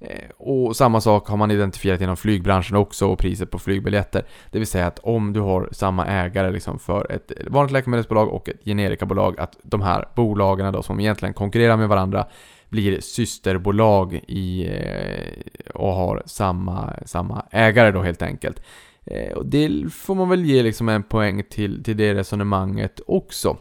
Eh, 0.00 0.30
och 0.38 0.76
samma 0.76 1.00
sak 1.00 1.28
har 1.28 1.36
man 1.36 1.50
identifierat 1.50 2.00
inom 2.00 2.16
flygbranschen 2.16 2.76
också 2.76 3.06
och 3.06 3.18
priset 3.18 3.50
på 3.50 3.58
flygbiljetter. 3.58 4.24
Det 4.50 4.58
vill 4.58 4.66
säga 4.66 4.86
att 4.86 4.98
om 4.98 5.32
du 5.32 5.40
har 5.40 5.68
samma 5.72 6.06
ägare 6.06 6.50
liksom 6.50 6.78
för 6.78 7.12
ett 7.12 7.32
vanligt 7.46 7.72
läkemedelsbolag 7.72 8.28
och 8.28 8.48
ett 8.48 8.64
generikabolag, 8.64 9.40
att 9.40 9.56
de 9.62 9.82
här 9.82 10.08
bolagen 10.14 10.72
då 10.72 10.82
som 10.82 11.00
egentligen 11.00 11.34
konkurrerar 11.34 11.76
med 11.76 11.88
varandra 11.88 12.26
blir 12.68 13.00
systerbolag 13.00 14.14
i, 14.28 14.66
eh, 14.66 15.70
och 15.74 15.92
har 15.92 16.22
samma, 16.26 16.92
samma 17.06 17.46
ägare 17.50 17.90
då 17.90 18.02
helt 18.02 18.22
enkelt. 18.22 18.62
Eh, 19.04 19.32
och 19.32 19.46
det 19.46 19.92
får 19.92 20.14
man 20.14 20.28
väl 20.28 20.44
ge 20.44 20.62
liksom 20.62 20.88
en 20.88 21.02
poäng 21.02 21.42
till, 21.50 21.84
till 21.84 21.96
det 21.96 22.14
resonemanget 22.14 23.00
också. 23.06 23.56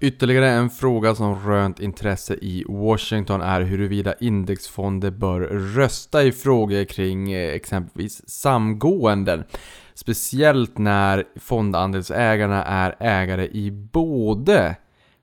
Ytterligare 0.00 0.50
en 0.50 0.70
fråga 0.70 1.14
som 1.14 1.34
rönt 1.34 1.80
intresse 1.80 2.34
i 2.34 2.64
Washington 2.68 3.40
är 3.40 3.60
huruvida 3.60 4.14
indexfonder 4.20 5.10
bör 5.10 5.40
rösta 5.74 6.22
i 6.22 6.32
frågor 6.32 6.84
kring 6.84 7.32
eh, 7.32 7.54
exempelvis 7.54 8.28
samgåenden. 8.28 9.44
Speciellt 9.94 10.78
när 10.78 11.24
fondandelsägarna 11.36 12.64
är 12.64 12.96
ägare 13.00 13.48
i 13.52 13.70
både 13.70 14.76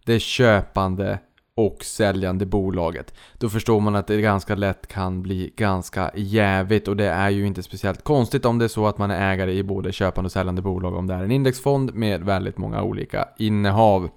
det 0.05 0.19
köpande 0.19 1.19
och 1.57 1.85
säljande 1.85 2.45
bolaget. 2.45 3.13
Då 3.37 3.49
förstår 3.49 3.79
man 3.79 3.95
att 3.95 4.07
det 4.07 4.21
ganska 4.21 4.55
lätt 4.55 4.87
kan 4.87 5.21
bli 5.21 5.53
ganska 5.55 6.11
jävigt 6.15 6.87
och 6.87 6.97
det 6.97 7.05
är 7.09 7.29
ju 7.29 7.47
inte 7.47 7.63
speciellt 7.63 8.03
konstigt 8.03 8.45
om 8.45 8.59
det 8.59 8.65
är 8.65 8.69
så 8.69 8.87
att 8.87 8.97
man 8.97 9.11
är 9.11 9.33
ägare 9.33 9.53
i 9.53 9.63
både 9.63 9.91
köpande 9.91 10.25
och 10.25 10.31
säljande 10.31 10.61
bolag 10.61 10.95
om 10.95 11.07
det 11.07 11.13
är 11.13 11.23
en 11.23 11.31
indexfond 11.31 11.93
med 11.93 12.23
väldigt 12.23 12.57
många 12.57 12.83
olika 12.83 13.29
innehav. 13.37 14.09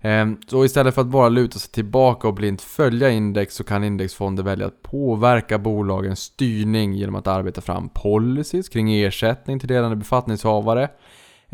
Ehm, 0.00 0.36
så 0.46 0.64
istället 0.64 0.94
för 0.94 1.02
att 1.02 1.08
bara 1.08 1.28
luta 1.28 1.58
sig 1.58 1.72
tillbaka 1.72 2.28
och 2.28 2.34
blint 2.34 2.62
följa 2.62 3.10
index 3.10 3.54
så 3.54 3.64
kan 3.64 3.84
indexfonder 3.84 4.42
välja 4.42 4.66
att 4.66 4.82
påverka 4.82 5.58
bolagens 5.58 6.20
styrning 6.20 6.92
genom 6.92 7.14
att 7.14 7.26
arbeta 7.26 7.60
fram 7.60 7.88
policies 7.88 8.68
kring 8.68 8.94
ersättning 8.94 9.60
till 9.60 9.68
ledande 9.68 9.96
befattningshavare 9.96 10.88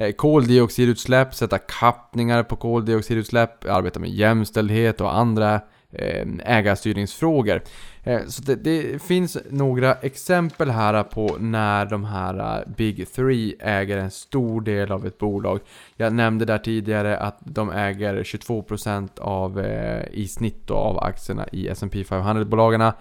Eh, 0.01 0.13
koldioxidutsläpp, 0.13 1.35
sätta 1.35 1.59
kappningar 1.59 2.43
på 2.43 2.57
koldioxidutsläpp, 2.57 3.65
arbeta 3.65 4.01
med 4.01 4.11
jämställdhet 4.11 5.01
och 5.01 5.17
andra 5.17 5.55
eh, 5.93 6.27
ägarstyrningsfrågor. 6.45 7.63
Eh, 8.05 8.21
så 8.27 8.43
det, 8.43 8.55
det, 8.55 9.03
finns 9.03 9.39
några 9.51 9.95
exempel 9.95 10.71
här 10.71 11.03
på 11.03 11.37
när 11.41 11.87
de 11.87 12.05
här 12.05 12.65
Big 12.77 13.13
Three 13.13 13.55
äger 13.61 13.97
en 13.97 14.11
stor 14.11 14.61
del 14.61 14.93
av 14.93 15.07
ett 15.07 15.19
bolag. 15.19 15.61
Jag 15.97 16.13
nämnde 16.13 16.45
där 16.45 16.59
tidigare 16.59 17.19
att 17.19 17.39
de 17.41 17.71
äger 17.71 18.15
22% 18.23 19.21
av, 19.21 19.65
i 20.13 20.29
snitt 20.29 20.71
av 20.71 20.99
aktierna 20.99 21.47
i 21.53 21.69
S&P 21.69 22.03
500-bolagen. 22.03 22.93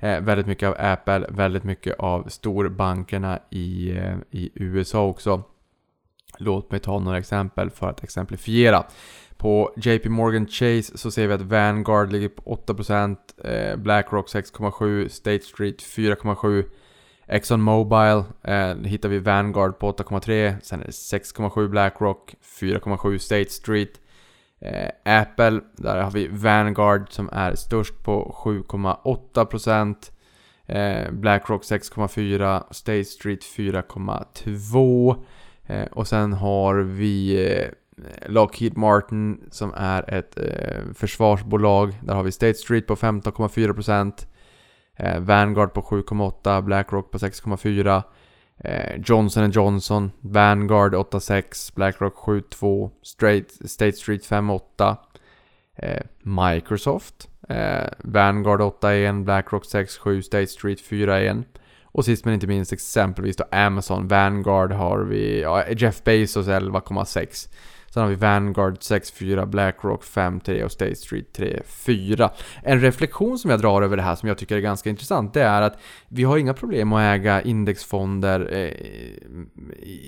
Väldigt 0.00 0.46
mycket 0.46 0.68
av 0.68 0.74
Apple, 0.78 1.26
väldigt 1.28 1.64
mycket 1.64 1.98
av 1.98 2.28
storbankerna 2.28 3.38
i, 3.50 3.90
i 4.30 4.50
USA 4.54 5.06
också. 5.06 5.42
Låt 6.38 6.70
mig 6.70 6.80
ta 6.80 6.98
några 6.98 7.18
exempel 7.18 7.70
för 7.70 7.88
att 7.88 8.04
exemplifiera. 8.04 8.84
På 9.36 9.72
JP 9.76 10.08
Morgan 10.08 10.46
Chase 10.46 10.98
så 10.98 11.10
ser 11.10 11.26
vi 11.26 11.34
att 11.34 11.40
Vanguard 11.40 12.12
ligger 12.12 12.28
på 12.28 12.42
8%, 12.42 13.16
eh, 13.44 13.76
Blackrock 13.76 14.28
6,7%, 14.28 15.08
State 15.08 15.44
Street 15.44 15.82
4,7%, 15.82 16.64
Exxon 17.28 17.60
Mobile 17.60 18.24
eh, 18.42 18.76
hittar 18.76 19.08
vi 19.08 19.18
Vanguard 19.18 19.78
på 19.78 19.92
8,3, 19.92 20.56
sen 20.62 20.80
är 20.80 20.84
det 20.84 20.90
6,7 20.90 21.68
Blackrock, 21.68 22.34
4,7 22.60 23.18
State 23.18 23.50
Street. 23.50 24.00
Eh, 24.60 25.20
Apple, 25.20 25.60
där 25.76 26.02
har 26.02 26.10
vi 26.10 26.28
Vanguard 26.28 27.12
som 27.12 27.28
är 27.32 27.54
störst 27.54 28.02
på 28.02 28.36
7,8%. 28.44 30.12
Eh, 30.66 31.10
Blackrock 31.12 31.62
6,4, 31.62 32.64
State 32.70 33.04
Street 33.04 33.44
4,2. 33.44 35.24
Eh, 35.66 35.86
och 35.92 36.08
sen 36.08 36.32
har 36.32 36.74
vi 36.74 37.46
eh, 37.46 37.68
Lockheed 38.26 38.76
Martin 38.76 39.40
som 39.50 39.72
är 39.76 40.14
ett 40.14 40.38
eh, 40.38 40.94
försvarsbolag. 40.94 41.94
Där 42.02 42.14
har 42.14 42.22
vi 42.22 42.32
State 42.32 42.54
Street 42.54 42.86
på 42.86 42.96
15,4%. 42.96 44.26
Eh, 44.96 45.20
Vanguard 45.20 45.72
på 45.72 45.82
7,8%. 45.82 46.62
Blackrock 46.62 47.10
på 47.10 47.18
6,4%. 47.18 48.02
Johnson 49.04 49.50
Johnson, 49.50 50.12
Vanguard 50.20 50.94
8,6, 50.94 51.74
Blackrock 51.74 52.14
7,2, 52.14 52.90
State 53.66 53.92
Street 53.92 54.22
5,8. 54.22 54.96
Eh, 55.76 56.02
Microsoft, 56.22 57.28
eh, 57.48 57.88
Vanguard 57.98 58.60
8,1, 58.60 59.24
Blackrock 59.24 59.64
6,7, 59.64 60.22
State 60.22 60.46
Street 60.46 60.80
4,1. 60.80 61.44
Och 61.96 62.04
sist 62.04 62.24
men 62.24 62.34
inte 62.34 62.46
minst 62.46 62.72
exempelvis 62.72 63.36
då 63.36 63.44
Amazon, 63.50 64.08
Vanguard 64.08 64.72
har 64.72 64.98
vi, 64.98 65.40
ja, 65.40 65.64
Jeff 65.68 66.04
Bezos 66.04 66.46
11,6. 66.46 67.48
Sen 67.96 68.02
har 68.02 68.10
vi 68.10 68.16
Vanguard 68.16 68.74
6.4, 68.74 69.46
Blackrock 69.46 70.04
5.3 70.04 70.62
och 70.62 70.72
State 70.72 70.94
Street 70.94 71.38
3.4. 71.38 72.30
En 72.62 72.80
reflektion 72.80 73.38
som 73.38 73.50
jag 73.50 73.60
drar 73.60 73.82
över 73.82 73.96
det 73.96 74.02
här 74.02 74.14
som 74.14 74.28
jag 74.28 74.38
tycker 74.38 74.56
är 74.56 74.60
ganska 74.60 74.90
intressant 74.90 75.34
det 75.34 75.42
är 75.42 75.62
att 75.62 75.78
vi 76.08 76.24
har 76.24 76.38
inga 76.38 76.54
problem 76.54 76.92
att 76.92 77.00
äga 77.00 77.42
indexfonder 77.42 78.48
eh, 78.52 78.86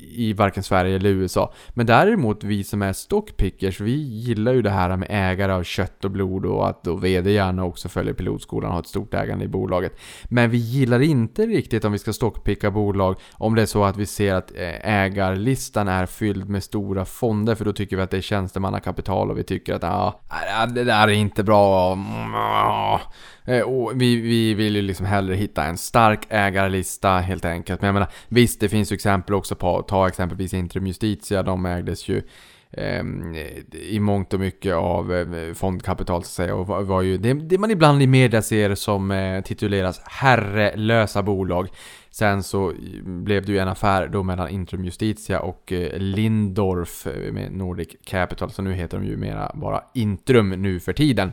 i 0.09 0.35
varken 0.37 0.63
Sverige 0.63 0.97
eller 0.97 1.11
USA. 1.11 1.53
Men 1.69 1.87
däremot 1.87 2.45
vi 2.45 2.65
som 2.65 2.83
är 2.83 2.93
stockpickers, 2.93 3.81
vi 3.81 3.97
gillar 3.97 4.53
ju 4.53 4.63
det 4.63 4.71
här 4.71 4.97
med 4.97 5.09
ägare 5.11 5.53
av 5.53 5.63
kött 5.63 6.05
och 6.05 6.11
blod 6.11 6.47
och 6.47 6.69
att 6.69 6.85
då 6.85 6.97
VD 6.97 7.31
gärna 7.31 7.65
också 7.65 7.89
följer 7.89 8.15
pilotskolan 8.15 8.69
och 8.69 8.75
har 8.75 8.81
ett 8.81 8.89
stort 8.89 9.15
ägande 9.15 9.45
i 9.45 9.49
bolaget. 9.49 9.99
Men 10.25 10.51
vi 10.51 10.59
gillar 10.59 11.01
inte 11.01 11.47
riktigt 11.47 11.85
om 11.85 11.93
vi 11.93 11.99
ska 11.99 12.13
stockpicka 12.13 12.71
bolag 12.71 13.17
om 13.33 13.55
det 13.55 13.63
är 13.63 13.67
så 13.67 13.85
att 13.85 13.97
vi 13.97 14.07
ser 14.07 14.35
att 14.35 14.51
eh, 14.51 14.89
ägarlistan 14.89 15.89
är 15.89 16.07
fylld 16.07 16.49
med 16.49 16.63
stora 16.63 17.05
fonder 17.05 17.55
för 17.55 17.65
då 17.65 17.78
tycker 17.79 17.97
vi 17.97 18.03
att 18.03 18.11
det 18.11 18.17
är 18.17 18.21
tjänstemannakapital 18.21 19.31
och 19.31 19.39
vi 19.39 19.45
tycker 19.45 19.75
att 19.75 19.85
ah, 19.85 20.21
äh, 20.63 20.67
det 20.67 20.85
där 20.85 21.09
är 21.09 21.13
inte 21.13 21.43
bra. 21.45 21.93
Mm, 21.93 22.35
äh. 22.35 23.63
Och 23.63 24.03
vi, 24.03 24.17
vi 24.17 24.55
vill 24.55 24.77
ju 24.77 24.83
liksom 24.83 25.07
hellre 25.07 25.35
hitta 25.35 25.65
en 25.65 25.79
stark 25.79 26.27
ägarlista 26.29 27.19
helt 27.19 27.45
enkelt. 27.45 27.81
Men 27.81 27.87
jag 27.89 27.95
menar, 27.95 28.09
visst 28.29 28.61
det 28.61 28.69
finns 28.69 28.93
ju 28.93 28.95
exempel 28.95 29.35
också 29.35 29.55
på, 29.55 29.83
ta 29.83 30.09
exempelvis 30.09 30.55
Intrum 30.55 30.87
Justitia, 30.87 31.43
de 31.43 31.67
ägdes 31.67 32.09
ju 32.09 32.23
Ehm, 32.73 33.35
i 33.73 34.01
mångt 34.01 34.35
och 34.35 34.41
mycket 34.41 34.75
av 34.75 35.15
eh, 35.15 35.55
fondkapital 35.55 36.23
så 36.23 36.27
att 36.27 36.33
säga. 36.33 36.55
Och 36.55 36.87
var 36.87 37.03
ju 37.03 37.19
det, 37.19 37.35
det 37.35 37.59
man 37.59 37.71
ibland 37.71 38.03
i 38.03 38.07
media 38.07 38.43
ser 38.43 38.75
som 38.75 39.11
eh, 39.11 39.43
tituleras 39.43 40.01
herrelösa 40.05 41.23
bolag. 41.23 41.69
Sen 42.11 42.43
så 42.43 42.71
eh, 42.71 42.77
blev 43.05 43.47
det 43.47 43.53
ju 43.53 43.59
en 43.59 43.69
affär 43.69 44.09
då 44.09 44.23
mellan 44.23 44.49
Intrum 44.49 44.85
Justitia 44.85 45.41
och 45.41 45.73
Lindorf 45.97 47.07
med 47.33 47.53
Nordic 47.53 47.89
Capital. 48.05 48.51
Så 48.51 48.63
nu 48.63 48.73
heter 48.73 48.99
de 48.99 49.07
ju 49.07 49.17
mera 49.17 49.53
bara 49.55 49.83
Intrum 49.95 50.51
nu 50.51 50.81
för 50.81 50.93
tiden. 50.93 51.33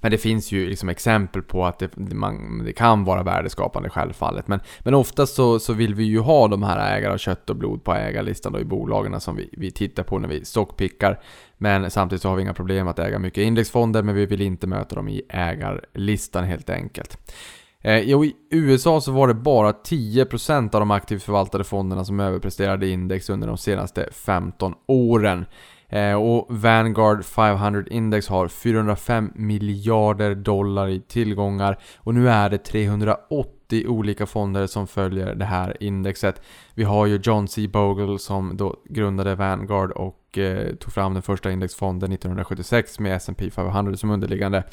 Men 0.00 0.10
det 0.10 0.18
finns 0.18 0.52
ju 0.52 0.66
liksom 0.68 0.88
exempel 0.88 1.42
på 1.42 1.64
att 1.64 1.78
det, 1.78 2.14
man, 2.14 2.64
det 2.64 2.72
kan 2.72 3.04
vara 3.04 3.22
värdeskapande 3.22 3.90
självfallet. 3.90 4.48
Men, 4.48 4.60
men 4.80 4.94
oftast 4.94 5.34
så, 5.34 5.58
så 5.58 5.72
vill 5.72 5.94
vi 5.94 6.04
ju 6.04 6.18
ha 6.18 6.48
de 6.48 6.62
här 6.62 6.96
ägare 6.96 7.12
av 7.12 7.18
kött 7.18 7.50
och 7.50 7.56
blod 7.56 7.84
på 7.84 7.94
ägarlistan 7.94 8.52
då 8.52 8.60
i 8.60 8.64
bolagen 8.64 9.20
som 9.20 9.36
vi, 9.36 9.48
vi 9.52 9.70
tittar 9.70 10.02
på 10.02 10.18
när 10.18 10.28
vi 10.28 10.44
stockpickar. 10.44 11.20
Men 11.58 11.90
samtidigt 11.90 12.22
så 12.22 12.28
har 12.28 12.36
vi 12.36 12.42
inga 12.42 12.54
problem 12.54 12.88
att 12.88 12.98
äga 12.98 13.18
mycket 13.18 13.42
indexfonder 13.42 14.02
men 14.02 14.14
vi 14.14 14.26
vill 14.26 14.40
inte 14.40 14.66
möta 14.66 14.96
dem 14.96 15.08
i 15.08 15.22
ägarlistan 15.28 16.44
helt 16.44 16.70
enkelt. 16.70 17.18
Eh, 17.82 17.98
I 17.98 18.34
USA 18.50 19.00
så 19.00 19.12
var 19.12 19.28
det 19.28 19.34
bara 19.34 19.72
10% 19.72 20.74
av 20.74 20.80
de 20.80 20.90
aktivt 20.90 21.22
förvaltade 21.22 21.64
fonderna 21.64 22.04
som 22.04 22.20
överpresterade 22.20 22.88
index 22.88 23.30
under 23.30 23.48
de 23.48 23.58
senaste 23.58 24.08
15 24.12 24.74
åren. 24.86 25.44
Eh, 25.90 26.14
och 26.14 26.46
Vanguard 26.48 27.24
500 27.24 27.84
Index 27.90 28.28
har 28.28 28.48
405 28.48 29.32
miljarder 29.34 30.34
dollar 30.34 30.88
i 30.88 31.00
tillgångar 31.00 31.78
och 31.98 32.14
nu 32.14 32.28
är 32.28 32.50
det 32.50 32.58
380 32.58 33.86
olika 33.88 34.26
fonder 34.26 34.66
som 34.66 34.86
följer 34.86 35.34
det 35.34 35.44
här 35.44 35.76
indexet. 35.80 36.42
Vi 36.74 36.84
har 36.84 37.06
ju 37.06 37.20
John 37.22 37.48
C. 37.48 37.68
Bogle 37.68 38.18
som 38.18 38.56
då 38.56 38.76
grundade 38.84 39.34
Vanguard 39.34 39.90
och 39.90 40.38
eh, 40.38 40.74
tog 40.74 40.92
fram 40.92 41.14
den 41.14 41.22
första 41.22 41.50
indexfonden 41.50 42.12
1976 42.12 42.98
med 42.98 43.16
S&P 43.16 43.50
500 43.50 43.96
som 43.96 44.10
underliggande. 44.10 44.64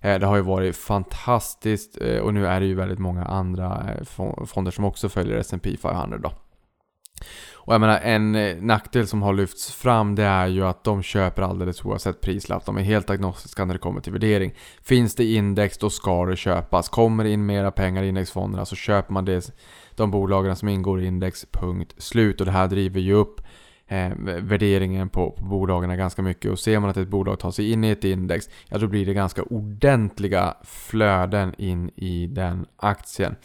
Eh, 0.00 0.18
det 0.18 0.26
har 0.26 0.36
ju 0.36 0.42
varit 0.42 0.76
fantastiskt 0.76 1.98
eh, 2.00 2.18
och 2.18 2.34
nu 2.34 2.46
är 2.46 2.60
det 2.60 2.66
ju 2.66 2.74
väldigt 2.74 2.98
många 2.98 3.24
andra 3.24 3.88
eh, 3.98 4.04
fonder 4.46 4.70
som 4.70 4.84
också 4.84 5.08
följer 5.08 5.36
S&P 5.36 5.76
500 5.76 6.18
då. 6.18 6.32
Och 7.64 7.74
jag 7.74 7.80
menar 7.80 8.00
en 8.00 8.34
eh, 8.34 8.56
nackdel 8.56 9.06
som 9.06 9.22
har 9.22 9.32
lyfts 9.32 9.72
fram 9.72 10.14
det 10.14 10.24
är 10.24 10.46
ju 10.46 10.64
att 10.66 10.84
de 10.84 11.02
köper 11.02 11.42
alldeles 11.42 11.84
oavsett 11.84 12.20
prislapp. 12.20 12.66
De 12.66 12.78
är 12.78 12.82
helt 12.82 13.10
agnostiska 13.10 13.64
när 13.64 13.74
det 13.74 13.78
kommer 13.78 14.00
till 14.00 14.12
värdering. 14.12 14.54
Finns 14.82 15.14
det 15.14 15.24
index 15.24 15.78
då 15.78 15.90
ska 15.90 16.26
det 16.26 16.36
köpas. 16.36 16.88
Kommer 16.88 17.24
det 17.24 17.30
in 17.30 17.46
mera 17.46 17.70
pengar 17.70 18.02
i 18.02 18.08
indexfonderna 18.08 18.64
så 18.64 18.76
köper 18.76 19.12
man 19.12 19.24
det, 19.24 19.50
de 19.96 20.10
bolagen 20.10 20.56
som 20.56 20.68
ingår 20.68 21.00
i 21.00 21.06
index, 21.06 21.46
punkt 21.50 21.94
slut. 21.98 22.40
Och 22.40 22.46
det 22.46 22.52
här 22.52 22.68
driver 22.68 23.00
ju 23.00 23.12
upp 23.12 23.40
eh, 23.86 24.12
värderingen 24.40 25.08
på, 25.08 25.30
på 25.30 25.44
bolagen 25.44 25.98
ganska 25.98 26.22
mycket. 26.22 26.50
Och 26.50 26.58
ser 26.58 26.80
man 26.80 26.90
att 26.90 26.96
ett 26.96 27.08
bolag 27.08 27.38
tar 27.38 27.50
sig 27.50 27.72
in 27.72 27.84
i 27.84 27.90
ett 27.90 28.04
index, 28.04 28.48
ja 28.68 28.78
då 28.78 28.86
blir 28.86 29.06
det 29.06 29.14
ganska 29.14 29.42
ordentliga 29.42 30.54
flöden 30.64 31.54
in 31.58 31.90
i 31.96 32.26
den 32.26 32.66
aktien. 32.76 33.36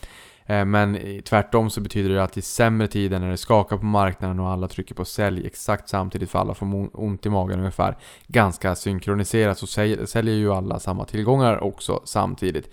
Eh, 0.47 0.65
men 0.65 0.99
tvärtom 1.25 1.69
så 1.69 1.81
betyder 1.81 2.09
det 2.09 2.23
att 2.23 2.37
i 2.37 2.41
sämre 2.41 2.87
tider 2.87 3.19
när 3.19 3.29
det 3.29 3.37
skakar 3.37 3.77
på 3.77 3.85
marknaden 3.85 4.39
och 4.39 4.49
alla 4.49 4.67
trycker 4.67 4.95
på 4.95 5.05
sälj 5.05 5.47
exakt 5.47 5.89
samtidigt 5.89 6.31
för 6.31 6.39
alla 6.39 6.53
får 6.53 6.89
ont 6.93 7.25
i 7.25 7.29
magen 7.29 7.59
ungefär. 7.59 7.97
Ganska 8.27 8.75
synkroniserat 8.75 9.57
så 9.57 9.67
säljer 10.07 10.35
ju 10.35 10.53
alla 10.53 10.79
samma 10.79 11.05
tillgångar 11.05 11.63
också 11.63 12.01
samtidigt. 12.05 12.69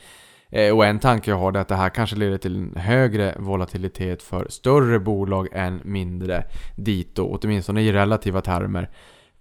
Eh, 0.51 0.77
och 0.77 0.87
en 0.87 0.99
tanke 0.99 1.31
jag 1.31 1.39
har 1.39 1.53
är 1.53 1.57
att 1.57 1.69
det 1.69 1.77
här 1.77 1.89
kanske 1.89 2.17
leder 2.17 2.39
till 2.39 2.57
en 2.57 2.77
högre 2.77 3.37
volatilitet 3.39 4.23
för 4.23 4.47
större 4.49 5.01
bolag 5.01 5.49
än 5.53 5.81
mindre 5.85 6.45
dito, 6.77 7.39
åtminstone 7.43 7.83
i 7.83 7.93
relativa 7.93 8.41
termer. 8.41 8.91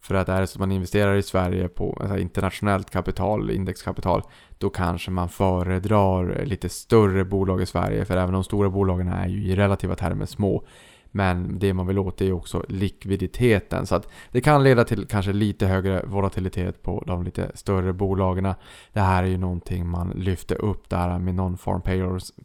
För 0.04 0.16
att 0.16 0.30
är 0.30 0.42
det 0.42 0.48
så 0.48 0.56
att 0.56 0.60
man 0.60 0.72
investerar 0.72 1.16
i 1.16 1.24
Sverige 1.24 1.68
på 1.68 1.98
alltså 2.02 2.18
internationellt 2.18 2.90
kapital, 2.90 3.52
indexkapital, 3.52 4.22
då 4.58 4.70
kanske 4.70 5.12
man 5.12 5.30
föredrar 5.30 6.46
lite 6.46 6.70
större 6.70 7.26
bolag 7.26 7.62
i 7.62 7.66
Sverige. 7.66 8.06
För 8.06 8.18
även 8.18 8.34
de 8.34 8.44
stora 8.44 8.70
bolagen 8.70 9.08
är 9.08 9.28
ju 9.28 9.44
i 9.44 9.56
relativa 9.56 9.96
termer 9.96 10.26
små. 10.26 10.64
Men 11.12 11.60
det 11.60 11.74
man 11.74 11.88
vill 11.88 12.00
åt 12.00 12.22
är 12.22 12.26
ju 12.26 12.34
också 12.34 12.66
likviditeten. 12.70 13.86
Så 13.86 13.96
att 13.96 14.08
det 14.32 14.42
kan 14.42 14.64
leda 14.64 14.84
till 14.84 15.08
kanske 15.08 15.34
lite 15.34 15.66
högre 15.68 16.04
volatilitet 16.06 16.84
på 16.84 17.04
de 17.08 17.24
lite 17.24 17.52
större 17.54 17.94
bolagen. 17.94 18.54
Det 18.94 19.00
här 19.00 19.24
är 19.24 19.28
ju 19.28 19.38
någonting 19.38 19.88
man 19.88 20.10
lyfter 20.10 20.62
upp 20.62 20.90
där 20.90 21.20
med 21.20 21.36
non-farm 21.36 21.82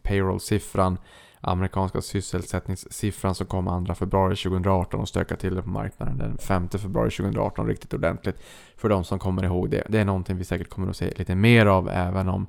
payroll-siffran. 0.03 0.97
Amerikanska 1.41 2.01
sysselsättningssiffran 2.01 3.35
som 3.35 3.47
kom 3.47 3.85
2 3.85 3.95
februari 3.95 4.35
2018 4.35 4.99
och 4.99 5.09
stökade 5.09 5.41
till 5.41 5.55
det 5.55 5.61
på 5.61 5.69
marknaden 5.69 6.17
den 6.17 6.37
5 6.37 6.69
februari 6.69 7.11
2018 7.11 7.67
riktigt 7.67 7.93
ordentligt. 7.93 8.35
För 8.77 8.89
de 8.89 9.03
som 9.03 9.19
kommer 9.19 9.43
ihåg 9.43 9.69
det. 9.69 9.83
Det 9.89 9.99
är 9.99 10.05
någonting 10.05 10.37
vi 10.37 10.43
säkert 10.43 10.69
kommer 10.69 10.89
att 10.89 10.97
se 10.97 11.13
lite 11.15 11.35
mer 11.35 11.65
av 11.65 11.89
även 11.89 12.29
om 12.29 12.47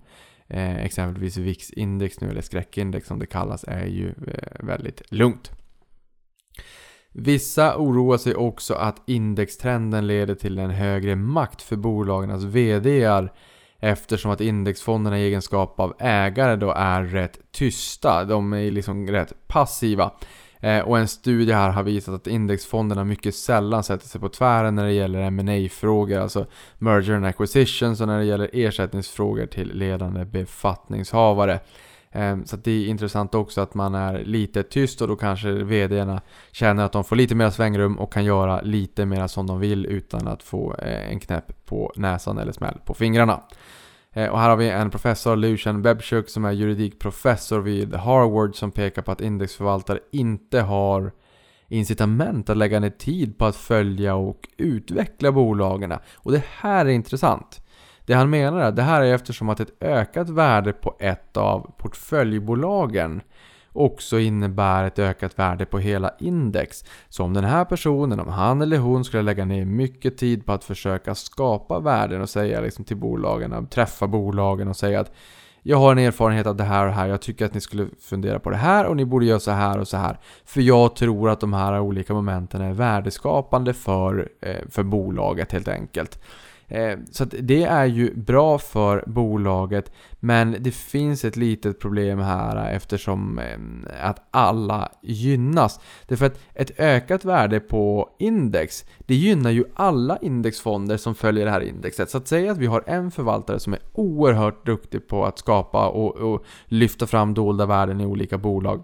eh, 0.49 0.84
exempelvis 0.84 1.36
VIX-index 1.36 2.20
nu, 2.20 2.30
eller 2.30 2.43
skräckindex 2.43 3.07
som 3.07 3.18
det 3.18 3.26
kallas, 3.26 3.64
är 3.68 3.86
ju 3.86 4.09
eh, 4.09 4.64
väldigt 4.66 5.12
lugnt. 5.12 5.51
Vissa 7.12 7.76
oroar 7.76 8.18
sig 8.18 8.34
också 8.34 8.74
att 8.74 9.03
indextrenden 9.07 10.07
leder 10.07 10.34
till 10.34 10.59
en 10.59 10.70
högre 10.70 11.16
makt 11.16 11.62
för 11.62 11.76
bolagens 11.76 12.45
VDR 12.45 13.32
eftersom 13.81 14.31
att 14.31 14.41
indexfonderna 14.41 15.18
i 15.18 15.26
egenskap 15.26 15.81
av 15.81 15.95
ägare 15.99 16.57
då 16.57 16.70
är 16.70 17.03
rätt 17.03 17.39
tysta. 17.53 18.24
De 18.24 18.53
är 18.53 18.70
liksom 18.70 19.07
rätt 19.07 19.33
passiva. 19.47 20.11
Eh, 20.61 20.81
och 20.81 20.99
en 20.99 21.09
studie 21.09 21.53
här 21.53 21.70
har 21.70 21.83
visat 21.83 22.14
att 22.14 22.26
indexfonderna 22.26 23.05
mycket 23.05 23.35
sällan 23.35 23.85
sätter 23.85 24.09
sig 24.09 24.20
på 24.20 24.28
tvären 24.28 24.74
när 24.74 24.85
det 24.85 24.93
gäller 24.93 25.31
ma 25.31 25.68
frågor 25.68 26.18
alltså 26.18 26.47
merger 26.78 27.14
and 27.14 27.26
acquisitions 27.26 28.01
och 28.01 28.07
när 28.07 28.18
det 28.18 28.24
gäller 28.24 28.51
ersättningsfrågor 28.53 29.47
till 29.47 29.72
ledande 29.74 30.24
befattningshavare. 30.24 31.61
Ehm, 32.12 32.44
så 32.44 32.56
att 32.56 32.64
det 32.64 32.70
är 32.70 32.86
intressant 32.86 33.34
också 33.34 33.61
att 33.61 33.74
man 33.74 33.94
är 33.94 34.24
lite 34.24 34.62
tyst 34.62 35.02
och 35.02 35.08
då 35.08 35.16
kanske 35.16 35.50
VDarna 35.50 36.20
känner 36.52 36.84
att 36.84 36.92
de 36.92 37.04
får 37.04 37.16
lite 37.16 37.34
mer 37.34 37.50
svängrum 37.50 37.98
och 37.98 38.12
kan 38.12 38.24
göra 38.24 38.61
lite 38.61 39.06
mer 39.06 39.26
som 39.26 39.46
de 39.46 39.61
vill 39.61 39.86
utan 39.86 40.28
att 40.28 40.42
få 40.42 40.74
eh, 40.74 41.11
en 41.11 41.20
knäpp 41.20 41.66
på 41.66 41.92
näsan 41.96 42.38
eller 42.38 42.52
smäll 42.52 42.78
på 42.84 42.94
fingrarna. 42.94 43.42
Eh, 44.12 44.28
och 44.28 44.38
här 44.38 44.48
har 44.48 44.56
vi 44.56 44.70
en 44.70 44.90
professor, 44.90 45.36
Lucian 45.36 45.82
Bebchuk, 45.82 46.28
som 46.28 46.44
är 46.44 46.52
juridikprofessor 46.52 47.61
vid 47.61 47.94
Harvard 47.94 48.56
som 48.56 48.70
pekar 48.70 49.02
på 49.02 49.12
att 49.12 49.20
indexförvaltare 49.20 49.98
inte 50.12 50.61
har 50.61 51.12
incitament 51.68 52.50
att 52.50 52.56
lägga 52.56 52.80
ner 52.80 52.90
tid 52.90 53.38
på 53.38 53.46
att 53.46 53.56
följa 53.56 54.14
och 54.14 54.48
utveckla 54.56 55.32
bolagen. 55.32 55.94
Och 56.14 56.32
det 56.32 56.44
här 56.46 56.86
är 56.86 56.90
intressant. 56.90 57.61
Det 58.11 58.16
han 58.16 58.30
menar 58.30 58.61
är 58.61 58.64
att 58.64 58.76
det 58.76 58.82
här 58.82 59.02
är 59.02 59.14
eftersom 59.14 59.48
att 59.48 59.61
ett 59.61 59.82
ökat 59.82 60.28
värde 60.28 60.72
på 60.72 60.96
ett 60.98 61.36
av 61.36 61.70
portföljbolagen 61.78 63.20
också 63.72 64.18
innebär 64.18 64.84
ett 64.84 64.98
ökat 64.98 65.38
värde 65.38 65.66
på 65.66 65.78
hela 65.78 66.14
index. 66.18 66.84
Så 67.08 67.24
om 67.24 67.34
den 67.34 67.44
här 67.44 67.64
personen, 67.64 68.20
om 68.20 68.28
han 68.28 68.62
eller 68.62 68.78
hon 68.78 69.04
skulle 69.04 69.22
lägga 69.22 69.44
ner 69.44 69.64
mycket 69.64 70.18
tid 70.18 70.46
på 70.46 70.52
att 70.52 70.64
försöka 70.64 71.14
skapa 71.14 71.80
värden 71.80 72.20
och 72.20 72.28
säga 72.28 72.61
liksom 72.61 72.84
till 72.84 72.96
bolagen, 72.96 73.66
träffa 73.66 74.06
bolagen 74.06 74.68
och 74.68 74.76
säga 74.76 75.00
att 75.00 75.12
jag 75.62 75.76
har 75.76 75.92
en 75.92 75.98
erfarenhet 75.98 76.46
av 76.46 76.56
det 76.56 76.64
här 76.64 76.80
och 76.80 76.90
det 76.90 76.96
här, 76.96 77.08
jag 77.08 77.22
tycker 77.22 77.44
att 77.44 77.54
ni 77.54 77.61
skulle 77.61 77.86
fundera 78.00 78.38
på 78.38 78.50
det 78.50 78.56
här 78.56 78.86
och 78.86 78.96
ni 78.96 79.04
borde 79.04 79.26
göra 79.26 79.40
så 79.40 79.50
här 79.50 79.78
och 79.78 79.88
så 79.88 79.96
här. 79.96 80.18
För 80.44 80.61
jag 80.61 80.96
tror 80.96 81.30
att 81.30 81.40
de 81.40 81.52
här 81.52 81.80
olika 81.80 82.14
momenten 82.14 82.61
är 82.61 82.72
värdeskapande 82.72 83.74
för, 83.74 84.28
eh, 84.40 84.68
för 84.70 84.82
bolaget 84.82 85.52
helt 85.52 85.68
enkelt. 85.68 86.20
Eh, 86.71 86.99
Så 87.11 87.25
att 87.25 87.35
det 87.41 87.62
är 87.62 87.87
ju 87.87 88.14
bra 88.14 88.59
för 88.59 89.05
bolaget 89.07 89.93
men 90.21 90.57
det 90.61 90.71
finns 90.71 91.25
ett 91.25 91.37
litet 91.37 91.81
problem 91.81 92.18
här 92.18 92.73
eftersom 92.73 93.39
eh, 93.39 94.07
att 94.07 94.29
alla 94.31 94.93
gynnas. 95.03 95.81
Därför 96.07 96.27
att 96.27 96.39
ett 96.55 96.81
ökat 96.81 97.25
värde 97.25 97.61
på 97.61 98.09
index 98.18 98.85
det 98.99 99.14
gynnar 99.14 99.51
ju 99.51 99.64
alla 99.75 100.18
indexfonder 100.18 100.97
som 100.97 101.14
följer 101.14 101.45
det 101.45 101.51
här 101.51 101.61
indexet. 101.61 102.11
Så 102.11 102.18
att 102.18 102.29
säga 102.29 102.53
att 102.53 102.59
vi 102.59 102.66
har 102.66 102.85
en 102.87 103.11
förvaltare 103.11 103.61
som 103.61 103.73
är 103.73 103.81
oerhört 103.93 104.66
duktig 104.66 105.09
på 105.09 105.25
att 105.25 105.39
skapa 105.39 105.89
och, 105.89 106.16
och 106.16 106.45
lyfta 106.64 107.07
fram 107.07 107.35
dolda 107.35 107.66
värden 107.66 108.01
i 108.01 108.07
olika 108.07 108.39
bolag. 108.39 108.83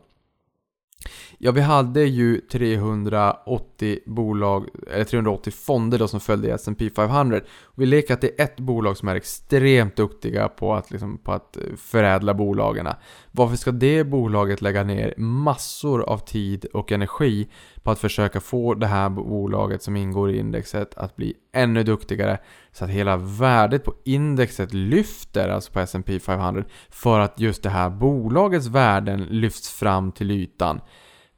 Ja, 1.38 1.52
vi 1.52 1.61
hade 1.61 2.04
ju 2.04 2.40
380 2.40 3.98
bolag, 4.07 4.68
eller 4.92 5.04
380 5.04 5.52
fonder 5.52 5.98
då 5.98 6.09
som 6.09 6.20
följde 6.20 6.54
S&P 6.54 6.90
500. 6.96 7.40
Vi 7.74 7.86
leker 7.86 8.14
att 8.14 8.20
det 8.20 8.40
är 8.40 8.44
ett 8.44 8.57
bolag 8.57 8.96
som 8.96 9.09
är 9.09 9.14
extremt 9.14 9.96
duktiga 9.96 10.48
på 10.48 10.74
att, 10.74 10.90
liksom, 10.90 11.18
på 11.18 11.32
att 11.32 11.57
eh, 11.57 11.62
förädla 11.76 12.34
bolagen. 12.34 12.88
Varför 13.32 13.57
ska 13.57 13.70
det 13.70 14.04
bolaget 14.04 14.62
lägga 14.62 14.84
ner 14.84 15.14
massor 15.16 16.02
av 16.02 16.18
tid 16.18 16.64
och 16.64 16.92
energi 16.92 17.48
på 17.87 17.93
att 17.93 17.99
försöka 17.99 18.41
få 18.41 18.74
det 18.74 18.87
här 18.87 19.09
bolaget 19.09 19.82
som 19.82 19.97
ingår 19.97 20.30
i 20.30 20.39
indexet 20.39 20.95
att 20.95 21.16
bli 21.16 21.34
ännu 21.53 21.82
duktigare 21.82 22.39
så 22.72 22.84
att 22.84 22.91
hela 22.91 23.16
värdet 23.16 23.84
på 23.84 23.95
indexet 24.05 24.74
lyfter, 24.74 25.49
alltså 25.49 25.72
på 25.72 25.80
S&P 25.80 26.20
500 26.20 26.64
för 26.91 27.20
att 27.20 27.41
just 27.41 27.62
det 27.62 27.70
här 27.70 27.91
bolagets 27.91 28.66
värden 28.66 29.20
lyfts 29.30 29.70
fram 29.70 30.12
till 30.12 30.30
ytan. 30.30 30.80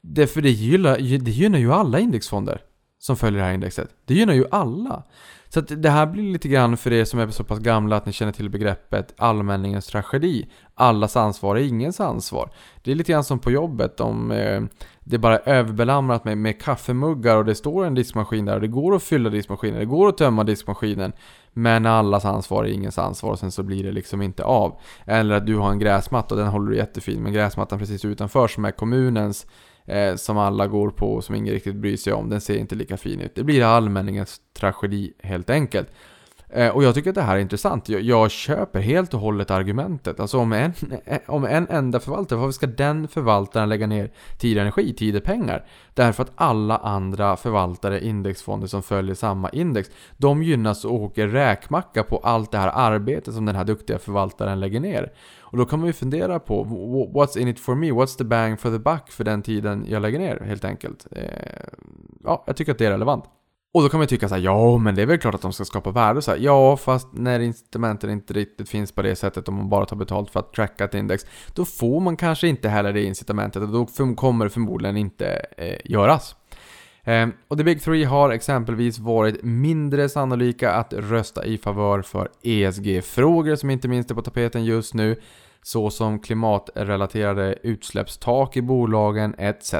Det, 0.01 0.27
för 0.27 0.41
det 0.41 0.49
gynnar, 0.49 0.97
det 0.97 1.31
gynnar 1.31 1.59
ju 1.59 1.73
alla 1.73 1.99
indexfonder 1.99 2.61
som 2.99 3.17
följer 3.17 3.39
det 3.39 3.45
här 3.45 3.53
indexet. 3.53 3.89
Det 4.05 4.13
gynnar 4.13 4.33
ju 4.33 4.45
alla. 4.51 5.03
Så 5.49 5.59
att 5.59 5.83
det 5.83 5.89
här 5.89 6.05
blir 6.05 6.31
lite 6.31 6.47
grann 6.47 6.77
för 6.77 6.93
er 6.93 7.05
som 7.05 7.19
är 7.19 7.27
så 7.27 7.43
pass 7.43 7.59
gamla 7.59 7.95
att 7.95 8.05
ni 8.05 8.11
känner 8.11 8.31
till 8.31 8.49
begreppet 8.49 9.13
allmänningens 9.17 9.87
tragedi. 9.87 10.49
Allas 10.75 11.17
ansvar 11.17 11.55
är 11.55 11.61
ingens 11.61 11.99
ansvar. 11.99 12.51
Det 12.83 12.91
är 12.91 12.95
lite 12.95 13.11
grann 13.11 13.23
som 13.23 13.39
på 13.39 13.51
jobbet 13.51 13.99
om 13.99 14.31
eh, 14.31 14.61
det 14.99 15.17
bara 15.17 15.37
är 15.37 15.53
överbelamrat 15.53 16.25
med, 16.25 16.37
med 16.37 16.61
kaffemuggar 16.61 17.37
och 17.37 17.45
det 17.45 17.55
står 17.55 17.85
en 17.85 17.95
diskmaskin 17.95 18.45
där 18.45 18.55
och 18.55 18.61
det 18.61 18.67
går 18.67 18.95
att 18.95 19.03
fylla 19.03 19.29
diskmaskinen, 19.29 19.79
det 19.79 19.85
går 19.85 20.09
att 20.09 20.17
tömma 20.17 20.43
diskmaskinen. 20.43 21.13
Men 21.53 21.85
allas 21.85 22.25
ansvar 22.25 22.63
är 22.63 22.69
ingens 22.69 22.97
ansvar 22.97 23.31
och 23.31 23.39
sen 23.39 23.51
så 23.51 23.63
blir 23.63 23.83
det 23.83 23.91
liksom 23.91 24.21
inte 24.21 24.43
av. 24.43 24.79
Eller 25.05 25.35
att 25.35 25.45
du 25.45 25.55
har 25.55 25.71
en 25.71 25.79
gräsmatta 25.79 26.35
och 26.35 26.41
den 26.41 26.49
håller 26.49 26.71
du 26.71 26.77
jättefin 26.77 27.23
men 27.23 27.33
gräsmattan 27.33 27.79
precis 27.79 28.05
utanför 28.05 28.47
som 28.47 28.65
är 28.65 28.71
kommunens 28.71 29.47
eh, 29.89 30.15
som 30.15 30.37
alla 30.37 30.67
går 30.67 30.89
på 30.89 31.13
och 31.13 31.23
som 31.23 31.35
ingen 31.35 31.53
riktigt 31.53 31.75
bryr 31.75 31.97
sig 31.97 32.13
om, 32.13 32.29
den 32.29 32.41
ser 32.41 32.57
inte 32.57 32.75
lika 32.75 32.97
fin 32.97 33.21
ut. 33.21 33.35
Det 33.35 33.43
blir 33.43 33.63
allmänningens 33.63 34.41
tragedi 34.53 35.13
helt 35.23 35.49
enkelt. 35.49 35.89
Eh, 36.51 36.69
och 36.69 36.83
jag 36.83 36.95
tycker 36.95 37.09
att 37.09 37.15
det 37.15 37.21
här 37.21 37.35
är 37.35 37.39
intressant. 37.39 37.89
Jag, 37.89 38.01
jag, 38.01 38.31
köper 38.31 38.79
helt 38.79 39.13
och 39.13 39.19
hållet 39.19 39.51
argumentet. 39.51 40.19
Alltså 40.19 40.37
om 40.37 40.53
en, 40.53 40.73
eh, 41.05 41.19
om 41.27 41.45
en 41.45 41.67
enda 41.67 41.99
förvaltare, 41.99 42.39
varför 42.39 42.51
ska 42.51 42.67
den 42.67 43.07
förvaltaren 43.07 43.69
lägga 43.69 43.87
ner 43.87 44.11
tid 44.37 44.57
och 44.57 44.61
energi, 44.61 44.93
tid 44.93 45.15
och 45.15 45.23
pengar? 45.23 45.65
Därför 45.93 46.23
att 46.23 46.31
alla 46.35 46.77
andra 46.77 47.37
förvaltare, 47.37 48.05
indexfonder 48.05 48.67
som 48.67 48.83
följer 48.83 49.15
samma 49.15 49.49
index, 49.49 49.89
de 50.17 50.43
gynnas 50.43 50.85
och 50.85 50.93
åker 50.93 51.27
räkmacka 51.27 52.03
på 52.03 52.17
allt 52.17 52.51
det 52.51 52.57
här 52.57 52.71
arbetet 52.75 53.33
som 53.33 53.45
den 53.45 53.55
här 53.55 53.65
duktiga 53.65 53.99
förvaltaren 53.99 54.59
lägger 54.59 54.79
ner. 54.79 55.11
Och 55.51 55.57
då 55.57 55.65
kan 55.65 55.79
man 55.79 55.87
ju 55.87 55.93
fundera 55.93 56.39
på, 56.39 56.63
what's 57.13 57.37
in 57.37 57.47
it 57.47 57.59
for 57.59 57.75
me? 57.75 57.91
What's 57.91 58.17
the 58.17 58.23
bang 58.23 58.59
for 58.59 58.71
the 58.71 58.79
buck 58.79 59.11
för 59.11 59.23
den 59.23 59.41
tiden 59.41 59.85
jag 59.87 60.01
lägger 60.01 60.19
ner 60.19 60.39
helt 60.45 60.65
enkelt? 60.65 61.07
Eh, 61.11 61.23
ja, 62.23 62.43
jag 62.47 62.55
tycker 62.55 62.71
att 62.71 62.77
det 62.77 62.85
är 62.85 62.91
relevant. 62.91 63.25
Och 63.73 63.81
då 63.81 63.89
kan 63.89 63.97
man 63.97 64.03
ju 64.03 64.07
tycka 64.07 64.29
så 64.29 64.35
här, 64.35 64.41
ja 64.41 64.77
men 64.77 64.95
det 64.95 65.01
är 65.01 65.05
väl 65.05 65.17
klart 65.17 65.35
att 65.35 65.41
de 65.41 65.53
ska 65.53 65.65
skapa 65.65 65.91
värde 65.91 66.21
så 66.21 66.31
här, 66.31 66.37
Ja, 66.37 66.77
fast 66.77 67.07
när 67.13 67.39
incitamenten 67.39 68.09
inte 68.09 68.33
riktigt 68.33 68.69
finns 68.69 68.91
på 68.91 69.01
det 69.01 69.15
sättet 69.15 69.47
om 69.47 69.55
man 69.55 69.69
bara 69.69 69.85
tar 69.85 69.95
betalt 69.95 70.29
för 70.29 70.39
att 70.39 70.53
tracka 70.53 70.85
ett 70.85 70.93
index, 70.93 71.25
då 71.53 71.65
får 71.65 71.99
man 71.99 72.17
kanske 72.17 72.47
inte 72.47 72.69
heller 72.69 72.93
det 72.93 73.03
incitamentet 73.03 73.63
och 73.63 73.69
då 73.69 73.85
kommer 74.15 74.45
det 74.45 74.51
förmodligen 74.51 74.97
inte 74.97 75.45
eh, 75.57 75.77
göras. 75.85 76.35
Ehm, 77.09 77.33
och 77.47 77.57
The 77.57 77.63
Big 77.63 77.81
Three 77.81 78.03
har 78.03 78.29
exempelvis 78.29 78.99
varit 78.99 79.43
mindre 79.43 80.09
sannolika 80.09 80.71
att 80.71 80.93
rösta 80.93 81.45
i 81.45 81.57
favör 81.57 82.01
för 82.01 82.29
ESG-frågor 82.41 83.55
som 83.55 83.69
inte 83.69 83.87
minst 83.87 84.11
är 84.11 84.15
på 84.15 84.21
tapeten 84.21 84.65
just 84.65 84.93
nu, 84.93 85.19
såsom 85.63 86.19
klimatrelaterade 86.19 87.55
utsläppstak 87.63 88.57
i 88.57 88.61
bolagen 88.61 89.35
etc. 89.37 89.73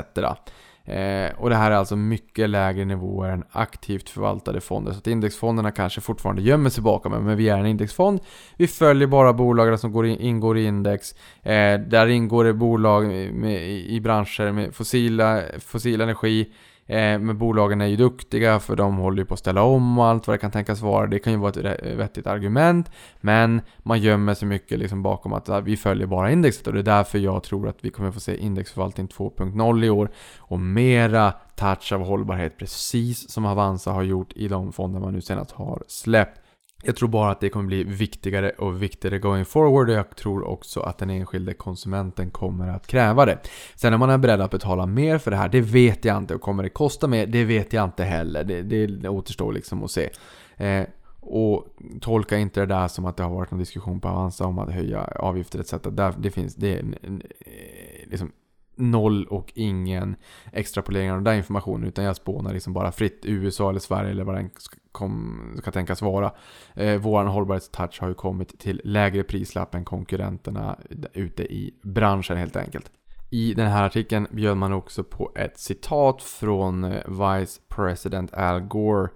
Ehm, 0.85 1.31
och 1.37 1.49
det 1.49 1.55
här 1.55 1.71
är 1.71 1.75
alltså 1.75 1.95
mycket 1.95 2.49
lägre 2.49 2.85
nivåer 2.85 3.29
än 3.29 3.43
aktivt 3.51 4.09
förvaltade 4.09 4.61
fonder. 4.61 4.91
Så 4.91 4.97
att 4.97 5.07
indexfonderna 5.07 5.71
kanske 5.71 6.01
fortfarande 6.01 6.41
gömmer 6.41 6.69
sig 6.69 6.83
bakom 6.83 7.11
men 7.11 7.37
vi 7.37 7.49
är 7.49 7.57
en 7.57 7.65
indexfond. 7.65 8.19
Vi 8.57 8.67
följer 8.67 9.07
bara 9.07 9.33
bolagen 9.33 9.77
som 9.77 9.91
går 9.91 10.05
in, 10.05 10.19
ingår 10.19 10.57
i 10.57 10.65
index. 10.65 11.15
Eh, 11.43 11.79
där 11.79 12.07
ingår 12.07 12.43
det 12.43 12.53
bolag 12.53 13.07
med, 13.33 13.69
i 13.69 14.01
branscher 14.01 14.51
med 14.51 14.75
fossila, 14.75 15.41
fossil 15.59 16.01
energi. 16.01 16.49
Eh, 16.89 17.19
men 17.19 17.37
bolagen 17.37 17.81
är 17.81 17.85
ju 17.85 17.95
duktiga 17.95 18.59
för 18.59 18.75
de 18.75 18.97
håller 18.97 19.17
ju 19.17 19.25
på 19.25 19.33
att 19.33 19.39
ställa 19.39 19.63
om 19.63 19.99
och 19.99 20.05
allt 20.05 20.27
vad 20.27 20.33
det 20.33 20.37
kan 20.37 20.51
tänkas 20.51 20.81
vara. 20.81 21.07
Det 21.07 21.19
kan 21.19 21.33
ju 21.33 21.39
vara 21.39 21.49
ett 21.49 21.97
vettigt 21.97 22.27
argument. 22.27 22.91
Men 23.21 23.61
man 23.77 23.99
gömmer 23.99 24.33
sig 24.33 24.47
mycket 24.47 24.79
liksom 24.79 25.03
bakom 25.03 25.33
att 25.33 25.49
vi 25.63 25.77
följer 25.77 26.07
bara 26.07 26.31
indexet 26.31 26.67
och 26.67 26.73
det 26.73 26.79
är 26.79 26.83
därför 26.83 27.19
jag 27.19 27.43
tror 27.43 27.67
att 27.67 27.77
vi 27.81 27.89
kommer 27.89 28.11
få 28.11 28.19
se 28.19 28.37
indexförvaltning 28.37 29.07
2.0 29.07 29.85
i 29.85 29.89
år. 29.89 30.09
Och 30.37 30.59
mera 30.59 31.33
touch 31.55 31.93
av 31.93 32.05
hållbarhet 32.05 32.57
precis 32.57 33.31
som 33.31 33.45
Avanza 33.45 33.91
har 33.91 34.03
gjort 34.03 34.33
i 34.35 34.47
de 34.47 34.73
fonder 34.73 34.99
man 34.99 35.13
nu 35.13 35.21
senast 35.21 35.51
har 35.51 35.83
släppt. 35.87 36.41
Jag 36.83 36.95
tror 36.95 37.09
bara 37.09 37.31
att 37.31 37.39
det 37.39 37.49
kommer 37.49 37.65
bli 37.65 37.83
viktigare 37.83 38.49
och 38.49 38.83
viktigare 38.83 39.19
going 39.19 39.45
forward 39.45 39.89
och 39.89 39.95
jag 39.95 40.15
tror 40.15 40.43
också 40.47 40.79
att 40.79 40.97
den 40.97 41.09
enskilde 41.09 41.53
konsumenten 41.53 42.31
kommer 42.31 42.67
att 42.67 42.87
kräva 42.87 43.25
det. 43.25 43.39
Sen 43.75 43.93
om 43.93 43.99
man 43.99 44.09
är 44.09 44.17
beredd 44.17 44.41
att 44.41 44.51
betala 44.51 44.85
mer 44.85 45.17
för 45.17 45.31
det 45.31 45.37
här, 45.37 45.49
det 45.49 45.61
vet 45.61 46.05
jag 46.05 46.17
inte. 46.17 46.35
Och 46.35 46.41
kommer 46.41 46.63
det 46.63 46.69
kosta 46.69 47.07
mer? 47.07 47.27
Det 47.27 47.43
vet 47.43 47.73
jag 47.73 47.83
inte 47.83 48.03
heller. 48.03 48.43
Det, 48.43 48.87
det 48.87 49.09
återstår 49.09 49.53
liksom 49.53 49.83
att 49.83 49.91
se. 49.91 50.09
Eh, 50.57 50.83
och 51.21 51.67
tolka 52.01 52.37
inte 52.37 52.59
det 52.59 52.65
där 52.65 52.87
som 52.87 53.05
att 53.05 53.17
det 53.17 53.23
har 53.23 53.29
varit 53.29 53.51
någon 53.51 53.59
diskussion 53.59 53.99
på 53.99 54.07
Avanza 54.07 54.45
om 54.45 54.59
att 54.59 54.71
höja 54.71 55.03
avgifter 55.03 55.59
etc. 55.59 55.73
Där, 55.83 56.13
det 56.17 56.31
finns, 56.31 56.55
det 56.55 56.73
är 56.73 56.79
eh, 56.79 58.09
liksom 58.09 58.31
noll 58.79 59.25
och 59.25 59.51
ingen 59.55 60.15
extrapolering 60.51 61.11
av 61.11 61.17
den 61.17 61.23
där 61.23 61.33
informationen 61.33 61.87
utan 61.87 62.05
jag 62.05 62.15
spånar 62.15 62.53
liksom 62.53 62.73
bara 62.73 62.91
fritt 62.91 63.19
USA 63.23 63.69
eller 63.69 63.79
Sverige 63.79 64.11
eller 64.11 64.23
vad 64.23 64.35
den 64.35 64.49
kom, 64.91 65.39
ska 65.57 65.71
tänkas 65.71 66.01
vara. 66.01 66.31
Eh, 66.73 66.95
vår 66.95 67.23
hållbarhetstouch 67.23 68.01
har 68.01 68.07
ju 68.07 68.13
kommit 68.13 68.59
till 68.59 68.81
lägre 68.83 69.23
prislapp 69.23 69.75
än 69.75 69.85
konkurrenterna 69.85 70.79
ute 71.13 71.43
i 71.43 71.73
branschen 71.81 72.37
helt 72.37 72.55
enkelt. 72.55 72.91
I 73.29 73.53
den 73.53 73.67
här 73.67 73.85
artikeln 73.85 74.27
bjöd 74.31 74.57
man 74.57 74.73
också 74.73 75.03
på 75.03 75.31
ett 75.35 75.59
citat 75.59 76.21
från 76.21 76.83
eh, 76.83 77.01
Vice 77.07 77.61
President 77.69 78.33
Al 78.33 78.59
Gore 78.59 79.09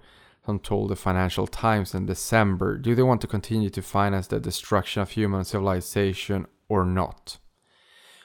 som 0.44 0.58
told 0.58 0.90
the 0.90 0.96
Financial 0.96 1.46
Times 1.46 1.94
in 1.94 2.06
December 2.06 2.76
Do 2.76 2.94
they 2.94 3.04
want 3.04 3.20
to 3.20 3.26
continue 3.26 3.70
to 3.70 3.82
finance 3.82 4.30
the 4.30 4.38
destruction 4.38 5.02
of 5.02 5.16
human 5.16 5.44
civilization 5.44 6.46
or 6.68 6.84
not? 6.84 7.38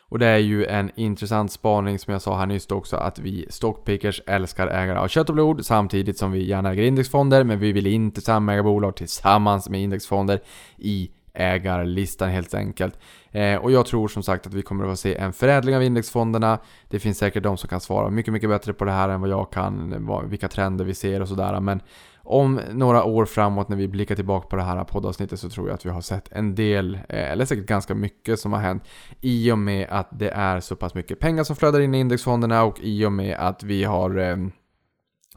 Och 0.09 0.19
det 0.19 0.25
är 0.25 0.37
ju 0.37 0.65
en 0.65 0.91
intressant 0.95 1.51
spaning 1.51 1.99
som 1.99 2.13
jag 2.13 2.21
sa 2.21 2.37
här 2.37 2.45
nyss 2.45 2.71
också 2.71 2.95
att 2.95 3.19
vi 3.19 3.45
stockpickers 3.49 4.21
älskar 4.25 4.67
ägare 4.67 4.99
av 4.99 5.07
kött 5.07 5.29
och 5.29 5.35
blod 5.35 5.65
samtidigt 5.65 6.17
som 6.17 6.31
vi 6.31 6.45
gärna 6.45 6.71
äger 6.71 6.83
indexfonder 6.83 7.43
men 7.43 7.59
vi 7.59 7.71
vill 7.71 7.87
inte 7.87 8.21
samäga 8.21 8.63
bolag 8.63 8.95
tillsammans 8.95 9.69
med 9.69 9.81
indexfonder 9.81 10.39
i 10.77 11.09
ägarlistan 11.33 12.29
helt 12.29 12.53
enkelt. 12.53 12.99
Eh, 13.31 13.55
och 13.55 13.71
jag 13.71 13.85
tror 13.85 14.07
som 14.07 14.23
sagt 14.23 14.47
att 14.47 14.53
vi 14.53 14.61
kommer 14.61 14.83
att 14.83 14.91
få 14.91 14.95
se 14.95 15.15
en 15.15 15.33
förädling 15.33 15.75
av 15.75 15.83
indexfonderna. 15.83 16.59
Det 16.87 16.99
finns 16.99 17.17
säkert 17.17 17.43
de 17.43 17.57
som 17.57 17.69
kan 17.69 17.81
svara 17.81 18.09
mycket, 18.09 18.33
mycket 18.33 18.49
bättre 18.49 18.73
på 18.73 18.85
det 18.85 18.91
här 18.91 19.09
än 19.09 19.21
vad 19.21 19.29
jag 19.29 19.51
kan, 19.51 20.05
vad, 20.05 20.25
vilka 20.25 20.47
trender 20.47 20.85
vi 20.85 20.93
ser 20.93 21.21
och 21.21 21.27
sådär. 21.27 21.59
Men 21.59 21.81
om 22.29 22.61
några 22.71 23.03
år 23.03 23.25
framåt 23.25 23.69
när 23.69 23.77
vi 23.77 23.87
blickar 23.87 24.15
tillbaka 24.15 24.47
på 24.47 24.55
det 24.55 24.61
här 24.61 24.83
poddavsnittet 24.83 25.39
så 25.39 25.49
tror 25.49 25.67
jag 25.67 25.75
att 25.75 25.85
vi 25.85 25.89
har 25.89 26.01
sett 26.01 26.31
en 26.31 26.55
del, 26.55 26.95
eh, 26.95 27.31
eller 27.31 27.45
säkert 27.45 27.65
ganska 27.65 27.95
mycket 27.95 28.39
som 28.39 28.53
har 28.53 28.59
hänt 28.59 28.83
i 29.21 29.51
och 29.51 29.57
med 29.57 29.87
att 29.89 30.07
det 30.11 30.29
är 30.29 30.59
så 30.59 30.75
pass 30.75 30.93
mycket 30.93 31.19
pengar 31.19 31.43
som 31.43 31.55
flödar 31.55 31.79
in 31.79 31.95
i 31.95 31.99
indexfonderna 31.99 32.63
och 32.63 32.79
i 32.79 33.05
och 33.05 33.11
med 33.11 33.37
att 33.39 33.63
vi 33.63 33.83
har 33.83 34.17
eh, 34.17 34.37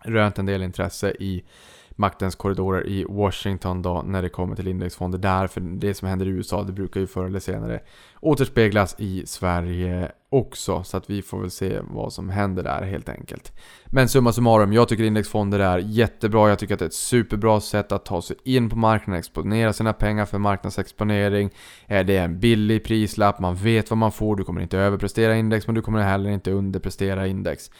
rönt 0.03 0.39
en 0.39 0.47
del 0.47 0.63
intresse 0.63 1.11
i 1.11 1.45
maktens 1.97 2.35
korridorer 2.35 2.87
i 2.87 3.05
Washington 3.09 3.83
då 3.83 4.03
när 4.07 4.23
det 4.23 4.29
kommer 4.29 4.57
till 4.57 4.69
indexfonder 4.69 5.19
där. 5.19 5.47
För 5.47 5.61
det 5.61 5.95
som 5.95 6.09
händer 6.09 6.27
i 6.27 6.29
USA 6.29 6.63
det 6.63 6.73
brukar 6.73 7.01
ju 7.01 7.07
förr 7.07 7.25
eller 7.25 7.41
senare 7.41 7.81
återspeglas 8.21 8.95
i 8.99 9.27
Sverige 9.27 10.13
också. 10.29 10.83
Så 10.83 10.97
att 10.97 11.11
vi 11.11 11.23
får 11.23 11.41
väl 11.41 11.51
se 11.51 11.81
vad 11.83 12.13
som 12.13 12.31
händer 12.31 12.63
där 12.63 12.83
helt 12.83 13.09
enkelt. 13.09 13.53
Men 13.87 14.09
summa 14.09 14.33
summarum, 14.33 14.73
jag 14.73 14.89
tycker 14.89 15.05
indexfonder 15.05 15.59
är 15.59 15.79
jättebra. 15.79 16.49
Jag 16.49 16.59
tycker 16.59 16.75
att 16.75 16.79
det 16.79 16.85
är 16.85 16.89
ett 16.89 16.95
superbra 16.95 17.61
sätt 17.61 17.93
att 17.93 18.05
ta 18.05 18.23
sig 18.23 18.37
in 18.45 18.71
på 18.71 18.77
marknaden, 18.77 19.19
exponera 19.19 19.73
sina 19.73 19.93
pengar 19.93 20.25
för 20.25 20.39
marknadsexponering. 20.39 21.51
Eh, 21.87 22.07
det 22.07 22.17
är 22.17 22.25
en 22.25 22.41
billig 22.41 22.85
prislapp, 22.85 23.41
man 23.41 23.55
vet 23.55 23.91
vad 23.91 23.99
man 23.99 24.13
får. 24.13 24.37
Du 24.37 24.45
kommer 24.45 24.61
inte 24.61 24.79
överprestera 24.79 25.37
index 25.37 25.67
men 25.67 25.75
du 25.75 25.83
kommer 25.83 26.03
heller 26.03 26.31
inte 26.31 26.51
underprestera 26.51 27.27
index. 27.27 27.71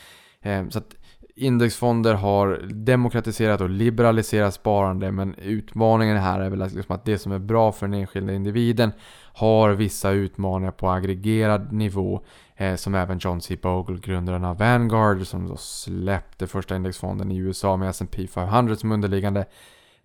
Eh, 0.43 0.69
så 0.69 0.79
att 0.79 0.97
indexfonder 1.35 2.15
har 2.15 2.61
demokratiserat 2.69 3.61
och 3.61 3.71
liberaliserat 3.71 4.55
sparande 4.55 5.13
men 5.13 5.35
utmaningen 5.35 6.17
här 6.17 6.41
är 6.41 6.51
väl 6.51 6.59
liksom 6.59 6.95
att 6.97 7.05
det 7.05 7.19
som 7.19 7.33
är 7.33 7.39
bra 7.39 7.73
för 7.73 7.87
den 7.87 8.01
enskilda 8.01 8.33
individen 8.33 8.93
har 9.35 9.71
vissa 9.71 10.11
utmaningar 10.11 10.73
på 10.73 10.91
aggregerad 10.91 11.73
nivå 11.73 12.21
eh, 12.57 12.75
som 12.75 12.95
även 12.95 13.19
John 13.19 13.41
C. 13.41 13.57
Bogle, 13.63 13.99
grundaren 13.99 14.45
av 14.45 14.59
Vanguard, 14.59 15.27
som 15.27 15.49
då 15.49 15.57
släppte 15.57 16.47
första 16.47 16.77
indexfonden 16.77 17.33
i 17.33 17.37
USA 17.37 17.77
med 17.77 17.91
S&P 17.91 18.27
500 18.27 18.77
som 18.77 18.93
underliggande 18.93 19.45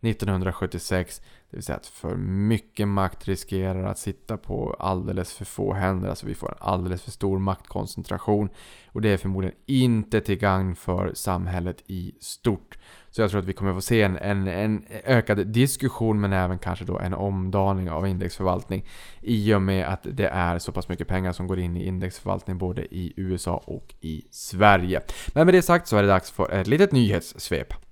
1976 0.02 1.22
det 1.50 1.58
vill 1.58 1.64
säga 1.64 1.76
att 1.76 1.88
för 1.88 2.16
mycket 2.16 2.88
makt 2.88 3.28
riskerar 3.28 3.84
att 3.84 3.98
sitta 3.98 4.38
på 4.38 4.76
alldeles 4.80 5.34
för 5.34 5.46
få 5.46 5.74
händer. 5.74 6.10
Alltså 6.10 6.26
vi 6.26 6.36
får 6.36 6.50
en 6.50 6.58
alldeles 6.60 7.02
för 7.02 7.12
stor 7.12 7.40
maktkoncentration. 7.40 8.50
Och 8.88 9.02
det 9.02 9.10
är 9.10 9.18
förmodligen 9.18 9.58
inte 9.66 10.22
till 10.22 10.38
gagn 10.38 10.76
för 10.76 11.14
samhället 11.14 11.84
i 11.88 12.16
stort. 12.20 12.78
Så 13.10 13.22
jag 13.22 13.30
tror 13.30 13.40
att 13.40 13.46
vi 13.46 13.54
kommer 13.54 13.74
få 13.74 13.82
se 13.82 14.02
en, 14.02 14.18
en, 14.18 14.48
en 14.48 14.86
ökad 15.04 15.48
diskussion 15.48 16.20
men 16.20 16.34
även 16.34 16.60
kanske 16.60 16.86
då 16.86 17.00
en 17.00 17.14
omdaning 17.14 17.90
av 17.90 18.08
indexförvaltning. 18.08 18.86
I 19.22 19.54
och 19.54 19.62
med 19.62 19.88
att 19.88 20.08
det 20.12 20.28
är 20.28 20.60
så 20.60 20.72
pass 20.72 20.90
mycket 20.90 21.08
pengar 21.08 21.34
som 21.34 21.48
går 21.48 21.60
in 21.60 21.78
i 21.78 21.86
indexförvaltning 21.86 22.58
både 22.58 22.96
i 22.96 23.14
USA 23.16 23.64
och 23.66 23.96
i 24.02 24.24
Sverige. 24.32 25.02
Men 25.34 25.46
med 25.46 25.54
det 25.54 25.62
sagt 25.62 25.88
så 25.88 25.98
är 25.98 26.02
det 26.02 26.08
dags 26.08 26.32
för 26.32 26.52
ett 26.52 26.68
litet 26.68 26.92
nyhetssvep. 26.92 27.87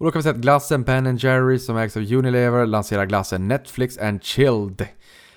Och 0.00 0.06
då 0.06 0.12
kan 0.12 0.18
vi 0.18 0.22
säga 0.22 0.34
att 0.34 0.40
glassen 0.40 0.82
Ben 0.82 1.16
Jerry 1.16 1.58
som 1.58 1.76
ägs 1.76 1.96
av 1.96 2.02
Unilever 2.02 2.66
lanserar 2.66 3.06
glassen 3.06 3.48
Netflix 3.48 3.98
and 3.98 4.22
Chilled. 4.22 4.86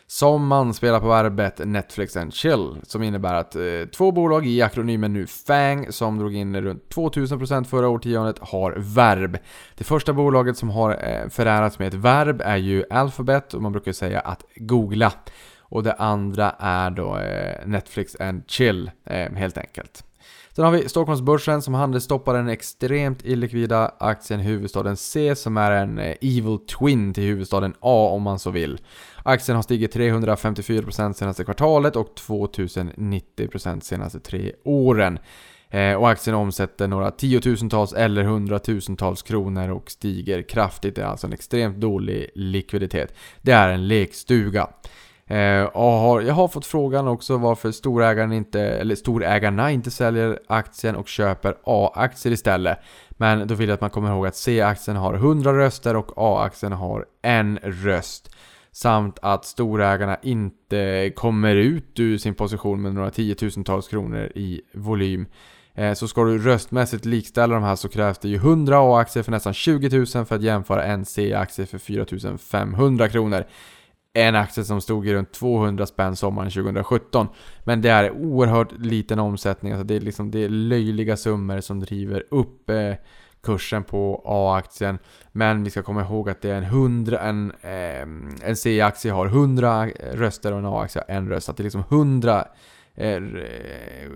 Som 0.07 0.47
man 0.47 0.74
spelar 0.74 0.99
på 0.99 1.07
verbet 1.07 1.61
Netflix 1.66 2.18
and 2.18 2.34
Chill. 2.34 2.76
Som 2.84 3.03
innebär 3.03 3.34
att 3.34 3.55
eh, 3.55 3.61
två 3.95 4.11
bolag 4.11 4.47
i 4.47 4.61
akronymen 4.61 5.14
nu 5.14 5.28
FANG 5.28 5.91
som 5.91 6.18
drog 6.18 6.36
in 6.36 6.61
runt 6.61 6.95
2000% 6.95 7.64
förra 7.64 7.89
årtiondet 7.89 8.39
har 8.39 8.76
verb. 8.78 9.38
Det 9.78 9.84
första 9.84 10.14
bolaget 10.14 10.57
som 10.57 10.70
har 10.70 10.91
eh, 10.91 11.30
förärats 11.30 11.80
med 11.80 11.88
ett 11.88 11.93
verb 11.93 12.41
är 12.41 12.57
ju 12.57 12.84
Alphabet 12.89 13.53
och 13.53 13.61
man 13.61 13.72
brukar 13.72 13.91
säga 13.91 14.20
att 14.20 14.43
googla. 14.55 15.14
Och 15.59 15.84
det 15.84 15.93
andra 15.93 16.51
är 16.59 16.89
då 16.89 17.18
eh, 17.18 17.68
Netflix 17.68 18.16
and 18.20 18.43
Chill 18.47 18.91
eh, 19.05 19.32
helt 19.32 19.57
enkelt. 19.57 20.03
Sen 20.56 20.66
har 20.66 20.72
vi 20.72 20.89
Stockholmsbörsen 20.89 21.62
som 21.62 21.74
handelsstoppar 21.74 22.34
den 22.34 22.49
extremt 22.49 23.26
illikvida 23.26 23.91
aktien 23.99 24.39
huvudstaden 24.39 24.97
C 24.97 25.36
som 25.36 25.58
är 25.58 25.72
en 25.72 25.99
eh, 25.99 26.16
evil 26.22 26.58
twin 26.80 27.14
till 27.14 27.24
huvudstaden 27.24 27.74
A 27.80 28.10
om 28.12 28.22
man 28.22 28.39
så 28.39 28.51
vill. 28.51 28.80
Aktien 29.24 29.56
har 29.56 29.64
stigit 29.64 29.95
354% 29.95 31.14
senaste 31.14 31.43
kvartalet 31.43 31.95
och 31.95 32.16
2090% 32.28 33.80
senaste 33.80 34.20
tre 34.20 34.51
åren. 34.64 35.20
Eh, 35.70 35.93
och 35.93 36.10
aktien 36.10 36.36
omsätter 36.36 36.88
några 36.88 37.12
tiotusentals 37.12 37.93
eller 37.93 38.24
hundratusentals 38.24 39.22
kronor 39.22 39.70
och 39.70 39.91
stiger 39.91 40.41
kraftigt. 40.41 40.95
Det 40.95 41.01
är 41.01 41.06
alltså 41.06 41.28
en 41.28 41.34
extremt 41.34 41.78
dålig 41.78 42.30
likviditet. 42.36 43.14
Det 43.41 43.51
är 43.51 43.70
en 43.70 43.88
lekstuga. 43.88 44.70
Eh, 45.28 45.64
och 45.64 45.92
har, 45.92 46.22
jag 46.22 46.34
har 46.34 46.48
fått 46.48 46.66
frågan 46.66 47.08
också 47.08 47.38
varför 47.38 47.72
storägaren 47.72 48.34
inte, 48.34 48.62
eller 48.62 48.96
storägarna 48.96 49.72
inte 49.72 49.92
säljer 49.92 50.40
aktien 50.48 50.96
och 50.96 51.08
köper 51.08 51.56
A-aktier 51.64 52.34
istället. 52.34 52.78
Men 53.10 53.48
då 53.48 53.56
vill 53.56 53.70
jag 53.70 53.74
att 53.74 53.82
man 53.82 53.90
kommer 53.90 54.12
ihåg 54.12 54.28
att 54.28 54.36
C-aktien 54.36 54.98
har 54.98 55.14
100 55.14 55.58
röster 55.58 55.96
och 55.96 56.12
A-aktien 56.16 56.72
har 56.72 57.06
en 57.22 57.60
röst. 57.64 58.36
Samt 58.72 59.20
att 59.22 59.46
storägarna 59.46 60.18
inte 60.22 61.12
kommer 61.16 61.56
ut 61.56 62.00
ur 62.00 62.18
sin 62.18 62.36
position 62.36 62.82
med 62.82 62.94
några 62.94 63.12
tiotusentals 63.12 63.88
kronor 63.88 64.32
i 64.36 64.62
volym. 64.74 65.26
Eh, 65.76 65.94
så 65.94 66.08
ska 66.08 66.24
du 66.24 66.38
röstmässigt 66.38 67.06
likställa 67.06 67.54
de 67.54 67.64
här 67.64 67.76
så 67.76 67.90
krävs 67.90 68.18
det 68.18 68.30
ju 68.30 68.36
100 68.36 68.78
A-aktier 68.78 69.24
för 69.24 69.32
nästan 69.32 69.54
20 69.54 69.98
000 69.98 70.06
för 70.06 70.36
att 70.36 70.42
jämföra 70.42 70.84
en 70.84 71.06
C-aktie 71.06 71.66
för 71.66 71.78
4 71.78 72.38
500 72.38 73.10
kronor 73.10 73.44
en 74.14 74.36
aktie 74.36 74.64
som 74.64 74.82
stod 74.82 75.07
i 75.07 75.14
runt 75.14 75.32
200 75.32 75.86
spänn 75.86 76.16
sommaren 76.16 76.51
2017. 76.51 77.28
Men 77.64 77.82
det 77.82 77.89
är 77.89 78.11
oerhört 78.11 78.72
liten 78.72 79.20
omsättning, 79.20 79.72
alltså 79.72 79.84
det 79.84 79.95
är, 79.95 79.99
liksom, 79.99 80.32
det 80.32 80.39
är 80.39 80.49
löjliga 80.49 81.18
summor 81.18 81.61
som 81.61 81.80
driver 81.80 82.24
upp 82.30 82.70
eh, 82.70 82.93
kursen 83.43 83.84
på 83.84 84.22
A-aktien. 84.26 84.99
Men 85.32 85.64
vi 85.64 85.70
ska 85.70 85.84
komma 85.84 86.01
ihåg 86.01 86.30
att 86.30 86.41
det 86.41 86.49
är 86.49 86.57
en 86.57 86.64
100, 86.64 87.20
en, 87.20 87.51
eh, 87.61 88.47
en 88.49 88.55
C-aktie 88.55 89.11
har 89.11 89.26
100 89.26 89.88
eh, 89.88 90.16
röster 90.16 90.51
och 90.51 90.59
en 90.59 90.66
A-aktie 90.66 91.03
har 91.07 91.16
en 91.16 91.30
röst. 91.30 91.45
Så 91.45 91.51
det 91.51 91.61
är 91.61 91.64
liksom 91.64 91.84
100 91.89 92.47
eh, 92.95 93.09
eh, 93.09 93.22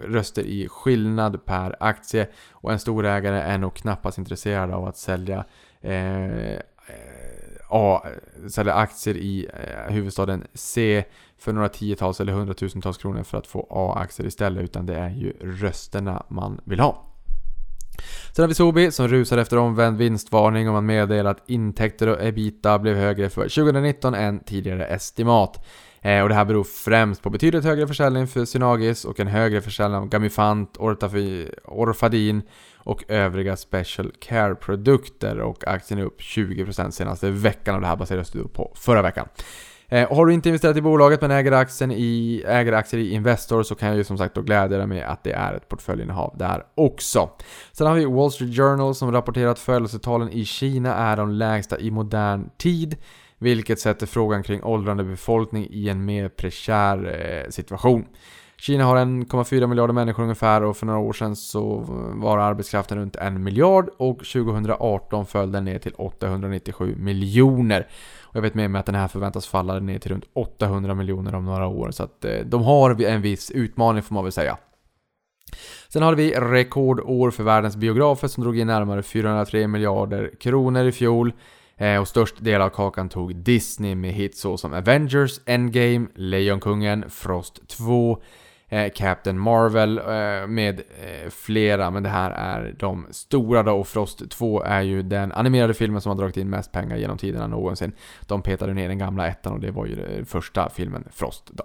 röster 0.04 0.42
i 0.44 0.68
skillnad 0.70 1.46
per 1.46 1.76
aktie. 1.80 2.28
Och 2.52 2.72
en 2.72 2.80
storägare 2.80 3.42
är 3.42 3.58
nog 3.58 3.76
knappast 3.76 4.18
intresserad 4.18 4.72
av 4.72 4.88
att 4.88 4.98
sälja 4.98 5.46
eh, 5.82 6.60
A, 7.70 8.02
sälja 8.50 8.74
aktier 8.74 9.18
i 9.18 9.48
eh, 9.54 9.94
huvudstaden 9.94 10.48
C 10.54 11.04
för 11.38 11.54
några 11.54 11.70
tiotals 11.70 12.22
eller 12.22 12.34
hundratusentals 12.34 12.98
kronor 12.98 13.24
för 13.24 13.38
att 13.38 13.48
få 13.48 13.68
A-aktier 13.70 14.28
istället. 14.28 14.64
Utan 14.64 14.86
det 14.86 14.96
är 14.96 15.10
ju 15.10 15.34
rösterna 15.42 16.24
man 16.30 16.62
vill 16.64 16.80
ha. 16.80 17.04
Sen 18.36 18.44
har 18.44 18.48
vi 18.48 18.54
Sobi 18.54 18.92
som 18.92 19.08
rusar 19.08 19.38
efter 19.38 19.58
omvänd 19.58 19.98
vinstvarning 19.98 20.68
och 20.68 20.74
man 20.74 20.86
meddelar 20.86 21.32
att 21.32 21.50
intäkter 21.50 22.08
och 22.08 22.24
ebita 22.24 22.80
blev 22.80 22.96
högre 22.96 23.30
för 23.30 23.42
2019 23.42 24.14
än 24.14 24.40
tidigare 24.40 24.86
estimat. 24.86 25.66
Eh, 26.08 26.24
och 26.24 26.30
det 26.30 26.36
här 26.36 26.46
beror 26.46 26.64
främst 26.64 27.22
på 27.22 27.30
betydligt 27.30 27.64
högre 27.64 27.88
försäljning 27.88 28.28
för 28.28 28.46
Synagis 28.46 29.06
och 29.06 29.20
en 29.20 29.28
högre 29.28 29.62
försäljning 29.62 29.98
av 29.98 30.10
Gamifant, 30.10 30.78
Orfadin 31.66 32.42
och 32.78 33.04
övriga 33.08 33.56
Special 33.56 34.12
Care-produkter 34.20 35.40
och 35.40 35.68
aktien 35.68 36.00
är 36.00 36.04
upp 36.04 36.22
20% 36.22 36.92
senaste 36.92 37.30
veckan 37.30 37.76
och 37.76 37.82
det 37.82 37.88
här 37.88 37.96
baseras 37.96 38.32
då 38.32 38.48
på 38.48 38.72
förra 38.76 39.02
veckan. 39.02 39.28
Eh, 39.88 40.16
har 40.16 40.26
du 40.26 40.34
inte 40.34 40.50
investerat 40.50 40.78
i 40.78 40.82
bolaget 40.82 41.22
men 41.22 41.32
äger, 41.32 41.52
aktien 41.52 41.92
i, 41.92 42.44
äger 42.48 42.74
aktier 42.74 43.02
i 43.02 43.14
Investor 43.14 43.64
så 43.64 43.76
kan 43.76 43.88
jag 43.88 43.98
ju 43.98 44.04
som 44.04 44.18
sagt 44.18 44.36
då 44.36 44.42
glädja 44.42 44.78
dig 44.78 44.88
med 44.88 45.06
att 45.06 45.24
det 45.24 45.32
är 45.32 45.54
ett 45.54 45.70
portföljinnehav 45.70 46.36
där 46.38 46.64
också. 46.76 47.30
Sen 47.72 47.88
har 47.88 47.96
vi 47.96 48.06
Wall 48.06 48.32
Street 48.32 48.56
Journal 48.56 48.96
som 48.96 49.12
rapporterar 49.12 49.52
att 49.52 49.60
födelsetalen 49.60 50.30
i 50.30 50.46
Kina 50.46 50.96
är 50.96 51.18
de 51.18 51.32
lägsta 51.32 51.80
i 51.80 51.92
modern 51.92 52.50
tid. 52.58 52.98
Vilket 53.40 53.80
sätter 53.80 54.08
frågan 54.08 54.44
kring 54.44 54.64
åldrande 54.64 55.04
befolkning 55.04 55.68
i 55.70 55.90
en 55.90 56.06
mer 56.06 56.30
prekär 56.30 57.20
eh, 57.46 57.50
situation. 57.50 58.06
Kina 58.60 58.86
har 58.86 58.98
1,4 58.98 59.68
miljarder 59.68 59.94
människor 59.94 60.24
ungefär 60.24 60.64
och 60.64 60.78
för 60.78 60.86
några 60.86 61.00
år 61.00 61.14
sedan 61.14 61.36
så 61.36 61.82
eh, 61.82 62.22
var 62.22 62.38
arbetskraften 62.38 62.98
runt 62.98 63.16
1 63.16 63.34
miljard 63.34 63.90
och 63.98 64.18
2018 64.18 65.26
föll 65.26 65.52
den 65.52 65.66
ner 65.66 65.80
till 65.80 65.94
897 65.94 66.96
miljoner. 66.98 67.88
Och 68.22 68.36
jag 68.36 68.42
vet 68.42 68.54
med 68.54 68.72
mig 68.72 68.80
att 68.80 68.86
den 68.86 68.96
här 68.96 69.08
förväntas 69.08 69.48
falla 69.48 69.80
ner 69.80 70.00
till 70.00 70.12
runt 70.12 70.26
800 70.34 70.94
miljoner 70.94 71.36
om 71.36 71.46
några 71.46 71.68
år 71.68 71.92
så 71.92 72.04
att 72.04 72.26
eh, 72.26 72.40
de 72.46 72.64
har 72.64 73.02
en 73.02 73.22
viss 73.22 73.52
utmaning 73.52 74.04
får 74.04 74.14
man 74.14 74.24
väl 74.24 74.34
säga. 74.34 74.58
Sen 75.88 76.04
hade 76.04 76.18
vi 76.18 76.32
rekordår 76.32 77.32
för 77.32 77.44
världens 77.44 77.76
biografer 77.76 78.28
som 78.28 78.44
drog 78.44 78.60
in 78.60 78.68
närmare 78.68 79.04
403 79.04 79.68
miljarder 79.68 80.32
kronor 80.40 80.86
i 80.86 80.92
fjol. 80.92 81.34
Eh, 81.78 82.02
och 82.02 82.08
störst 82.08 82.44
del 82.44 82.62
av 82.62 82.70
kakan 82.70 83.10
tog 83.10 83.36
Disney 83.36 83.96
med 83.96 84.14
hits 84.14 84.42
såsom 84.42 84.74
Avengers, 84.74 85.40
Endgame, 85.46 86.08
Lejonkungen, 86.16 87.10
Frost 87.10 87.68
2, 87.68 88.22
eh, 88.70 88.92
Captain 88.96 89.40
Marvel 89.40 89.98
eh, 89.98 90.48
med 90.48 90.80
eh, 90.80 91.30
flera, 91.30 91.92
men 91.92 92.04
det 92.04 92.10
här 92.10 92.32
är 92.32 92.76
de 92.80 93.08
stora 93.12 93.64
då 93.64 93.72
och 93.72 93.88
Frost 93.88 94.30
2 94.30 94.64
är 94.64 94.82
ju 94.82 95.04
den 95.04 95.32
animerade 95.32 95.74
filmen 95.74 96.02
som 96.02 96.10
har 96.10 96.18
dragit 96.18 96.38
in 96.38 96.50
mest 96.50 96.72
pengar 96.72 96.98
genom 96.98 97.18
tiderna 97.18 97.48
någonsin. 97.48 97.92
De 98.28 98.42
petade 98.42 98.74
ner 98.74 98.88
den 98.88 98.98
gamla 98.98 99.28
ettan 99.28 99.54
och 99.54 99.60
det 99.60 99.72
var 99.72 99.86
ju 99.86 99.96
den 99.96 100.26
första 100.26 100.70
filmen 100.70 101.08
Frost 101.12 101.50
då. 101.54 101.64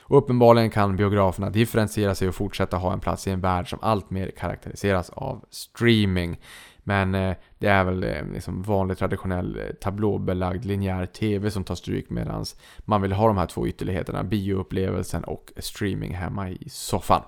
Och 0.00 0.18
uppenbarligen 0.18 0.70
kan 0.70 0.96
biograferna 0.96 1.50
differentiera 1.50 2.14
sig 2.14 2.28
och 2.28 2.34
fortsätta 2.34 2.76
ha 2.76 2.92
en 2.92 3.00
plats 3.00 3.26
i 3.26 3.30
en 3.30 3.40
värld 3.40 3.70
som 3.70 3.78
alltmer 3.82 4.30
karaktäriseras 4.30 5.10
av 5.10 5.44
streaming. 5.50 6.38
Men 6.84 7.14
eh, 7.14 7.36
det 7.58 7.66
är 7.66 7.84
väl 7.84 8.04
eh, 8.04 8.26
liksom 8.32 8.62
vanlig 8.62 8.98
traditionell 8.98 9.58
eh, 9.58 9.74
tablåbelagd 9.74 10.64
linjär 10.64 11.06
TV 11.06 11.50
som 11.50 11.64
tar 11.64 11.74
stryk 11.74 12.10
medan 12.10 12.44
man 12.78 13.02
vill 13.02 13.12
ha 13.12 13.26
de 13.26 13.36
här 13.36 13.46
två 13.46 13.66
ytterligheterna, 13.66 14.24
bioupplevelsen 14.24 15.24
och 15.24 15.52
streaming 15.56 16.14
hemma 16.14 16.50
i 16.50 16.68
soffan. 16.68 17.22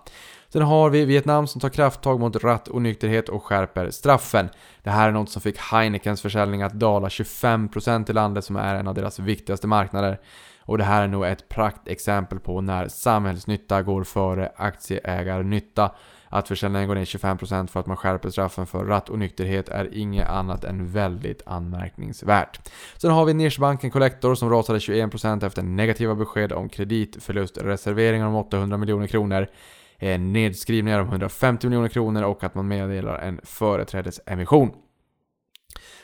Sen 0.48 0.62
har 0.62 0.90
vi 0.90 1.04
Vietnam 1.04 1.46
som 1.46 1.60
tar 1.60 1.68
krafttag 1.68 2.20
mot 2.20 2.44
rattonykterhet 2.44 3.28
och 3.28 3.44
skärper 3.44 3.90
straffen. 3.90 4.48
Det 4.82 4.90
här 4.90 5.08
är 5.08 5.12
något 5.12 5.30
som 5.30 5.42
fick 5.42 5.58
Heinekens 5.58 6.22
försäljning 6.22 6.62
att 6.62 6.72
dala 6.72 7.08
25% 7.08 8.10
i 8.10 8.12
landet 8.12 8.44
som 8.44 8.56
är 8.56 8.74
en 8.74 8.88
av 8.88 8.94
deras 8.94 9.18
viktigaste 9.18 9.66
marknader. 9.66 10.20
Och 10.60 10.78
det 10.78 10.84
här 10.84 11.02
är 11.02 11.08
nog 11.08 11.26
ett 11.26 11.48
praktexempel 11.48 12.40
på 12.40 12.60
när 12.60 12.88
samhällsnytta 12.88 13.82
går 13.82 14.04
före 14.04 14.52
aktieägarnytta. 14.56 15.90
Att 16.36 16.48
försäljningen 16.48 16.88
går 16.88 16.94
ner 16.94 17.04
25% 17.04 17.66
för 17.66 17.80
att 17.80 17.86
man 17.86 17.96
skärper 17.96 18.30
straffen 18.30 18.66
för 18.66 18.84
rattonykterhet 18.84 19.68
är 19.68 19.94
inget 19.94 20.28
annat 20.28 20.64
än 20.64 20.86
väldigt 20.92 21.42
anmärkningsvärt. 21.46 22.68
Sen 22.96 23.10
har 23.10 23.24
vi 23.24 23.34
Nischbanken 23.34 23.90
Collector 23.90 24.34
som 24.34 24.50
rasade 24.50 24.78
21% 24.78 25.46
efter 25.46 25.62
negativa 25.62 26.14
besked 26.14 26.52
om 26.52 26.68
kreditförlustreserveringar 26.68 28.26
om 28.26 28.34
800 28.34 28.76
miljoner 28.76 29.06
kronor 29.06 29.46
eh, 29.98 30.18
nedskrivningar 30.18 31.00
om 31.00 31.08
150 31.08 31.66
miljoner 31.66 31.88
kronor 31.88 32.22
och 32.22 32.44
att 32.44 32.54
man 32.54 32.68
meddelar 32.68 33.18
en 33.18 33.40
företrädesemission. 33.44 34.70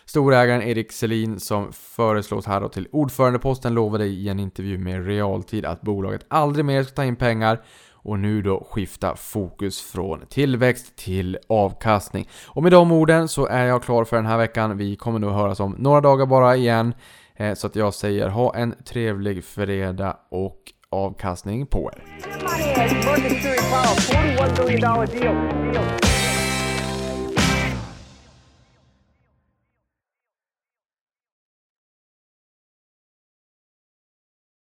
Storägaren 0.05 0.63
Erik 0.63 0.93
Selin 0.93 1.41
som 1.41 1.73
föreslås 1.73 2.47
här 2.47 2.61
då 2.61 2.69
till 2.69 2.89
ordförandeposten 2.93 3.75
lovade 3.75 4.05
i 4.05 4.29
en 4.29 4.41
intervju 4.41 4.79
med 4.79 5.07
Realtid 5.07 5.65
att 5.67 5.81
bolaget 5.81 6.27
aldrig 6.29 6.65
mer 6.65 6.83
ska 6.83 6.95
ta 6.95 7.05
in 7.05 7.17
pengar 7.17 7.63
och 8.03 8.19
nu 8.19 8.43
då 8.43 8.67
skifta 8.71 9.17
fokus 9.17 9.81
från 9.81 10.27
tillväxt 10.27 10.97
till 10.97 11.39
avkastning. 11.49 12.29
Och 12.47 12.63
med 12.63 12.73
de 12.73 12.93
orden 12.93 13.29
så 13.29 13.47
är 13.47 13.65
jag 13.65 13.83
klar 13.83 14.05
för 14.05 14.17
den 14.17 14.27
här 14.27 14.39
veckan. 14.39 14.77
Vi 14.77 14.97
kommer 14.97 15.19
nog 15.19 15.33
höras 15.33 15.61
om 15.61 15.75
några 15.79 16.01
dagar 16.01 16.27
bara 16.27 16.57
igen. 16.57 16.95
Eh, 17.37 17.55
så 17.55 17.67
att 17.67 17.77
jag 17.77 17.95
säger 17.95 18.29
ha 18.29 18.55
en 18.55 18.75
trevlig 18.85 19.45
fredag 19.45 20.17
och 20.31 20.59
avkastning 20.91 21.67
på 21.67 21.93
er. 21.93 22.03